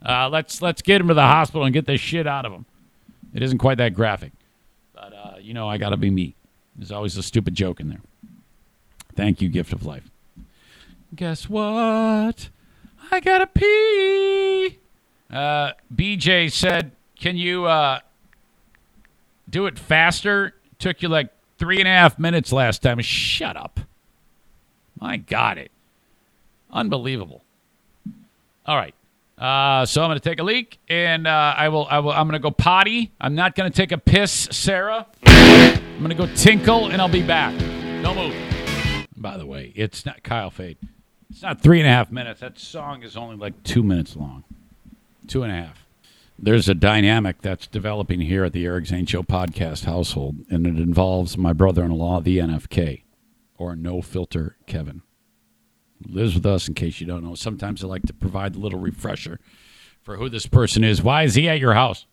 [0.05, 2.65] Uh, let's let's get him to the hospital and get this shit out of him.
[3.35, 4.32] It isn't quite that graphic,
[4.94, 6.35] but uh, you know I got to be me.
[6.77, 8.01] There's always a stupid joke in there.
[9.15, 10.09] Thank you, gift of life.
[11.15, 12.48] Guess what?
[13.10, 14.78] I gotta pee.
[15.31, 18.01] Uh, BJ said, "Can you uh,
[19.51, 21.28] do it faster?" Took you like
[21.59, 22.98] three and a half minutes last time.
[23.01, 23.81] Shut up.
[24.98, 25.70] My God, it.
[26.70, 27.45] Unbelievable.
[28.66, 28.95] All right.
[29.39, 31.86] Uh, so I'm going to take a leak, and uh, I will.
[31.89, 32.11] I will.
[32.11, 33.12] I'm going to go potty.
[33.20, 35.07] I'm not going to take a piss, Sarah.
[35.24, 37.57] I'm going to go tinkle, and I'll be back.
[38.03, 39.07] Don't move.
[39.16, 40.78] By the way, it's not Kyle Fade.
[41.31, 42.40] It's not three and a half minutes.
[42.40, 44.43] That song is only like two minutes long.
[45.28, 45.85] Two and a half.
[46.36, 50.78] There's a dynamic that's developing here at the Eric Zane Show podcast household, and it
[50.78, 53.03] involves my brother-in-law, the NFK,
[53.57, 55.03] or No Filter Kevin
[56.06, 57.34] lives with us in case you don't know.
[57.34, 59.40] Sometimes I like to provide a little refresher
[60.02, 61.02] for who this person is.
[61.02, 62.06] Why is he at your house?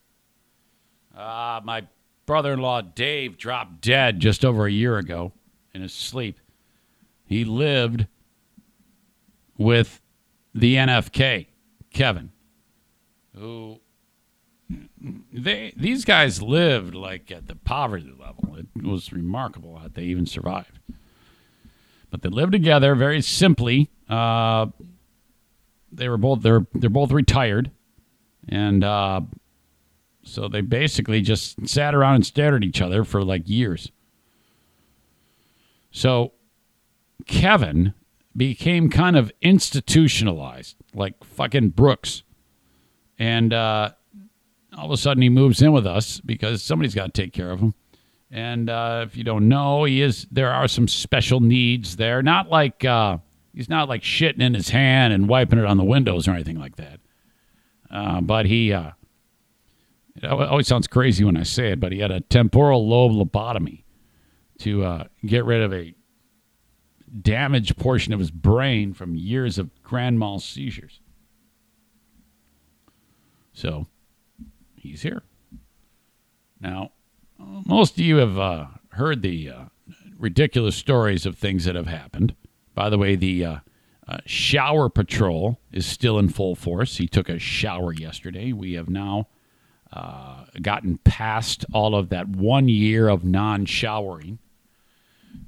[1.15, 1.87] Uh, my
[2.25, 5.33] brother in law, Dave, dropped dead just over a year ago
[5.73, 6.39] in his sleep.
[7.25, 8.07] He lived
[9.57, 10.01] with
[10.53, 11.47] the NFK,
[11.93, 12.31] Kevin,
[13.35, 13.79] who
[15.31, 18.57] they these guys lived like at the poverty level.
[18.57, 20.79] It was remarkable how they even survived
[22.15, 23.89] but they lived together very simply.
[24.07, 24.67] Uh,
[25.91, 27.71] they were both they're they're both retired,
[28.47, 29.19] and uh,
[30.23, 33.91] so they basically just sat around and stared at each other for like years.
[35.91, 36.31] So
[37.27, 37.93] Kevin
[38.35, 42.23] became kind of institutionalized, like fucking Brooks,
[43.19, 43.91] and uh,
[44.77, 47.51] all of a sudden he moves in with us because somebody's got to take care
[47.51, 47.73] of him.
[48.31, 50.27] And uh, if you don't know, he is.
[50.31, 52.21] There are some special needs there.
[52.21, 53.19] Not like uh,
[53.53, 56.59] he's not like shitting in his hand and wiping it on the windows or anything
[56.59, 56.99] like that.
[57.89, 58.73] Uh, but he.
[58.73, 58.91] Uh,
[60.15, 63.83] it always sounds crazy when I say it, but he had a temporal lobe lobotomy
[64.59, 65.93] to uh, get rid of a
[67.21, 71.01] damaged portion of his brain from years of grand mal seizures.
[73.53, 73.87] So
[74.75, 75.23] he's here.
[76.59, 76.91] Now,
[77.65, 79.63] most of you have uh, heard the uh,
[80.17, 82.35] ridiculous stories of things that have happened.
[82.73, 83.55] By the way, the uh,
[84.07, 86.97] uh, shower patrol is still in full force.
[86.97, 88.51] He took a shower yesterday.
[88.51, 89.27] We have now
[89.91, 94.39] uh, gotten past all of that one year of non showering.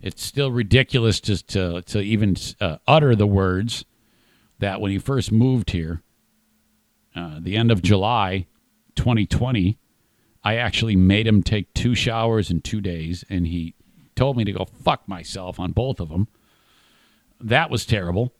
[0.01, 3.85] It's still ridiculous to, to, to even uh, utter the words
[4.59, 6.01] that when he first moved here,
[7.39, 8.45] the end of July
[8.95, 9.79] 2020,
[10.47, 13.75] I actually made him take two showers in two days, and he
[14.15, 16.29] told me to go fuck myself on both of them.
[17.41, 18.31] That was terrible.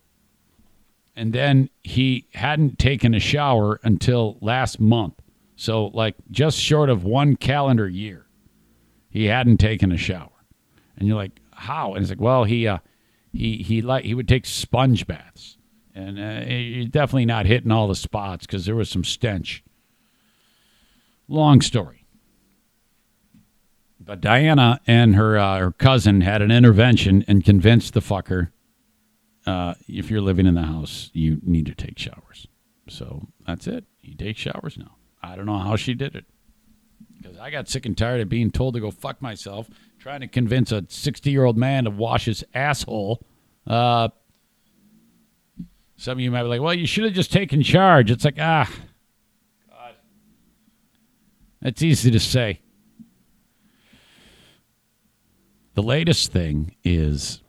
[1.17, 5.15] And then he hadn't taken a shower until last month.
[5.57, 8.25] So, like, just short of one calendar year,
[9.09, 10.45] he hadn't taken a shower.
[10.95, 11.93] And you're like, how?
[11.93, 12.77] And it's like, well, he, uh,
[13.34, 15.57] he, he, like, he would take sponge baths.
[15.93, 19.61] And uh, you're definitely not hitting all the spots because there was some stench.
[21.27, 21.96] Long story.
[24.07, 28.51] But Diana and her uh, her cousin had an intervention and convinced the fucker.
[29.45, 32.47] Uh, if you're living in the house, you need to take showers.
[32.89, 33.84] So that's it.
[33.97, 34.95] He takes showers now.
[35.21, 36.25] I don't know how she did it
[37.17, 39.69] because I got sick and tired of being told to go fuck myself,
[39.99, 43.25] trying to convince a 60 year old man to wash his asshole.
[43.65, 44.07] Uh,
[45.97, 48.09] some of you might be like, well, you should have just taken charge.
[48.09, 48.71] It's like, ah,
[49.69, 49.95] God.
[51.61, 52.61] That's easy to say.
[55.77, 57.43] The latest thing is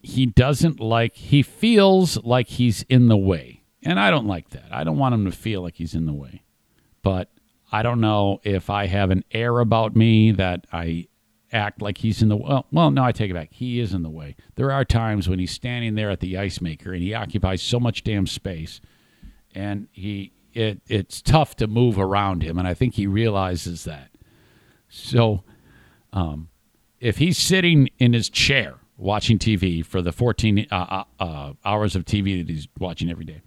[0.00, 3.64] he doesn't like, he feels like he's in the way.
[3.82, 4.66] And I don't like that.
[4.70, 6.44] I don't want him to feel like he's in the way.
[7.02, 7.28] But
[7.72, 11.08] I don't know if I have an air about me that I
[11.50, 14.02] act like he's in the well well no I take it back he is in
[14.02, 17.14] the way there are times when he's standing there at the ice maker and he
[17.14, 18.80] occupies so much damn space
[19.54, 24.10] and he it it's tough to move around him and I think he realizes that
[24.88, 25.44] so
[26.12, 26.48] um
[27.00, 31.94] if he's sitting in his chair watching TV for the 14 uh, uh, uh, hours
[31.94, 33.42] of TV that he's watching every day,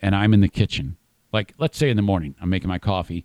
[0.00, 0.96] and I'm in the kitchen,
[1.32, 3.24] like let's say in the morning, I'm making my coffee,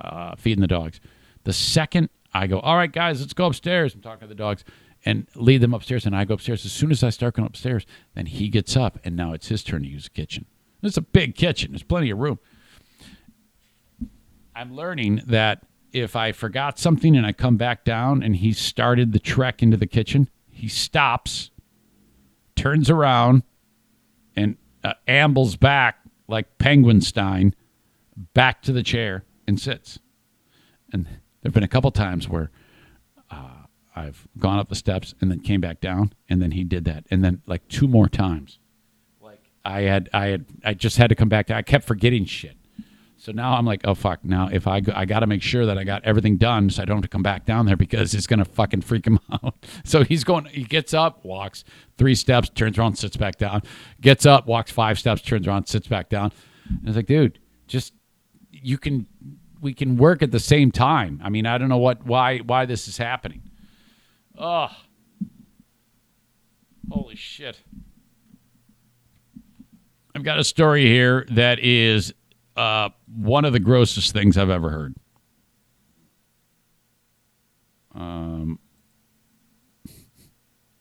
[0.00, 1.00] uh, feeding the dogs.
[1.44, 3.94] The second I go, all right, guys, let's go upstairs.
[3.94, 4.64] I'm talking to the dogs,
[5.04, 6.06] and lead them upstairs.
[6.06, 6.64] And I go upstairs.
[6.64, 9.64] As soon as I start going upstairs, then he gets up, and now it's his
[9.64, 10.46] turn to use the kitchen.
[10.82, 11.72] It's a big kitchen.
[11.72, 12.38] There's plenty of room.
[14.54, 19.12] I'm learning that if I forgot something and I come back down and he started
[19.12, 21.50] the trek into the kitchen, he stops,
[22.56, 23.42] turns around,
[24.36, 25.98] and uh, ambles back
[26.28, 27.52] like Penguinstein
[28.34, 29.98] back to the chair and sits.
[30.92, 32.50] And there have been a couple times where
[33.30, 33.64] uh,
[33.94, 37.06] I've gone up the steps and then came back down, and then he did that,
[37.10, 38.58] and then like two more times.
[39.20, 41.50] Like I had, I had, I just had to come back.
[41.50, 42.56] I kept forgetting shit.
[43.20, 44.24] So now I'm like, oh fuck!
[44.24, 46.80] Now if I go, I got to make sure that I got everything done, so
[46.80, 49.54] I don't have to come back down there because it's gonna fucking freak him out.
[49.84, 50.46] So he's going.
[50.46, 51.62] He gets up, walks
[51.98, 53.62] three steps, turns around, sits back down.
[54.00, 56.32] Gets up, walks five steps, turns around, sits back down.
[56.66, 57.92] And it's like, dude, just
[58.50, 59.06] you can.
[59.60, 61.20] We can work at the same time.
[61.22, 63.42] I mean, I don't know what why why this is happening.
[64.38, 64.68] Oh,
[66.90, 67.60] holy shit!
[70.14, 72.14] I've got a story here that is
[72.60, 74.94] uh, one of the grossest things I've ever heard.
[77.94, 78.58] Um,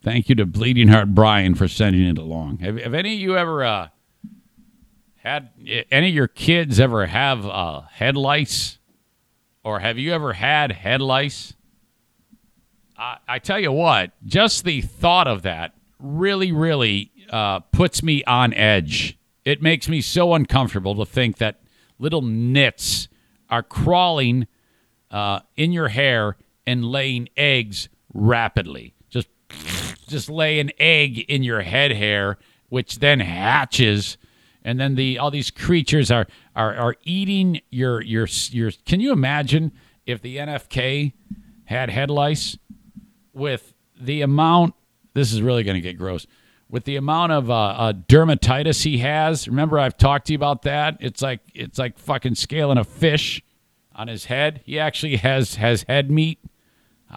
[0.04, 2.58] thank you to Bleeding Heart Brian for sending it along.
[2.58, 3.88] Have, have any of you ever uh,
[5.16, 5.52] had
[5.90, 8.78] any of your kids ever have uh, head lice,
[9.64, 11.54] or have you ever had head lice?
[12.98, 18.22] I, I tell you what, just the thought of that really, really uh, puts me
[18.26, 19.18] on edge.
[19.46, 21.62] It makes me so uncomfortable to think that
[22.00, 23.08] little nits
[23.50, 24.48] are crawling
[25.12, 28.96] uh, in your hair and laying eggs rapidly.
[29.10, 29.28] Just,
[30.08, 32.38] just lay an egg in your head hair,
[32.70, 34.18] which then hatches,
[34.64, 38.72] and then the all these creatures are are, are eating your your your.
[38.86, 39.72] Can you imagine
[40.06, 41.14] if the NFK
[41.66, 42.58] had head lice
[43.34, 44.76] with the amount?
[45.14, 46.28] This is really going to get gross
[46.70, 49.48] with the amount of uh, uh, dermatitis he has.
[49.48, 50.98] Remember, I've talked to you about that.
[51.00, 53.42] It's like it's like fucking scaling a fish
[53.96, 54.62] on his head.
[54.66, 56.40] He actually has has head meat.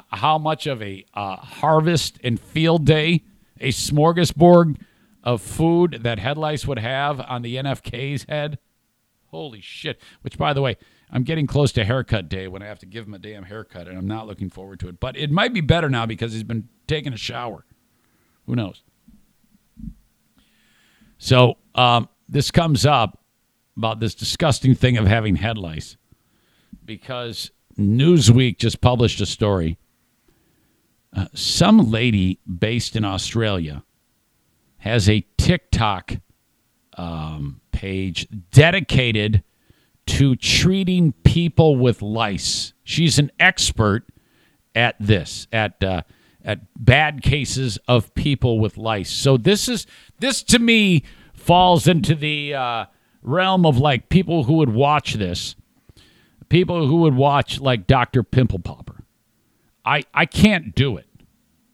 [0.09, 3.25] How much of a uh, harvest and field day,
[3.61, 4.79] a smorgasbord
[5.23, 8.59] of food that head lice would have on the NFK's head?
[9.27, 10.01] Holy shit!
[10.23, 10.79] Which, by the way,
[11.11, 13.87] I'm getting close to haircut day when I have to give him a damn haircut,
[13.87, 14.99] and I'm not looking forward to it.
[14.99, 17.67] But it might be better now because he's been taking a shower.
[18.47, 18.83] Who knows?
[21.23, 23.23] So um, this comes up
[23.77, 25.97] about this disgusting thing of having head lice
[26.85, 29.79] because Newsweek just published a story.
[31.17, 33.85] Uh, some lady based in Australia
[34.79, 36.17] has a TikTok
[36.99, 39.45] um, page dedicated
[40.07, 42.73] to treating people with lice.
[42.83, 44.09] She's an expert
[44.75, 46.03] at this, at uh,
[46.45, 49.11] at bad cases of people with lice.
[49.11, 49.87] So this is
[50.19, 51.05] this to me
[51.35, 52.85] falls into the uh,
[53.23, 55.57] realm of like people who would watch this,
[56.49, 59.05] people who would watch like Doctor Pimple Popper.
[59.85, 61.07] I I can't do it.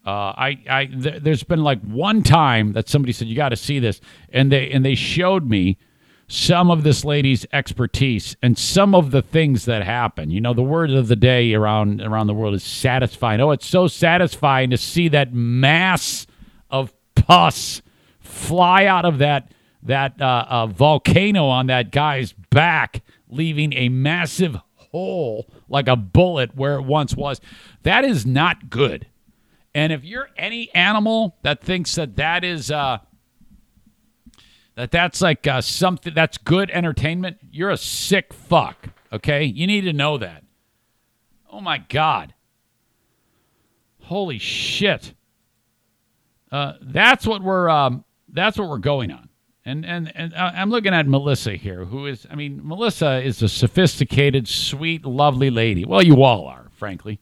[0.07, 3.57] Uh, I I th- there's been like one time that somebody said you got to
[3.57, 4.01] see this,
[4.31, 5.77] and they and they showed me
[6.29, 10.31] some of this lady's expertise and some of the things that happen.
[10.31, 13.41] You know, the word of the day around around the world is satisfying.
[13.41, 16.27] Oh, it's so satisfying to see that mass
[16.71, 17.81] of pus
[18.21, 19.51] fly out of that
[19.83, 26.55] that uh, uh, volcano on that guy's back, leaving a massive hole like a bullet
[26.55, 27.41] where it once was.
[27.85, 29.07] That is not good.
[29.75, 32.99] And if you're any animal that thinks that that is uh,
[34.79, 38.91] that that's like uh, something that's good entertainment, you're a sick fuck.
[39.13, 40.45] Okay, you need to know that.
[41.51, 42.33] Oh my god.
[44.03, 45.15] Holy shit.
[46.53, 49.29] Uh, that's what we're um, that's what we're going on.
[49.65, 53.49] And and and I'm looking at Melissa here, who is I mean, Melissa is a
[53.49, 55.85] sophisticated, sweet, lovely lady.
[55.87, 57.19] Well, you all are, frankly.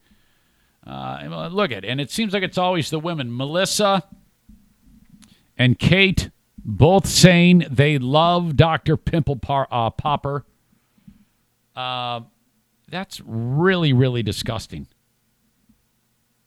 [0.87, 3.35] Uh, look at, and it seems like it's always the women.
[3.35, 4.05] Melissa
[5.57, 6.28] and Kate
[6.66, 8.97] both saying they love Dr.
[8.97, 10.44] Pimple Par- uh, Popper.
[11.76, 12.22] Uh,
[12.90, 14.88] that's really, really disgusting.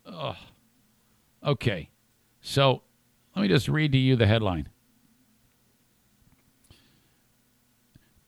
[0.06, 0.36] Ugh.
[1.44, 1.90] Okay.
[2.42, 2.82] So
[3.34, 4.68] let me just read to you the headline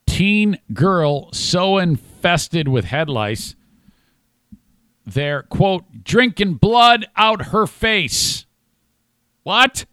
[0.05, 3.55] Teen girl so infested with head lice,
[5.05, 8.45] they're, quote, drinking blood out her face.
[9.43, 9.85] What?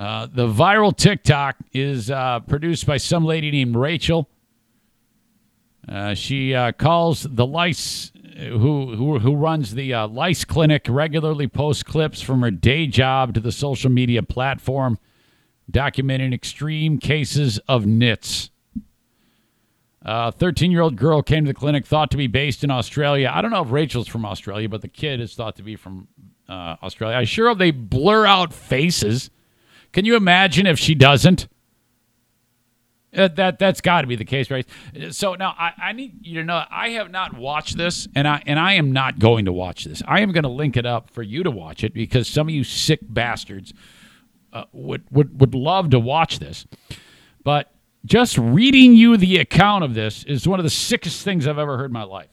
[0.00, 4.28] Uh, the viral TikTok is uh, produced by some lady named Rachel.
[5.88, 11.48] Uh, she uh, calls the lice who who, who runs the uh, lice clinic regularly
[11.48, 14.98] posts clips from her day job to the social media platform
[15.70, 18.50] documenting extreme cases of nits.
[20.02, 23.30] A 13 year old girl came to the clinic thought to be based in Australia.
[23.32, 26.06] I don't know if Rachel's from Australia, but the kid is thought to be from
[26.48, 27.16] uh, Australia.
[27.16, 29.30] I sure hope they blur out faces.
[29.92, 31.48] Can you imagine if she doesn't?
[33.16, 34.66] Uh, that that's got to be the case, right?
[35.10, 38.42] So now I, I need you to know I have not watched this, and I
[38.46, 40.02] and I am not going to watch this.
[40.06, 42.54] I am going to link it up for you to watch it because some of
[42.54, 43.72] you sick bastards
[44.52, 46.66] uh, would would would love to watch this.
[47.42, 47.72] But
[48.04, 51.78] just reading you the account of this is one of the sickest things I've ever
[51.78, 52.28] heard in my life.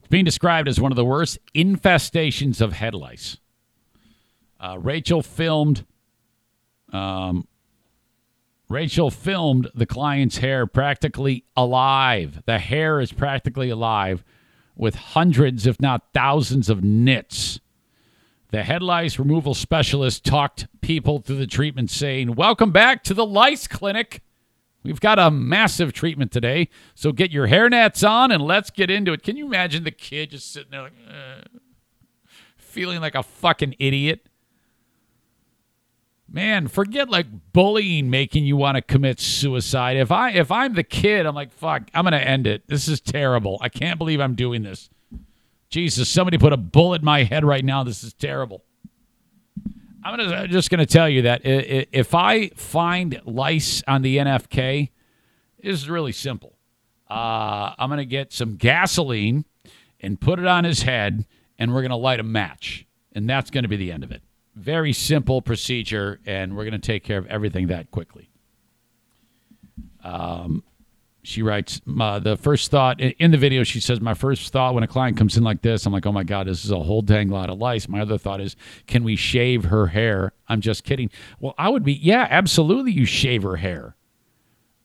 [0.00, 3.38] It's being described as one of the worst infestations of head lice.
[4.62, 5.84] Uh, Rachel filmed.
[6.92, 7.48] Um,
[8.68, 12.42] Rachel filmed the client's hair practically alive.
[12.46, 14.24] The hair is practically alive
[14.76, 17.60] with hundreds, if not thousands, of nits.
[18.50, 23.26] The head lice removal specialist talked people through the treatment, saying, Welcome back to the
[23.26, 24.22] lice clinic.
[24.84, 28.90] We've got a massive treatment today, so get your hair nets on and let's get
[28.90, 29.22] into it.
[29.22, 31.42] Can you imagine the kid just sitting there, like, uh,
[32.56, 34.28] feeling like a fucking idiot?
[36.34, 39.98] Man, forget like bullying making you want to commit suicide.
[39.98, 42.66] If I if I'm the kid, I'm like, fuck, I'm gonna end it.
[42.68, 43.58] This is terrible.
[43.60, 44.88] I can't believe I'm doing this.
[45.68, 47.84] Jesus, somebody put a bullet in my head right now.
[47.84, 48.64] This is terrible.
[50.02, 54.88] I'm gonna just gonna tell you that if I find lice on the NFK,
[55.62, 56.56] this is really simple.
[57.10, 59.44] Uh, I'm gonna get some gasoline
[60.00, 61.26] and put it on his head,
[61.58, 64.22] and we're gonna light a match, and that's gonna be the end of it.
[64.54, 68.28] Very simple procedure, and we're going to take care of everything that quickly.
[70.04, 70.62] Um,
[71.22, 74.88] she writes, the first thought in the video, she says, My first thought when a
[74.88, 77.28] client comes in like this, I'm like, oh my God, this is a whole dang
[77.28, 77.88] lot of lice.
[77.88, 78.56] My other thought is,
[78.86, 80.32] can we shave her hair?
[80.48, 81.10] I'm just kidding.
[81.38, 83.94] Well, I would be, yeah, absolutely, you shave her hair.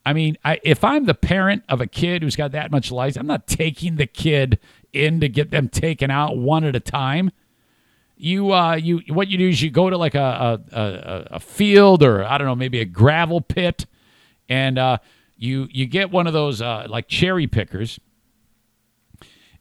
[0.05, 3.17] I mean, I, if I'm the parent of a kid who's got that much lice,
[3.17, 4.59] I'm not taking the kid
[4.93, 7.31] in to get them taken out one at a time
[8.17, 12.03] you uh, you what you do is you go to like a a, a field
[12.03, 13.85] or I don't know maybe a gravel pit,
[14.49, 14.97] and uh,
[15.37, 17.99] you you get one of those uh, like cherry pickers,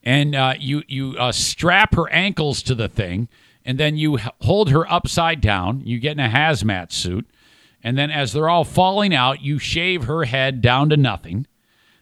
[0.03, 3.28] and uh, you you uh, strap her ankles to the thing,
[3.65, 5.83] and then you hold her upside down.
[5.85, 7.28] You get in a hazmat suit,
[7.83, 11.47] and then as they're all falling out, you shave her head down to nothing,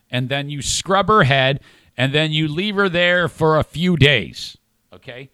[0.09, 1.61] and then you scrub her head,
[1.97, 4.57] and then you leave her there for a few days.
[4.93, 5.31] Okay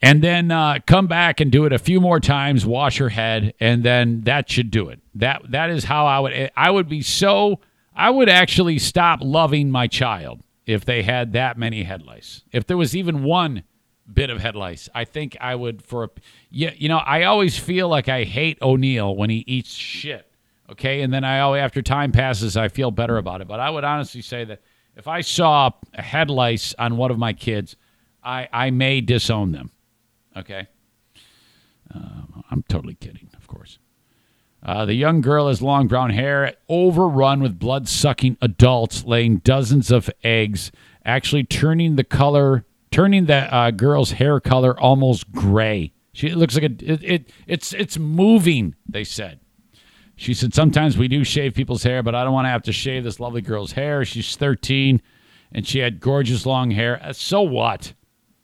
[0.00, 3.54] and then uh, come back and do it a few more times wash her head
[3.60, 5.00] and then that should do it.
[5.14, 7.60] That that is how i would i would be so
[7.94, 12.42] i would actually stop loving my child if they had that many head lice.
[12.52, 13.64] If there was even one
[14.10, 16.08] bit of head lice i think i would for a,
[16.50, 20.24] yeah you know i always feel like i hate o'neill when he eats shit
[20.70, 21.02] okay?
[21.02, 23.48] And then i always after time passes i feel better about it.
[23.48, 24.62] But i would honestly say that
[24.96, 27.76] if i saw a head lice on one of my kids
[28.24, 29.70] i i may disown them
[30.38, 30.68] Okay.
[31.94, 33.78] Uh, I'm totally kidding, of course.
[34.62, 39.90] Uh, the young girl has long brown hair, overrun with blood sucking adults laying dozens
[39.90, 40.72] of eggs,
[41.04, 45.92] actually turning the color, turning the uh, girl's hair color almost gray.
[46.12, 49.40] She looks like a, it, it, it's, it's moving, they said.
[50.16, 52.72] She said, Sometimes we do shave people's hair, but I don't want to have to
[52.72, 54.04] shave this lovely girl's hair.
[54.04, 55.00] She's 13
[55.52, 57.00] and she had gorgeous long hair.
[57.02, 57.92] Uh, so what?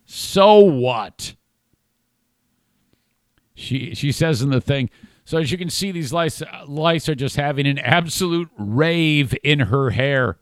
[0.07, 1.35] So what?
[3.55, 4.91] She she says in the thing.
[5.25, 9.61] So as you can see, these lice lice are just having an absolute rave in
[9.61, 10.39] her hair.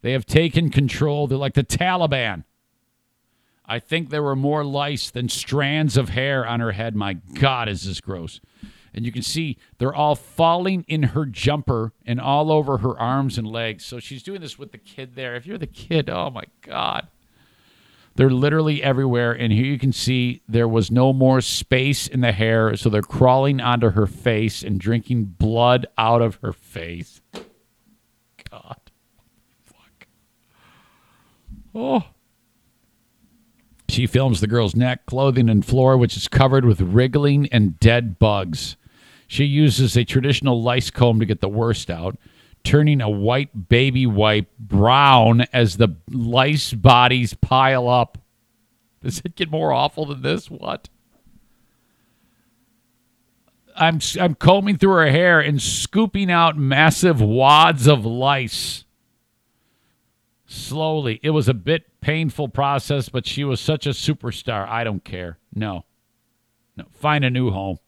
[0.00, 1.26] They have taken control.
[1.26, 2.44] They're like the Taliban.
[3.64, 6.96] I think there were more lice than strands of hair on her head.
[6.96, 8.40] My God, is this gross?
[8.94, 13.38] And you can see they're all falling in her jumper and all over her arms
[13.38, 13.84] and legs.
[13.84, 15.34] So she's doing this with the kid there.
[15.36, 17.08] If you're the kid, oh my God.
[18.14, 19.32] They're literally everywhere.
[19.32, 22.76] And here you can see there was no more space in the hair.
[22.76, 27.20] So they're crawling onto her face and drinking blood out of her face.
[28.50, 28.76] God.
[29.64, 30.06] Fuck.
[31.74, 32.04] Oh.
[33.88, 38.18] She films the girl's neck, clothing, and floor, which is covered with wriggling and dead
[38.18, 38.76] bugs.
[39.26, 42.18] She uses a traditional lice comb to get the worst out
[42.64, 48.18] turning a white baby wipe brown as the lice bodies pile up.
[49.00, 50.50] Does it get more awful than this?
[50.50, 50.88] What?
[53.76, 58.84] I'm I'm combing through her hair and scooping out massive wads of lice.
[60.46, 64.68] Slowly, it was a bit painful process, but she was such a superstar.
[64.68, 65.38] I don't care.
[65.54, 65.86] No,
[66.76, 67.78] no, find a new home.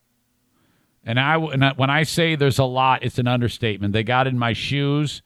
[1.06, 3.92] And I and I, when I say there's a lot, it's an understatement.
[3.92, 5.22] They got in my shoes.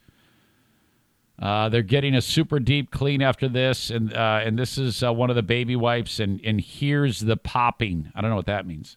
[1.40, 5.12] Uh, they're getting a super deep clean after this, and uh, and this is uh,
[5.12, 8.10] one of the baby wipes, and and here's the popping.
[8.14, 8.96] I don't know what that means.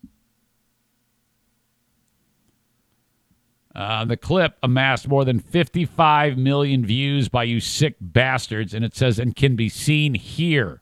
[3.73, 8.95] Uh, the clip amassed more than 55 million views by you sick bastards, and it
[8.95, 10.81] says and can be seen here.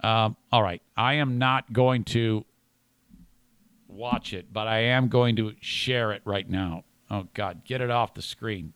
[0.00, 2.44] Um, all right, I am not going to
[3.98, 6.84] watch it, but I am going to share it right now.
[7.10, 8.72] Oh God, get it off the screen.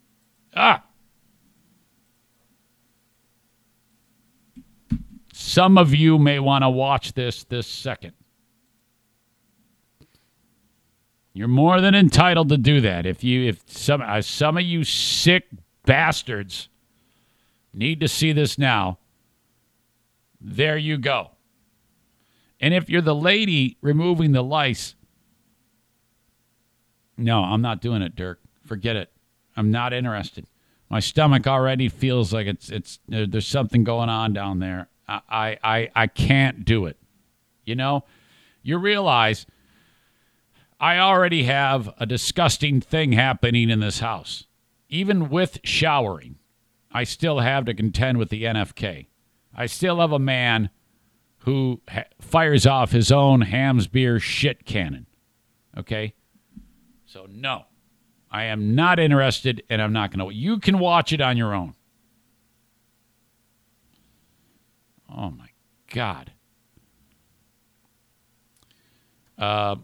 [0.55, 0.83] Ah.
[5.33, 8.13] Some of you may want to watch this this second.
[11.33, 13.07] You're more than entitled to do that.
[13.07, 15.45] If you if some uh, some of you sick
[15.87, 16.69] bastards
[17.73, 18.99] need to see this now,
[20.41, 21.31] there you go.
[22.61, 24.95] And if you're the lady removing the lice,
[27.23, 28.41] no, I'm not doing it, Dirk.
[28.65, 29.11] Forget it.
[29.57, 30.47] I'm not interested.
[30.89, 34.89] My stomach already feels like it's it's uh, there's something going on down there.
[35.09, 36.99] I I I can't do it.
[37.65, 38.05] You know,
[38.63, 39.47] you realize
[40.81, 44.47] I already have a disgusting thing happening in this house.
[44.89, 46.37] Even with showering,
[46.91, 49.07] I still have to contend with the NFK.
[49.55, 50.71] I still have a man
[51.39, 55.07] who ha- fires off his own Hamm's beer shit cannon.
[55.77, 56.15] Okay?
[57.13, 57.67] So, no,
[58.31, 60.35] I am not interested and I'm not going to.
[60.35, 61.75] You can watch it on your own.
[65.15, 65.49] Oh, my
[65.93, 66.33] God.
[69.37, 69.77] Uh,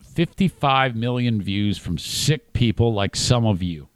[0.00, 3.88] 55 million views from sick people like some of you.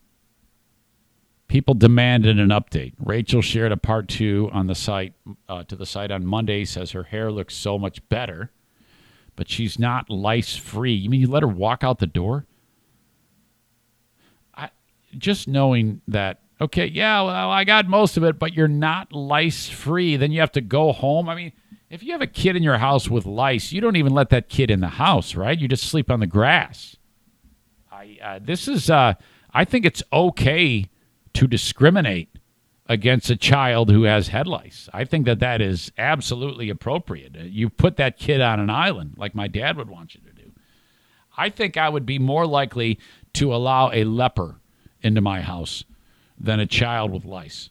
[1.49, 2.95] People demanded an update.
[2.99, 5.13] Rachel shared a part two on the site
[5.51, 6.65] uh, to the site on Monday.
[6.65, 8.53] Says her hair looks so much better,
[9.37, 10.95] but she's not lice free.
[10.95, 12.47] You mean you let her walk out the door?
[14.55, 14.71] I
[15.17, 16.41] just knowing that.
[16.61, 20.17] Okay, yeah, well, I got most of it, but you're not lice free.
[20.17, 21.29] Then you have to go home.
[21.29, 21.53] I mean,
[21.91, 24.49] if you have a kid in your house with lice, you don't even let that
[24.49, 25.59] kid in the house, right?
[25.59, 26.97] You just sleep on the grass.
[27.91, 29.15] I uh, this is uh,
[29.53, 30.89] I think it's okay
[31.35, 32.34] to discriminate
[32.87, 34.89] against a child who has head lice.
[34.93, 37.37] I think that that is absolutely appropriate.
[37.37, 40.33] Uh, You put that kid on an island like my dad would want you to
[40.33, 40.53] do.
[41.37, 42.99] I think I would be more likely
[43.35, 44.57] to allow a leper
[45.03, 45.85] into my house
[46.39, 47.71] than a child with lice.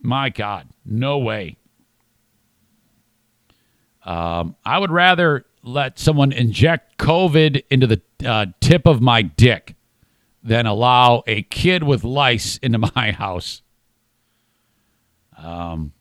[0.00, 1.56] My God, no way.
[4.04, 9.74] Um, I would rather let someone inject COVID into the uh, tip of my dick
[10.42, 13.62] than allow a kid with lice into my house.
[15.38, 15.92] Um,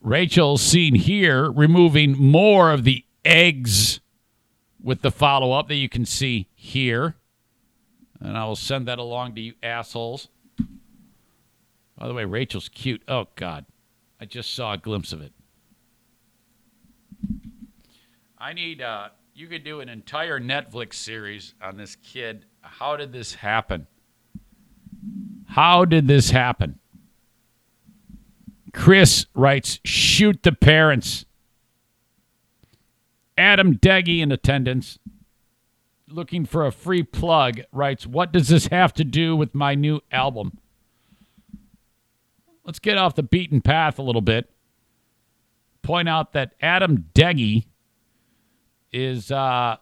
[0.00, 4.00] Rachel's seen here removing more of the eggs
[4.82, 7.16] with the follow up that you can see here.
[8.20, 10.28] And I will send that along to you assholes.
[11.96, 13.02] By the way, Rachel's cute.
[13.08, 13.64] Oh, God.
[14.20, 15.32] I just saw a glimpse of it.
[18.36, 22.44] I need, uh, you could do an entire Netflix series on this kid.
[22.60, 23.86] How did this happen?
[25.46, 26.78] How did this happen?
[28.74, 31.24] Chris writes, shoot the parents.
[33.38, 34.98] Adam Deggy in attendance,
[36.08, 40.00] looking for a free plug, writes, What does this have to do with my new
[40.12, 40.58] album?
[42.64, 44.50] Let's get off the beaten path a little bit.
[45.82, 47.66] Point out that Adam Deggy
[48.92, 49.76] is, uh,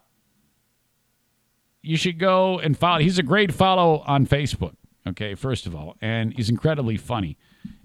[1.82, 3.00] you should go and follow.
[3.00, 4.74] He's a great follow on Facebook,
[5.06, 7.38] okay, first of all, and he's incredibly funny.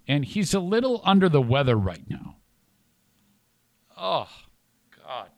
[0.07, 2.37] And he's a little under the weather right now.
[3.97, 4.27] Oh,
[5.05, 5.29] God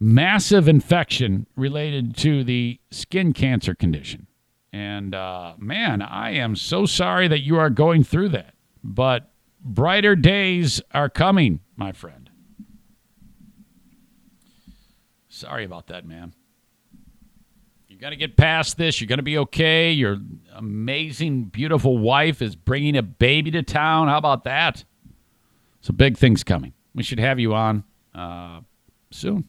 [0.00, 4.26] massive infection related to the skin cancer condition.
[4.72, 8.54] And uh, man, I am so sorry that you are going through that.
[8.82, 9.30] But
[9.62, 12.30] brighter days are coming, my friend.
[15.28, 16.34] Sorry about that, man.
[17.88, 19.00] You're going to get past this.
[19.00, 19.92] You're going to be okay.
[19.92, 20.18] Your
[20.60, 24.08] amazing, beautiful wife is bringing a baby to town.
[24.08, 24.84] How about that?
[25.80, 26.74] So, big things coming.
[26.94, 27.82] We should have you on
[28.14, 28.60] uh,
[29.10, 29.48] soon.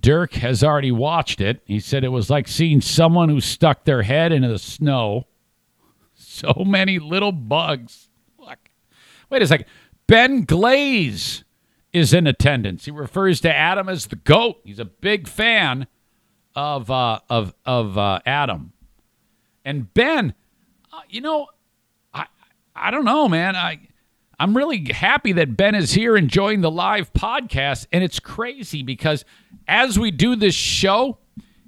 [0.00, 1.62] Dirk has already watched it.
[1.66, 5.26] He said it was like seeing someone who stuck their head into the snow.
[6.16, 8.08] So many little bugs.
[8.38, 8.70] Look.
[9.30, 9.66] Wait a second.
[10.06, 11.44] Ben Glaze
[11.92, 12.84] is in attendance.
[12.84, 14.60] He refers to Adam as the goat.
[14.64, 15.88] He's a big fan
[16.54, 18.72] of uh, of of uh, Adam.
[19.64, 20.34] And Ben,
[20.92, 21.48] uh, you know,
[22.12, 22.26] I
[22.74, 23.56] I don't know, man.
[23.56, 23.88] I
[24.38, 29.24] I'm really happy that Ben is here enjoying the live podcast, and it's crazy because
[29.66, 31.18] as we do this show,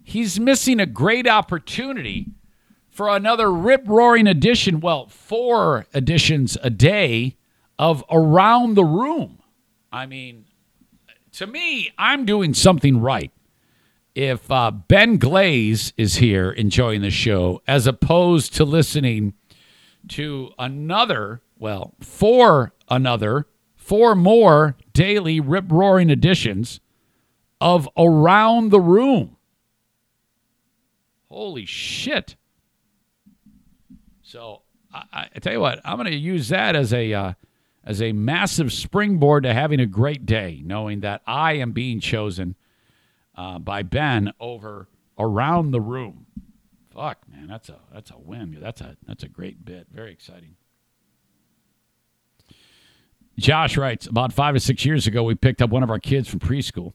[0.03, 2.27] he's missing a great opportunity
[2.89, 4.81] for another rip roaring edition.
[4.81, 7.37] Well, four editions a day
[7.79, 9.39] of Around the Room.
[9.93, 10.47] I mean,
[11.33, 13.31] to me, I'm doing something right
[14.17, 19.35] if uh, Ben Glaze is here enjoying the show as opposed to listening
[20.09, 26.81] to another, well, four another, four more daily rip roaring editions
[27.61, 29.37] of Around the Room.
[31.29, 32.37] Holy shit.
[34.23, 34.63] So
[34.95, 37.33] I, I tell you what, I'm going to use that as a uh,
[37.85, 42.57] as a massive springboard to having a great day, knowing that I am being chosen
[43.37, 44.89] uh, by Ben over
[45.19, 46.27] around the room.
[46.95, 48.57] Fuck, man, that's a that's a win.
[48.61, 49.87] That's a that's a great bit.
[49.93, 50.57] Very exciting.
[53.39, 56.27] Josh writes, about five or six years ago, we picked up one of our kids
[56.27, 56.95] from preschool.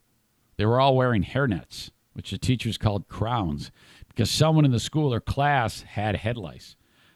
[0.57, 3.71] They were all wearing hairnets, which the teachers called crowns,
[4.07, 6.75] because someone in the school or class had head lice.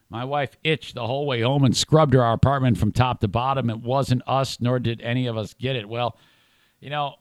[0.10, 3.28] My wife itched the whole way home and scrubbed her our apartment from top to
[3.28, 3.72] bottom.
[3.72, 5.90] It wasn't us, nor did any of us get it.
[5.90, 6.18] Well,
[6.80, 7.16] you know,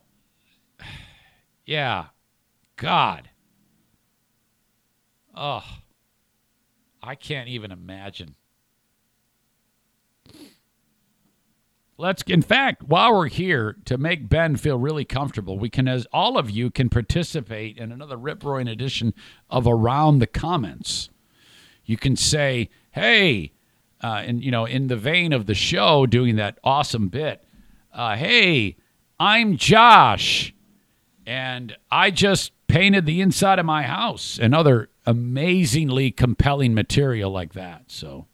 [1.67, 2.07] yeah,
[2.77, 3.31] God.
[5.35, 5.65] Oh,
[7.03, 8.37] I can't even imagine.
[11.97, 16.07] Let's, in fact, while we're here to make Ben feel really comfortable, we can, as
[16.13, 19.15] all of you can participate in another rip roaring edition
[19.49, 21.09] of Around the Comments.
[21.85, 23.53] You can say, hey,
[24.03, 27.45] uh, and you know, in the vein of the show, doing that awesome bit,
[27.93, 28.77] uh, hey,
[29.21, 30.54] I'm Josh,
[31.27, 37.53] and I just painted the inside of my house, and other amazingly compelling material like
[37.53, 37.85] that.
[37.89, 38.27] So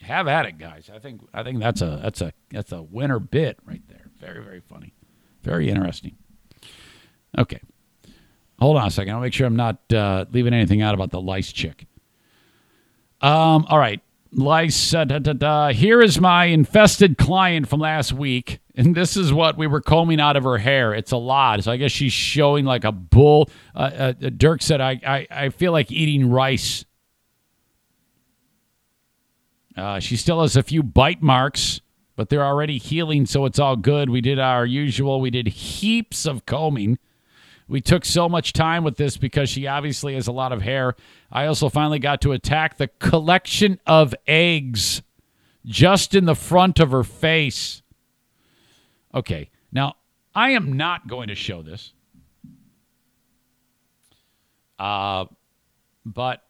[0.00, 0.90] have at it, guys.
[0.92, 4.10] I think I think that's a that's a that's a winner bit right there.
[4.20, 4.94] Very very funny,
[5.42, 6.16] very interesting.
[7.38, 7.60] Okay,
[8.58, 9.14] hold on a second.
[9.14, 11.86] I'll make sure I'm not uh, leaving anything out about the lice chick.
[13.20, 14.00] Um, all right,
[14.32, 14.94] lice.
[14.94, 15.72] Uh, da, da, da.
[15.72, 20.20] Here is my infested client from last week, and this is what we were combing
[20.20, 20.94] out of her hair.
[20.94, 23.50] It's a lot, so I guess she's showing like a bull.
[23.74, 26.84] Uh, uh, Dirk said, I, I I feel like eating rice."
[29.76, 31.80] Uh, she still has a few bite marks,
[32.14, 34.10] but they're already healing, so it's all good.
[34.10, 35.20] We did our usual.
[35.20, 36.98] We did heaps of combing.
[37.72, 40.94] We took so much time with this because she obviously has a lot of hair.
[41.30, 45.00] I also finally got to attack the collection of eggs
[45.64, 47.80] just in the front of her face.
[49.14, 49.94] Okay, now
[50.34, 51.94] I am not going to show this.
[54.78, 55.24] Uh,
[56.04, 56.42] but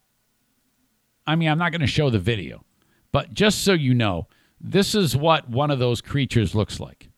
[1.24, 2.64] I mean, I'm not going to show the video.
[3.12, 4.26] But just so you know,
[4.60, 7.10] this is what one of those creatures looks like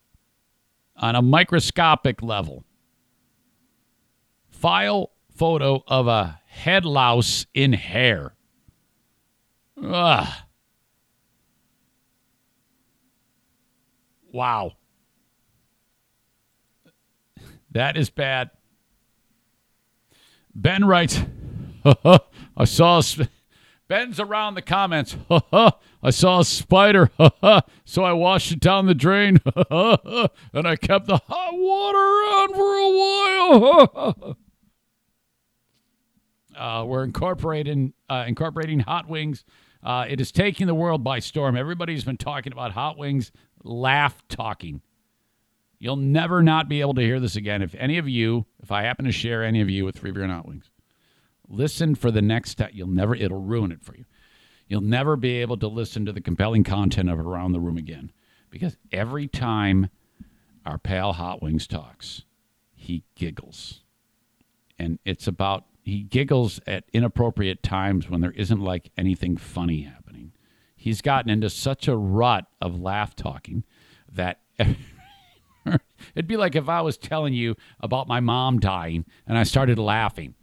[0.95, 2.65] on a microscopic level.
[4.65, 8.33] File photo of a head louse in hair.
[9.79, 10.27] Ugh.
[14.33, 14.71] Wow.
[17.69, 18.49] That is bad.
[20.55, 21.19] Ben writes,
[22.57, 22.97] I saw.
[22.97, 23.29] A
[23.87, 25.15] Ben's around the comments.
[25.29, 27.11] I saw a spider.
[27.85, 29.39] so I washed it down the drain.
[29.45, 34.37] and I kept the hot water on for a while.
[36.57, 39.45] Uh, we're incorporating uh, incorporating hot wings.
[39.83, 41.55] Uh, it is taking the world by storm.
[41.55, 43.31] Everybody's been talking about hot wings.
[43.63, 44.81] Laugh talking.
[45.77, 47.61] You'll never not be able to hear this again.
[47.61, 50.23] If any of you, if I happen to share any of you with free beer
[50.23, 50.71] and hot wings,
[51.47, 52.71] Listen for the next time.
[52.73, 54.05] You'll never, it'll ruin it for you.
[54.67, 58.11] You'll never be able to listen to the compelling content of Around the Room again.
[58.49, 59.89] Because every time
[60.65, 62.23] our pal Hot Wings talks,
[62.73, 63.81] he giggles.
[64.79, 70.31] And it's about, he giggles at inappropriate times when there isn't like anything funny happening.
[70.75, 73.63] He's gotten into such a rut of laugh talking
[74.11, 74.39] that.
[76.15, 79.79] It'd be like if I was telling you about my mom dying and I started
[79.79, 80.35] laughing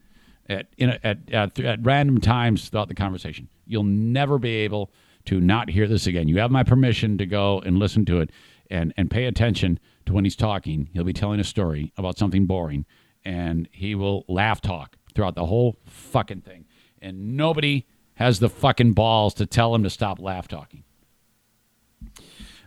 [0.49, 3.49] at, a, at, at, at random times throughout the conversation.
[3.67, 4.93] You'll never be able
[5.27, 6.29] to not hear this again.
[6.29, 8.31] You have my permission to go and listen to it
[8.71, 10.89] and, and pay attention to when he's talking.
[10.93, 12.85] He'll be telling a story about something boring
[13.25, 16.67] and he will laugh talk throughout the whole fucking thing.
[17.01, 20.85] And nobody has the fucking balls to tell him to stop laugh talking.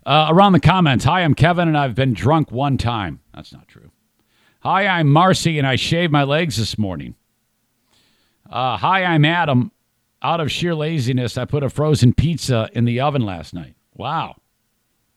[0.06, 3.22] Uh, around the comments, hi, I'm Kevin, and I've been drunk one time.
[3.34, 3.92] That's not true.
[4.60, 7.16] Hi, I'm Marcy, and I shaved my legs this morning.
[8.50, 9.72] Uh, hi, I'm Adam.
[10.22, 13.76] Out of sheer laziness, I put a frozen pizza in the oven last night.
[13.94, 14.36] Wow.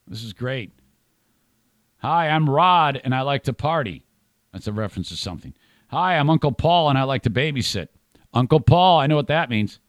[0.07, 0.73] This is great.
[1.99, 4.05] Hi, I'm Rod, and I like to party.
[4.53, 5.55] That's a reference to something.
[5.89, 7.89] Hi, I'm Uncle Paul, and I like to babysit.
[8.35, 9.81] Uncle Paul, I know what that means.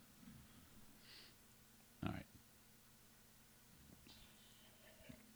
[2.06, 2.26] All right.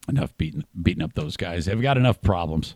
[0.07, 1.65] Enough beating, beating up those guys.
[1.65, 2.75] They've got enough problems.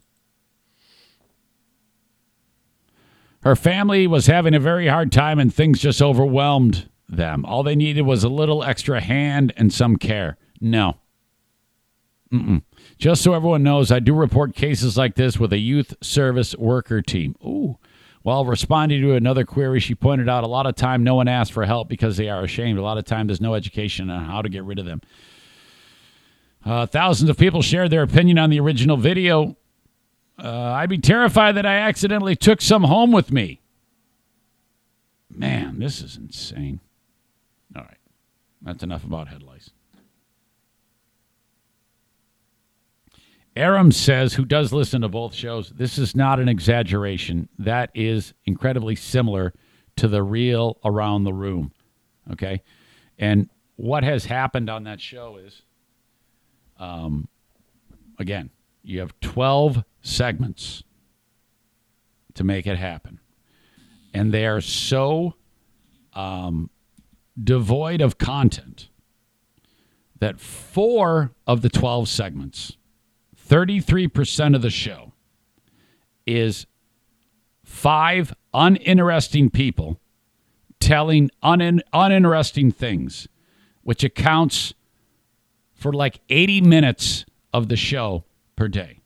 [3.44, 7.46] Her family was having a very hard time, and things just overwhelmed them.
[7.46, 10.36] All they needed was a little extra hand and some care.
[10.60, 10.98] No.
[12.34, 12.64] Mm-mm.
[12.98, 17.02] Just so everyone knows, I do report cases like this with a youth service worker
[17.02, 17.36] team.
[17.46, 17.78] Ooh.
[18.24, 21.54] While responding to another query, she pointed out a lot of time no one asks
[21.54, 22.78] for help because they are ashamed.
[22.78, 25.02] A lot of time there's no education on how to get rid of them.
[26.66, 29.56] Uh, thousands of people shared their opinion on the original video.
[30.38, 33.62] Uh, I'd be terrified that I accidentally took some home with me.
[35.34, 36.80] Man, this is insane.
[37.76, 37.98] All right.
[38.62, 39.70] That's enough about head lice.
[43.58, 47.50] Aram says, who does listen to both shows, this is not an exaggeration.
[47.58, 49.54] That is incredibly similar
[49.98, 51.72] to the real Around the Room.
[52.32, 52.62] Okay.
[53.18, 55.64] And what has happened on that show is,
[56.80, 57.28] um,
[58.20, 58.52] again,
[58.84, 60.84] you have 12 segments
[62.36, 63.20] to make it happen.
[64.14, 65.36] And they are so
[66.14, 66.70] um,
[67.42, 68.90] devoid of content
[70.20, 72.78] that four of the 12 segments
[73.48, 75.14] 33% of the show
[76.26, 76.66] is
[77.64, 80.00] five uninteresting people
[80.80, 83.28] telling un- uninteresting things,
[83.84, 84.74] which accounts
[85.74, 88.26] for like 80 minutes of the show
[88.56, 89.00] per day.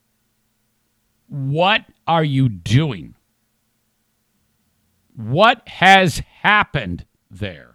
[1.28, 3.16] What are you doing?
[5.16, 7.68] What has happened there?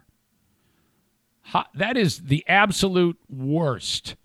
[1.73, 4.15] that is the absolute worst.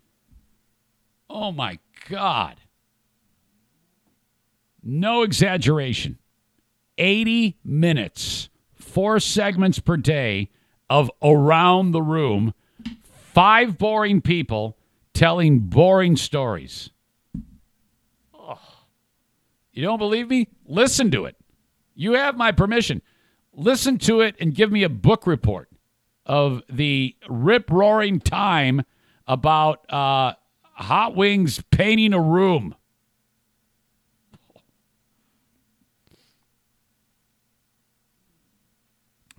[1.30, 2.56] Oh my God.
[4.82, 6.18] No exaggeration.
[6.98, 10.50] 80 minutes, four segments per day
[10.90, 12.52] of Around the Room,
[13.32, 14.76] five boring people
[15.14, 16.90] telling boring stories.
[19.72, 20.48] You don't believe me?
[20.66, 21.36] Listen to it.
[21.94, 23.00] You have my permission.
[23.54, 25.70] Listen to it and give me a book report
[26.26, 28.82] of the rip roaring time
[29.26, 30.34] about uh,
[30.74, 32.74] Hot Wings painting a room.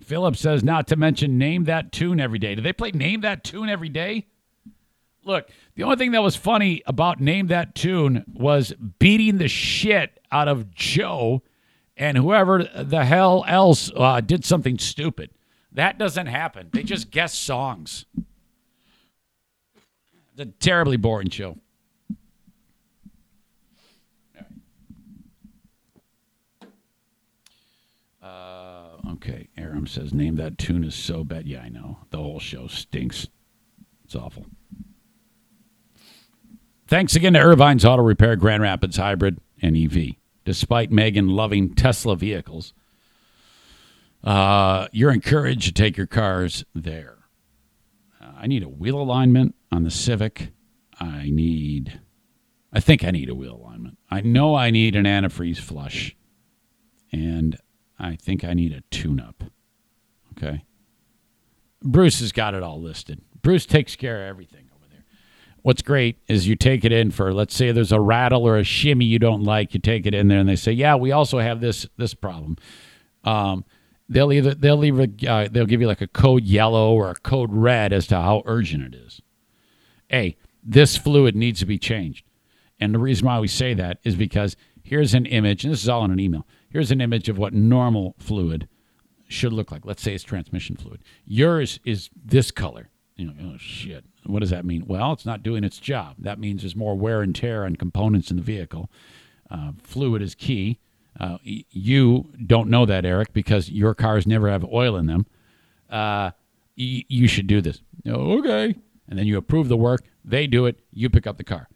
[0.02, 2.54] Philip says not to mention name that tune every day.
[2.54, 4.26] Do they play name that tune every day?
[5.24, 10.20] Look, the only thing that was funny about name that tune was beating the shit
[10.30, 11.42] out of Joe
[11.96, 15.30] and whoever the hell else uh, did something stupid.
[15.72, 16.68] That doesn't happen.
[16.72, 18.04] They just guess songs.
[20.36, 21.58] It's a terribly boring show.
[28.20, 31.46] Uh, okay, Aram says, name that tune is so bad.
[31.46, 31.98] Yeah, I know.
[32.10, 33.28] The whole show stinks.
[34.04, 34.46] It's awful.
[36.88, 40.14] Thanks again to Ervine's Auto Repair Grand Rapids Hybrid and EV.
[40.44, 42.74] Despite Megan loving Tesla vehicles,
[44.24, 47.13] uh, you're encouraged to take your cars there.
[48.24, 50.52] Uh, I need a wheel alignment on the Civic.
[50.98, 52.00] I need,
[52.72, 53.98] I think I need a wheel alignment.
[54.10, 56.16] I know I need an antifreeze flush,
[57.12, 57.58] and
[57.98, 59.44] I think I need a tune up.
[60.32, 60.64] Okay.
[61.82, 63.20] Bruce has got it all listed.
[63.42, 65.04] Bruce takes care of everything over there.
[65.62, 68.64] What's great is you take it in for, let's say there's a rattle or a
[68.64, 71.38] shimmy you don't like, you take it in there and they say, yeah, we also
[71.38, 72.56] have this this problem.
[73.22, 73.64] Um,
[74.08, 77.52] they'll either they'll either uh, they'll give you like a code yellow or a code
[77.52, 79.20] red as to how urgent it is.
[80.12, 82.24] A, this fluid needs to be changed,
[82.78, 85.88] and the reason why we say that is because here's an image, and this is
[85.88, 86.46] all in an email.
[86.68, 88.68] Here's an image of what normal fluid
[89.28, 89.84] should look like.
[89.84, 91.02] Let's say it's transmission fluid.
[91.24, 92.90] Yours is this color.
[93.16, 94.04] You know, oh shit.
[94.26, 94.84] What does that mean?
[94.86, 96.16] Well, it's not doing its job.
[96.18, 98.90] That means there's more wear and tear on components in the vehicle.
[99.50, 100.80] Uh, fluid is key.
[101.18, 105.26] Uh, you don't know that, Eric, because your cars never have oil in them.
[105.88, 106.30] Uh,
[106.76, 107.80] y- you should do this.
[108.06, 108.74] Okay.
[109.08, 110.02] And then you approve the work.
[110.24, 110.80] They do it.
[110.92, 111.68] You pick up the car.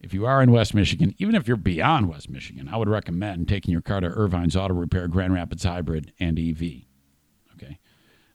[0.00, 3.48] If you are in West Michigan, even if you're beyond West Michigan, I would recommend
[3.48, 6.82] taking your car to Ervine's Auto Repair, Grand Rapids Hybrid, and EV.
[7.54, 7.78] Okay.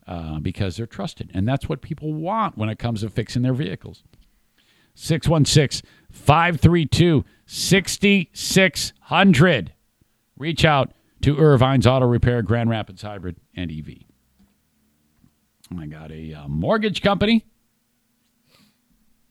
[0.06, 1.32] Uh, because they're trusted.
[1.34, 4.04] And that's what people want when it comes to fixing their vehicles.
[4.96, 9.73] 616 532 6600.
[10.44, 10.92] Reach out
[11.22, 14.00] to Ervine's Auto Repair, Grand Rapids Hybrid, and EV.
[15.80, 17.46] I got a uh, mortgage company.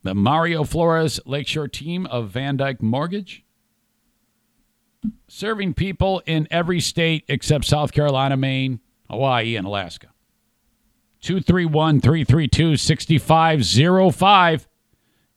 [0.02, 3.44] The Mario Flores Lakeshore team of VanDyk Mortgage.
[5.28, 8.80] Serving people in every state except South Carolina, Maine,
[9.10, 10.08] Hawaii, and Alaska.
[11.20, 14.66] 231 332 6505.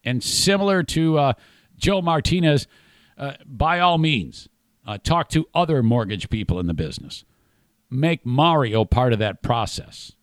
[0.05, 1.33] And similar to uh,
[1.75, 2.65] Joe Martinez,
[3.17, 4.47] uh, by all means,
[4.85, 7.25] uh, talk to other mortgage people in the business.
[7.89, 10.13] Make Mario part of that process.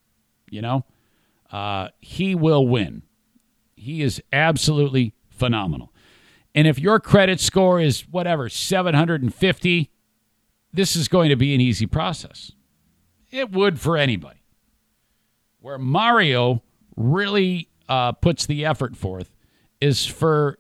[0.51, 0.85] You know,
[1.51, 3.03] uh, he will win.
[3.77, 5.93] He is absolutely phenomenal.
[6.55, 9.91] And if your credit score is whatever, 750,
[10.73, 12.53] this is going to be an easy process.
[13.31, 14.43] It would for anybody.
[15.61, 16.63] Where Mario
[16.97, 19.31] really uh, puts the effort forth
[19.81, 20.59] is for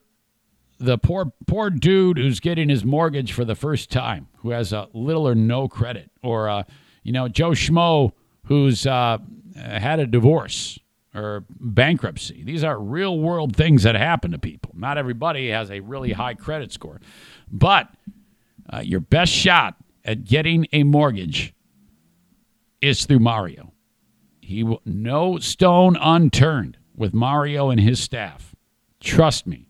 [0.82, 4.88] the poor poor dude who's getting his mortgage for the first time, who has a
[4.92, 6.64] little or no credit, or uh,
[7.02, 8.12] you know Joe Schmo
[8.46, 9.18] who's uh,
[9.54, 10.78] had a divorce
[11.14, 12.42] or bankruptcy.
[12.42, 14.72] These are real world things that happen to people.
[14.74, 17.00] Not everybody has a really high credit score,
[17.50, 17.88] but
[18.72, 21.54] uh, your best shot at getting a mortgage
[22.80, 23.72] is through Mario.
[24.40, 28.54] He will no stone unturned with Mario and his staff.
[29.00, 29.66] Trust me.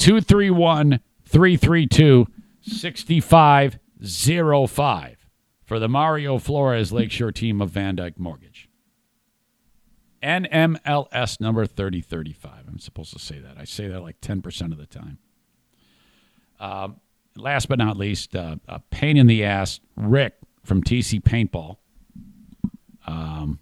[0.00, 2.26] 231 332
[2.62, 5.26] 6505
[5.62, 8.70] for the Mario Flores Lakeshore team of VanDyk Mortgage.
[10.22, 12.64] NMLS number 3035.
[12.66, 13.58] I'm supposed to say that.
[13.58, 15.18] I say that like 10% of the time.
[16.58, 16.88] Uh,
[17.36, 21.76] last but not least, uh, a pain in the ass, Rick from TC Paintball.
[23.06, 23.58] Um,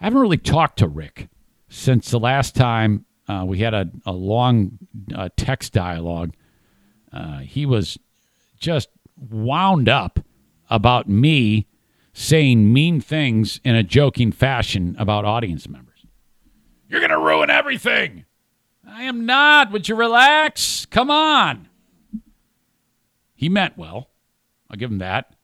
[0.00, 1.28] I haven't really talked to Rick
[1.68, 4.78] since the last time uh, we had a, a long
[5.14, 6.34] uh, text dialogue.
[7.12, 7.98] Uh, he was
[8.58, 10.20] just wound up
[10.70, 11.66] about me
[12.12, 16.06] saying mean things in a joking fashion about audience members.
[16.88, 18.24] You're going to ruin everything.
[18.88, 19.72] I am not.
[19.72, 20.86] Would you relax?
[20.86, 21.68] Come on.
[23.34, 24.10] He meant well.
[24.70, 25.34] I'll give him that.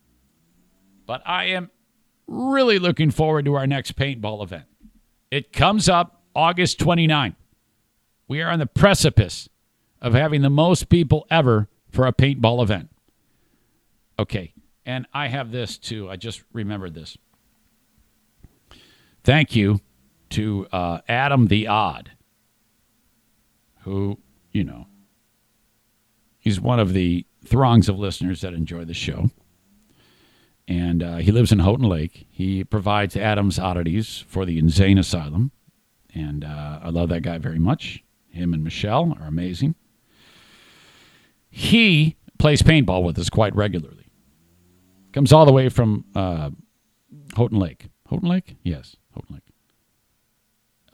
[1.05, 1.71] But I am
[2.27, 4.65] really looking forward to our next paintball event.
[5.31, 7.35] It comes up August 29th.
[8.33, 9.51] We are on the precipice
[10.01, 12.89] of having the most people ever for a paintball event.
[14.19, 14.55] Okay,
[14.87, 16.09] and I have this too.
[16.09, 17.19] I just remembered this.
[19.23, 19.81] Thank you
[20.31, 22.13] to uh, Adam the Odd,
[23.81, 24.19] who,
[24.51, 24.87] you know,
[26.39, 29.29] he's one of the throngs of listeners that enjoy the show.
[30.67, 32.29] And uh, he lives in Houghton Lake.
[32.31, 35.51] He provides Adam's oddities for the Insane Asylum.
[36.15, 38.03] And uh, I love that guy very much.
[38.33, 39.75] Him and Michelle are amazing.
[41.51, 44.07] He plays paintball with us quite regularly.
[45.13, 46.51] Comes all the way from uh,
[47.37, 47.89] Houghton Lake.
[48.09, 48.57] Houghton Lake?
[48.63, 49.43] Yes, Houghton Lake.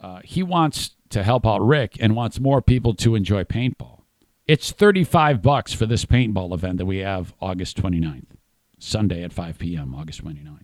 [0.01, 4.01] Uh, he wants to help out Rick and wants more people to enjoy paintball.
[4.47, 8.25] It's 35 bucks for this paintball event that we have August 29th,
[8.79, 10.63] Sunday at 5 p.m., August 29th.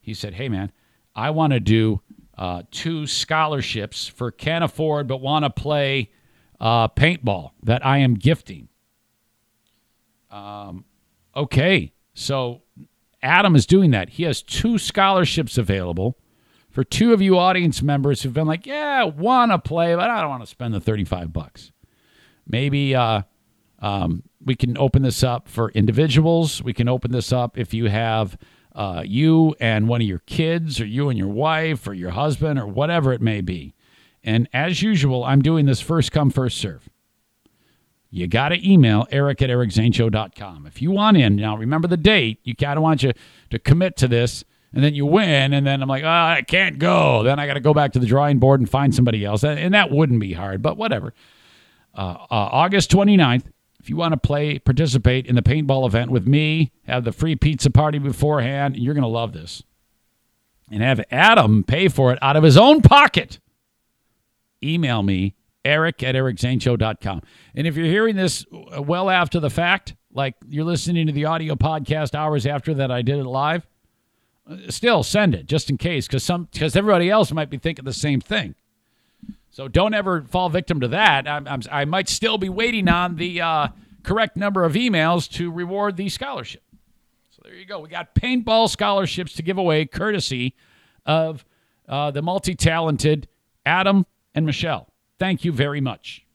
[0.00, 0.72] He said, Hey, man,
[1.14, 2.00] I want to do
[2.36, 6.10] uh, two scholarships for can't afford but want to play
[6.60, 8.68] uh, paintball that I am gifting.
[10.30, 10.84] Um,
[11.34, 11.92] okay.
[12.14, 12.62] So
[13.22, 14.10] Adam is doing that.
[14.10, 16.18] He has two scholarships available
[16.70, 20.20] for two of you audience members who've been like, yeah, want to play, but I
[20.20, 21.72] don't want to spend the 35 bucks.
[22.46, 23.22] Maybe uh,
[23.80, 26.62] um, we can open this up for individuals.
[26.62, 28.36] We can open this up if you have
[28.76, 32.60] uh, you and one of your kids, or you and your wife, or your husband,
[32.60, 33.74] or whatever it may be.
[34.22, 36.88] And as usual, I'm doing this first come, first serve
[38.16, 40.66] you got to email eric at ericzaneshow.com.
[40.66, 42.40] If you want in, now remember the date.
[42.44, 43.12] You kind of want you
[43.50, 46.78] to commit to this, and then you win, and then I'm like, oh, I can't
[46.78, 47.22] go.
[47.22, 49.44] Then I got to go back to the drawing board and find somebody else.
[49.44, 51.12] And that wouldn't be hard, but whatever.
[51.94, 53.44] Uh, uh, August 29th,
[53.86, 57.36] if you want to play, participate in the paintball event with me, have the free
[57.36, 59.62] pizza party beforehand, you're going to love this.
[60.72, 63.38] And have Adam pay for it out of his own pocket.
[64.60, 67.22] Email me eric at ericzaneshow.com.
[67.54, 71.26] And if you're hearing this uh, well after the fact, like you're listening to the
[71.26, 73.68] audio podcast hours after that I did it live,
[74.50, 77.84] uh, still send it just in case because some because everybody else might be thinking
[77.84, 78.56] the same thing.
[79.56, 81.26] So don't ever fall victim to that.
[81.26, 83.68] I'm, I'm, i might still be waiting on the uh,
[84.02, 86.62] correct number of emails to reward the scholarship.
[87.30, 87.80] So there you go.
[87.80, 90.54] We got paintball scholarships to give away, courtesy
[91.06, 91.46] of
[91.88, 93.28] uh, the multi talented
[93.64, 94.04] Adam
[94.34, 96.26] and Michelle Thank you very much.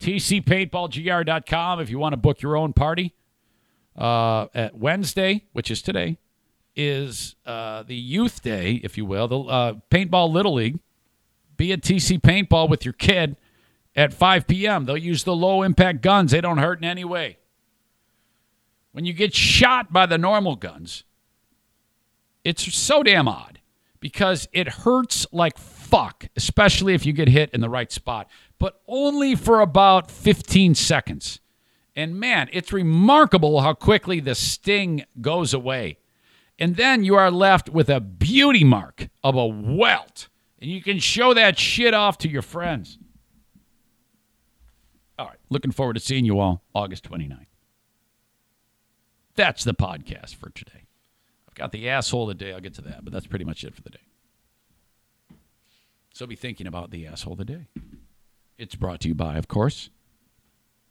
[0.00, 3.14] TCPaintballGR.com if you want to book your own party.
[3.96, 6.18] Uh, at Wednesday, which is today,
[6.74, 10.80] is uh, the youth day, if you will, the uh, Paintball Little League.
[11.62, 13.36] Be at TC Paintball with your kid
[13.94, 14.84] at 5 p.m.
[14.84, 17.38] They'll use the low impact guns, they don't hurt in any way.
[18.90, 21.04] When you get shot by the normal guns,
[22.42, 23.60] it's so damn odd
[24.00, 28.28] because it hurts like fuck, especially if you get hit in the right spot,
[28.58, 31.38] but only for about 15 seconds.
[31.94, 35.98] And man, it's remarkable how quickly the sting goes away.
[36.58, 40.26] And then you are left with a beauty mark of a welt.
[40.62, 42.96] And you can show that shit off to your friends.
[45.18, 45.38] All right.
[45.50, 47.46] Looking forward to seeing you all August 29th.
[49.34, 50.84] That's the podcast for today.
[51.48, 52.52] I've got the asshole of the day.
[52.52, 54.06] I'll get to that, but that's pretty much it for the day.
[56.14, 57.66] So be thinking about the asshole of the day.
[58.56, 59.90] It's brought to you by, of course,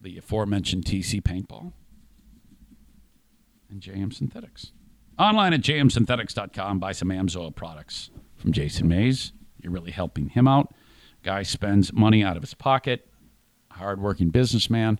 [0.01, 1.71] the aforementioned TC Paintball
[3.69, 4.73] and JM Synthetics.
[5.17, 6.79] Online at jmsynthetics.com.
[6.79, 9.31] Buy some Amsoil products from Jason Mays.
[9.63, 10.73] You're really helping him out.
[11.23, 13.07] Guy spends money out of his pocket.
[13.71, 14.99] Hardworking businessman.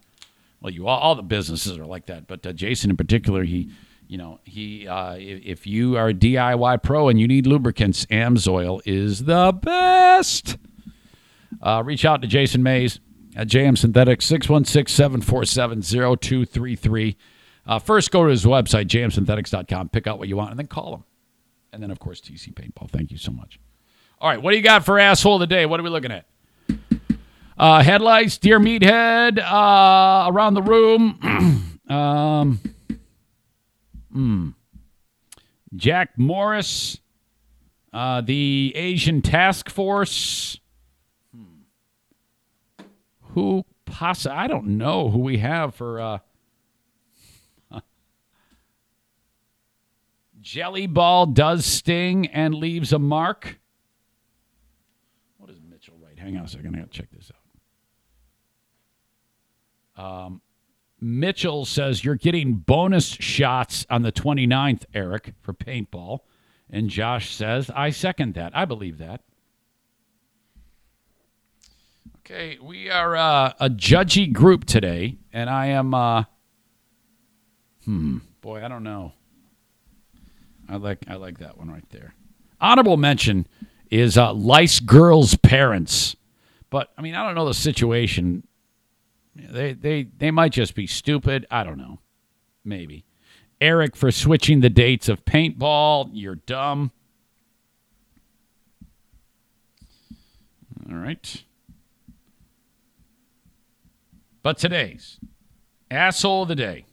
[0.62, 3.72] Well, you all, all the businesses are like that, but uh, Jason in particular, he,
[4.08, 8.80] you know, he, uh, if, you are a DIY pro and you need lubricants, Amsoil
[8.86, 10.58] is the best.
[11.62, 13.00] Uh, reach out to Jason Mays
[13.36, 17.18] at JM Synthetics, 616 747 0233.
[17.66, 20.96] Uh, first, go to his website, jmsynthetics.com, pick out what you want, and then call
[20.96, 21.04] him.
[21.74, 22.90] And then, of course, TC Paintball.
[22.90, 23.60] Thank you so much.
[24.22, 25.66] All right, what do you got for asshole of the day?
[25.66, 26.28] What are we looking at?
[27.58, 31.80] Uh, headlights, Dear Meathead, uh, around the room.
[31.90, 32.60] um,
[34.14, 34.50] hmm.
[35.76, 37.00] Jack Morris,
[37.94, 40.60] uh, the Asian Task Force.
[43.34, 44.38] Who possibly?
[44.38, 46.00] I don't know who we have for.
[46.00, 46.20] Uh,
[50.42, 53.58] Jelly ball does sting and leaves a mark.
[55.38, 56.11] What does Mitchell write?
[56.22, 56.76] Hang on a second.
[56.76, 57.32] I got to check this
[59.98, 60.04] out.
[60.04, 60.42] Um,
[61.00, 66.20] Mitchell says you're getting bonus shots on the 29th, Eric, for paintball.
[66.70, 68.56] And Josh says, I second that.
[68.56, 69.22] I believe that.
[72.20, 76.24] Okay, we are uh, a judgy group today, and I am, uh,
[77.84, 79.14] hmm, boy, I don't know.
[80.70, 82.14] I like I like that one right there.
[82.62, 83.48] Honorable mention
[83.92, 86.16] is uh, Lice Girls' parents,
[86.70, 88.48] but I mean I don't know the situation.
[89.36, 91.46] They they they might just be stupid.
[91.52, 92.00] I don't know.
[92.64, 93.06] Maybe.
[93.60, 96.10] Eric for switching the dates of paintball.
[96.14, 96.92] You're dumb.
[100.90, 101.44] All right.
[104.42, 105.20] But today's
[105.92, 106.86] asshole of the day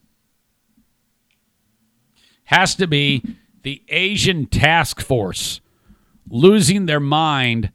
[2.44, 3.22] has to be
[3.62, 5.60] the Asian task force
[6.30, 7.72] losing their mind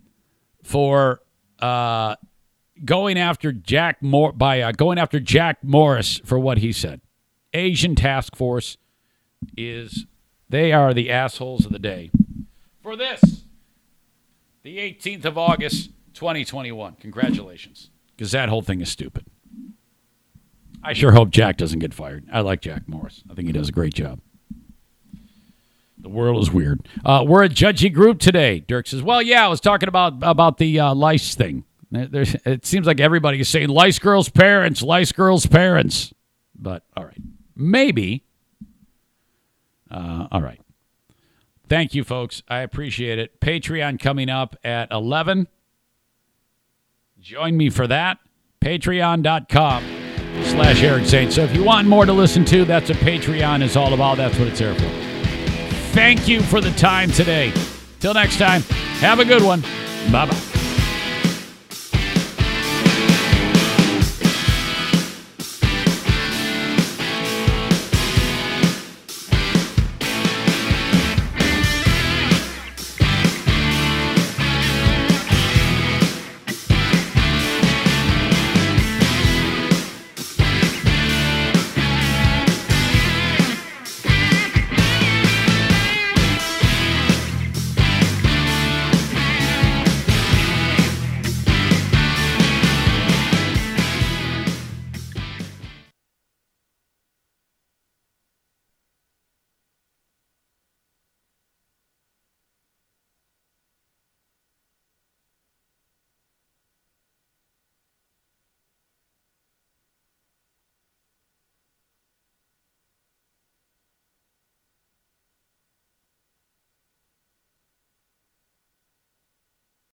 [0.63, 1.21] for
[1.59, 2.15] uh,
[2.83, 7.01] going after Jack Mor- by uh, going after Jack Morris for what he said.
[7.53, 8.77] Asian task force
[9.55, 10.05] is
[10.49, 12.11] they are the assholes of the day
[12.81, 13.43] for this
[14.63, 16.95] the 18th of August 2021.
[16.99, 19.25] Congratulations, because that whole thing is stupid.
[20.81, 22.25] I sure hope Jack doesn't get fired.
[22.31, 23.23] I like Jack Morris.
[23.29, 24.19] I think he does a great job.
[26.03, 26.87] The world is weird.
[27.05, 28.59] Uh, we're a judgy group today.
[28.59, 31.63] Dirk says, "Well, yeah, I was talking about about the uh, lice thing.
[31.91, 36.13] There's, it seems like everybody is saying lice girls' parents, lice girls' parents.
[36.55, 37.21] But all right,
[37.55, 38.25] maybe.
[39.89, 40.59] Uh, all right.
[41.69, 42.43] Thank you, folks.
[42.49, 43.39] I appreciate it.
[43.39, 45.47] Patreon coming up at eleven.
[47.21, 48.17] Join me for that.
[48.59, 49.83] Patreon.com
[50.43, 51.31] slash Eric Zane.
[51.31, 54.17] So if you want more to listen to, that's what Patreon is all about.
[54.17, 55.02] That's what it's there for.
[55.93, 57.53] Thank you for the time today.
[57.99, 58.63] Till next time,
[58.99, 59.61] have a good one.
[60.11, 60.52] Bye bye.